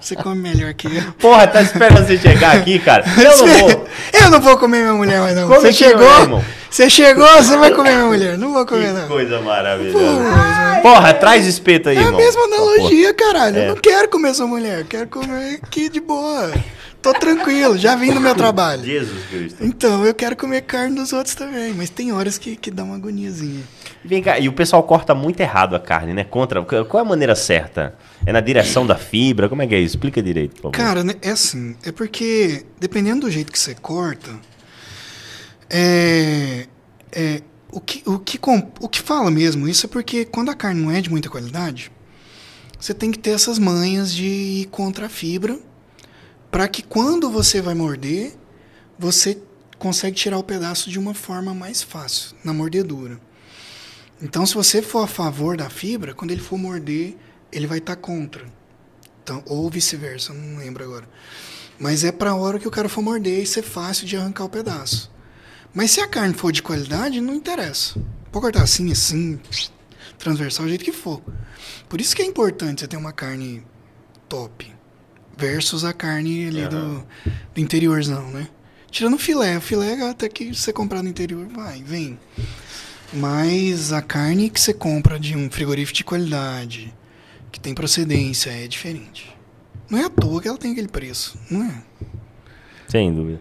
Você 0.01 0.17
come 0.17 0.41
melhor 0.41 0.75
que 0.75 0.89
eu. 0.89 1.13
Porra, 1.21 1.47
tá 1.47 1.63
esperando 1.63 2.05
você 2.05 2.19
chegar 2.19 2.57
aqui, 2.57 2.81
cara? 2.81 3.05
Eu 3.17 3.37
não 3.39 3.47
vou. 3.47 3.89
Eu 4.13 4.31
não 4.31 4.41
vou 4.41 4.59
comer 4.59 4.81
minha 4.81 4.95
mulher 4.95 5.21
mais, 5.21 5.37
não. 5.37 5.47
Você 5.47 5.73
chegou, 5.73 6.29
meu 6.29 6.45
você 6.71 6.91
chegou, 6.91 7.27
você 7.27 7.57
vai 7.57 7.71
comer 7.71 7.93
minha 7.95 8.07
mulher. 8.07 8.37
Não 8.37 8.53
vou 8.53 8.67
comer, 8.67 8.89
Que 8.89 8.93
não. 9.01 9.09
coisa 9.09 9.41
maravilhosa. 9.41 10.81
Porra, 10.83 11.15
traz 11.15 11.47
espeto 11.47 11.89
aí, 11.89 11.97
É 11.97 12.01
a 12.01 12.03
irmão. 12.03 12.21
mesma 12.21 12.43
analogia, 12.45 13.15
caralho. 13.15 13.57
É. 13.57 13.65
Eu 13.65 13.69
não 13.69 13.77
quero 13.81 14.09
comer 14.09 14.35
sua 14.35 14.47
mulher. 14.47 14.85
Quero 14.85 15.09
comer 15.09 15.61
aqui 15.63 15.89
de 15.89 16.01
boa. 16.01 16.53
Tô 17.01 17.13
tranquilo, 17.13 17.79
já 17.79 17.95
vim 17.95 18.13
do 18.13 18.21
meu 18.21 18.35
trabalho. 18.37 18.85
Jesus 18.85 19.25
Cristo. 19.27 19.65
Então, 19.65 20.05
eu 20.05 20.13
quero 20.15 20.37
comer 20.37 20.63
carne 20.63 20.97
dos 20.97 21.13
outros 21.13 21.35
também. 21.35 21.73
Mas 21.73 21.91
tem 21.91 22.13
horas 22.13 22.39
que, 22.39 22.57
que 22.57 22.71
dá 22.71 22.83
uma 22.83 22.97
agoniazinha. 22.97 23.63
Vem 24.05 24.23
cá, 24.23 24.39
e 24.39 24.49
o 24.49 24.53
pessoal 24.53 24.83
corta 24.83 25.15
muito 25.15 25.41
errado 25.41 25.77
a 25.77 25.81
carne, 25.81 26.13
né? 26.13 26.25
Contra. 26.25 26.63
Qual 26.63 27.03
é 27.03 27.07
a 27.07 27.09
maneira 27.09 27.35
certa? 27.35 27.95
É 28.27 28.33
na 28.33 28.41
direção 28.41 28.87
da 28.87 28.97
fibra? 28.97 29.49
Como 29.49 29.63
é 29.63 29.67
que 29.67 29.75
é 29.75 29.79
isso? 29.79 29.97
Explica 29.97 30.23
direito, 30.23 30.57
por 30.57 30.73
favor. 30.73 30.73
Cara, 30.73 31.05
né, 31.05 31.15
é 31.23 31.31
assim, 31.31 31.77
é 31.85 31.93
porque 31.93 32.65
dependendo 32.81 33.23
do 33.23 33.31
jeito 33.31 33.53
que 33.53 33.59
você 33.59 33.75
corta, 33.75 34.31
é, 35.71 36.67
é, 37.13 37.43
o, 37.71 37.81
que, 37.81 38.03
o, 38.07 38.19
que, 38.19 38.39
o 38.81 38.89
que 38.89 39.01
fala 39.01 39.31
mesmo 39.31 39.69
isso 39.69 39.87
é 39.87 39.89
porque 39.89 40.25
quando 40.25 40.51
a 40.51 40.55
carne 40.55 40.81
não 40.81 40.91
é 40.91 41.01
de 41.01 41.11
muita 41.11 41.29
qualidade, 41.29 41.93
você 42.79 42.95
tem 42.95 43.11
que 43.11 43.19
ter 43.19 43.31
essas 43.31 43.59
manhas 43.59 44.13
de 44.13 44.25
ir 44.25 44.67
contra 44.67 45.07
a 45.07 45.09
fibra 45.09 45.59
para 46.51 46.67
que 46.69 46.83
quando 46.83 47.31
você 47.31 47.61
vai 47.61 47.75
morder, 47.75 48.35
você 48.99 49.41
consegue 49.79 50.17
tirar 50.17 50.39
o 50.39 50.45
pedaço 50.45 50.91
de 50.91 50.99
uma 50.99 51.15
forma 51.15 51.55
mais 51.55 51.83
fácil, 51.83 52.37
na 52.43 52.53
mordedura. 52.53 53.21
Então, 54.21 54.45
se 54.45 54.55
você 54.55 54.83
for 54.83 55.05
a 55.05 55.07
favor 55.07 55.57
da 55.57 55.71
fibra, 55.71 56.15
quando 56.15 56.33
ele 56.33 56.41
for 56.41 56.59
morder, 56.59 57.17
ele 57.53 57.67
vai 57.67 57.79
estar 57.79 57.97
contra. 57.97 58.47
Então, 59.23 59.43
ou 59.47 59.69
vice-versa, 59.71 60.33
não 60.33 60.59
lembro 60.59 60.83
agora. 60.83 61.09
Mas 61.79 62.03
é 62.03 62.11
para 62.11 62.31
a 62.31 62.35
hora 62.35 62.59
que 62.59 62.67
o 62.67 62.71
cara 62.71 62.89
for 62.89 63.03
morder 63.03 63.43
e 63.43 63.47
ser 63.47 63.63
fácil 63.63 64.07
de 64.07 64.17
arrancar 64.17 64.45
o 64.45 64.49
pedaço. 64.49 65.11
Mas 65.73 65.93
se 65.93 66.01
a 66.01 66.09
carne 66.09 66.35
for 66.35 66.51
de 66.51 66.63
qualidade, 66.63 67.21
não 67.21 67.35
interessa. 67.35 67.95
Pode 68.33 68.43
cortar 68.43 68.63
assim, 68.63 68.91
assim, 68.91 69.39
transversal, 70.19 70.65
do 70.65 70.71
jeito 70.71 70.85
que 70.85 70.93
for. 70.93 71.23
Por 71.89 72.01
isso 72.01 72.17
que 72.17 72.23
é 72.23 72.25
importante 72.25 72.81
você 72.81 72.89
ter 72.89 72.97
uma 72.97 73.13
carne 73.13 73.63
top 74.29 74.78
versus 75.39 75.85
a 75.85 75.93
carne 75.93 76.49
ali 76.49 76.67
do, 76.67 77.05
do 77.55 77.61
interiorzão, 77.61 78.29
né? 78.31 78.49
Tirando 78.91 79.15
o 79.15 79.19
filé. 79.19 79.57
O 79.57 79.61
filé 79.61 80.09
até 80.11 80.29
que 80.29 80.53
você 80.55 80.73
comprar 80.73 81.03
no 81.03 81.09
interior, 81.09 81.47
vai, 81.55 81.83
vem. 81.83 82.19
Mas 83.13 83.93
a 83.93 84.03
carne 84.03 84.51
que 84.51 84.61
você 84.61 84.75
compra 84.75 85.19
de 85.19 85.37
um 85.37 85.49
frigorífico 85.51 85.97
de 85.97 86.05
qualidade, 86.05 86.93
que 87.53 87.61
tem 87.61 87.75
procedência, 87.75 88.51
é 88.51 88.67
diferente. 88.67 89.35
Não 89.89 89.99
é 89.99 90.05
à 90.05 90.11
toa 90.11 90.43
que 90.43 90.49
ela 90.49 90.59
tem 90.59 90.73
aquele 90.73 90.89
preço, 90.89 91.39
não 91.51 91.65
é? 91.65 91.83
Sem 92.89 93.15
dúvida. 93.15 93.41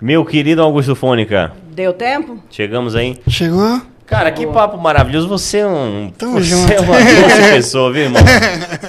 Meu 0.00 0.24
querido 0.24 0.60
Augusto 0.60 0.94
Fônica, 0.96 1.54
Deu 1.72 1.94
tempo? 1.94 2.42
chegamos 2.50 2.94
aí. 2.96 3.18
Chegou? 3.28 3.80
Cara, 4.06 4.30
que 4.30 4.46
papo 4.46 4.76
maravilhoso. 4.78 5.28
Você 5.28 5.58
é 5.58 5.66
um. 5.66 6.12
Tamo 6.16 6.34
você 6.34 6.44
junto. 6.44 6.72
é 6.72 6.80
uma 6.80 6.96
doce 6.98 7.42
pessoa, 7.52 7.92
viu, 7.92 8.02
irmão? 8.04 8.22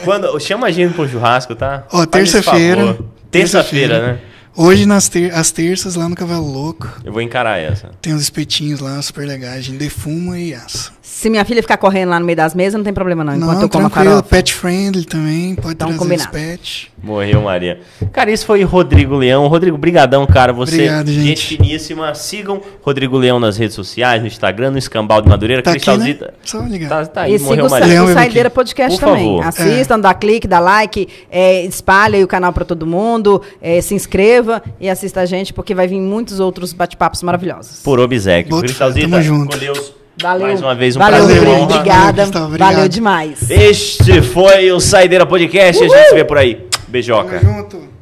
Quando, 0.03 0.39
chama 0.39 0.67
a 0.67 0.71
gente 0.71 0.93
pro 0.93 1.07
churrasco, 1.07 1.55
tá? 1.55 1.83
Ó, 1.91 2.05
terça-feira. 2.05 2.97
Terça-feira, 3.31 4.07
né? 4.07 4.19
Hoje, 4.55 4.85
nas 4.85 5.07
ter 5.07 5.33
às 5.33 5.49
terças, 5.49 5.95
lá 5.95 6.07
no 6.07 6.15
Cavalo 6.15 6.45
Louco, 6.45 6.87
Eu 7.03 7.11
vou 7.11 7.21
encarar 7.23 7.57
essa. 7.57 7.89
tem 8.01 8.13
uns 8.13 8.21
espetinhos 8.21 8.79
lá 8.79 9.01
super 9.01 9.25
legais. 9.25 9.57
A 9.57 9.61
gente 9.61 9.77
defuma 9.77 10.37
e 10.37 10.53
assa. 10.53 10.91
Se 11.05 11.29
minha 11.29 11.43
filha 11.43 11.61
ficar 11.61 11.75
correndo 11.75 12.11
lá 12.11 12.19
no 12.19 12.25
meio 12.25 12.37
das 12.37 12.55
mesas, 12.55 12.75
não 12.75 12.83
tem 12.83 12.93
problema 12.93 13.25
não, 13.25 13.35
enquanto 13.35 13.55
não, 13.57 13.61
eu 13.63 13.69
como 13.69 13.87
a 13.87 13.89
farofa. 13.89 14.23
Pet 14.23 14.53
friendly 14.53 15.03
também. 15.03 15.53
Pode 15.53 15.73
Então, 15.73 15.89
trazer 15.89 15.99
combinado. 15.99 16.29
os 16.29 16.33
pets. 16.33 16.87
Morreu, 17.03 17.41
Maria. 17.41 17.81
Cara, 18.13 18.31
isso 18.31 18.45
foi 18.45 18.63
Rodrigo 18.63 19.13
Leão. 19.17 19.45
Rodrigo, 19.47 19.77
brigadão, 19.77 20.25
cara. 20.25 20.53
Você, 20.53 20.75
Obrigado, 20.75 21.11
gente. 21.11 21.57
finíssima. 21.57 22.15
Sigam 22.15 22.61
Rodrigo 22.81 23.17
Leão 23.17 23.37
nas 23.37 23.57
redes 23.57 23.75
sociais, 23.75 24.21
no 24.21 24.27
Instagram, 24.27 24.71
no 24.71 24.77
Escambau 24.77 25.21
de 25.21 25.27
Madureira. 25.27 25.61
Tá 25.61 25.71
aqui, 25.71 25.81
Cristalzita. 25.81 26.27
né? 26.27 26.31
Só 26.45 26.59
ligar. 26.61 26.87
Tá, 26.89 27.05
tá 27.05 27.21
aí, 27.23 27.35
E 27.35 27.39
morreu, 27.39 27.65
o, 27.65 27.69
Maria. 27.69 28.03
O 28.03 28.07
vi 28.07 28.13
Saideira 28.13 28.47
aqui. 28.47 28.55
Podcast 28.55 28.97
Por 28.97 29.05
também. 29.05 29.25
favor. 29.25 29.45
Assistam, 29.45 29.99
dá 29.99 30.13
clique, 30.13 30.47
dá 30.47 30.61
like, 30.61 31.09
é, 31.29 31.65
espalha 31.65 32.15
aí 32.15 32.23
o 32.23 32.27
canal 32.29 32.53
pra 32.53 32.63
todo 32.63 32.87
mundo, 32.87 33.41
é, 33.61 33.81
se 33.81 33.93
inscreva 33.93 34.63
e 34.79 34.89
assista 34.89 35.19
a 35.19 35.25
gente, 35.25 35.51
porque 35.53 35.75
vai 35.75 35.85
vir 35.85 35.99
muitos 35.99 36.39
outros 36.39 36.71
bate-papos 36.71 37.21
maravilhosos. 37.23 37.81
Por 37.83 37.99
obsequio. 37.99 38.57
Cristalzita, 38.61 39.09
tamo 39.09 39.21
junto. 39.21 39.51
com 39.51 39.57
Deus. 39.57 40.02
Valeu. 40.21 40.47
Mais 40.47 40.61
uma 40.61 40.75
vez, 40.75 40.95
um 40.95 40.99
Valeu, 40.99 41.25
prazer, 41.25 41.43
Rodrigo. 41.43 41.63
Obrigada. 41.63 42.21
Gustavo, 42.23 42.45
obrigado. 42.45 42.73
Valeu 42.73 42.87
demais. 42.89 43.49
Este 43.49 44.21
foi 44.21 44.71
o 44.71 44.79
Saideira 44.79 45.25
Podcast. 45.25 45.83
A 45.83 45.87
gente 45.87 46.09
se 46.09 46.15
vê 46.15 46.23
por 46.23 46.37
aí. 46.37 46.67
Beijoca. 46.87 47.39
Tamo 47.39 47.55
junto. 47.55 47.92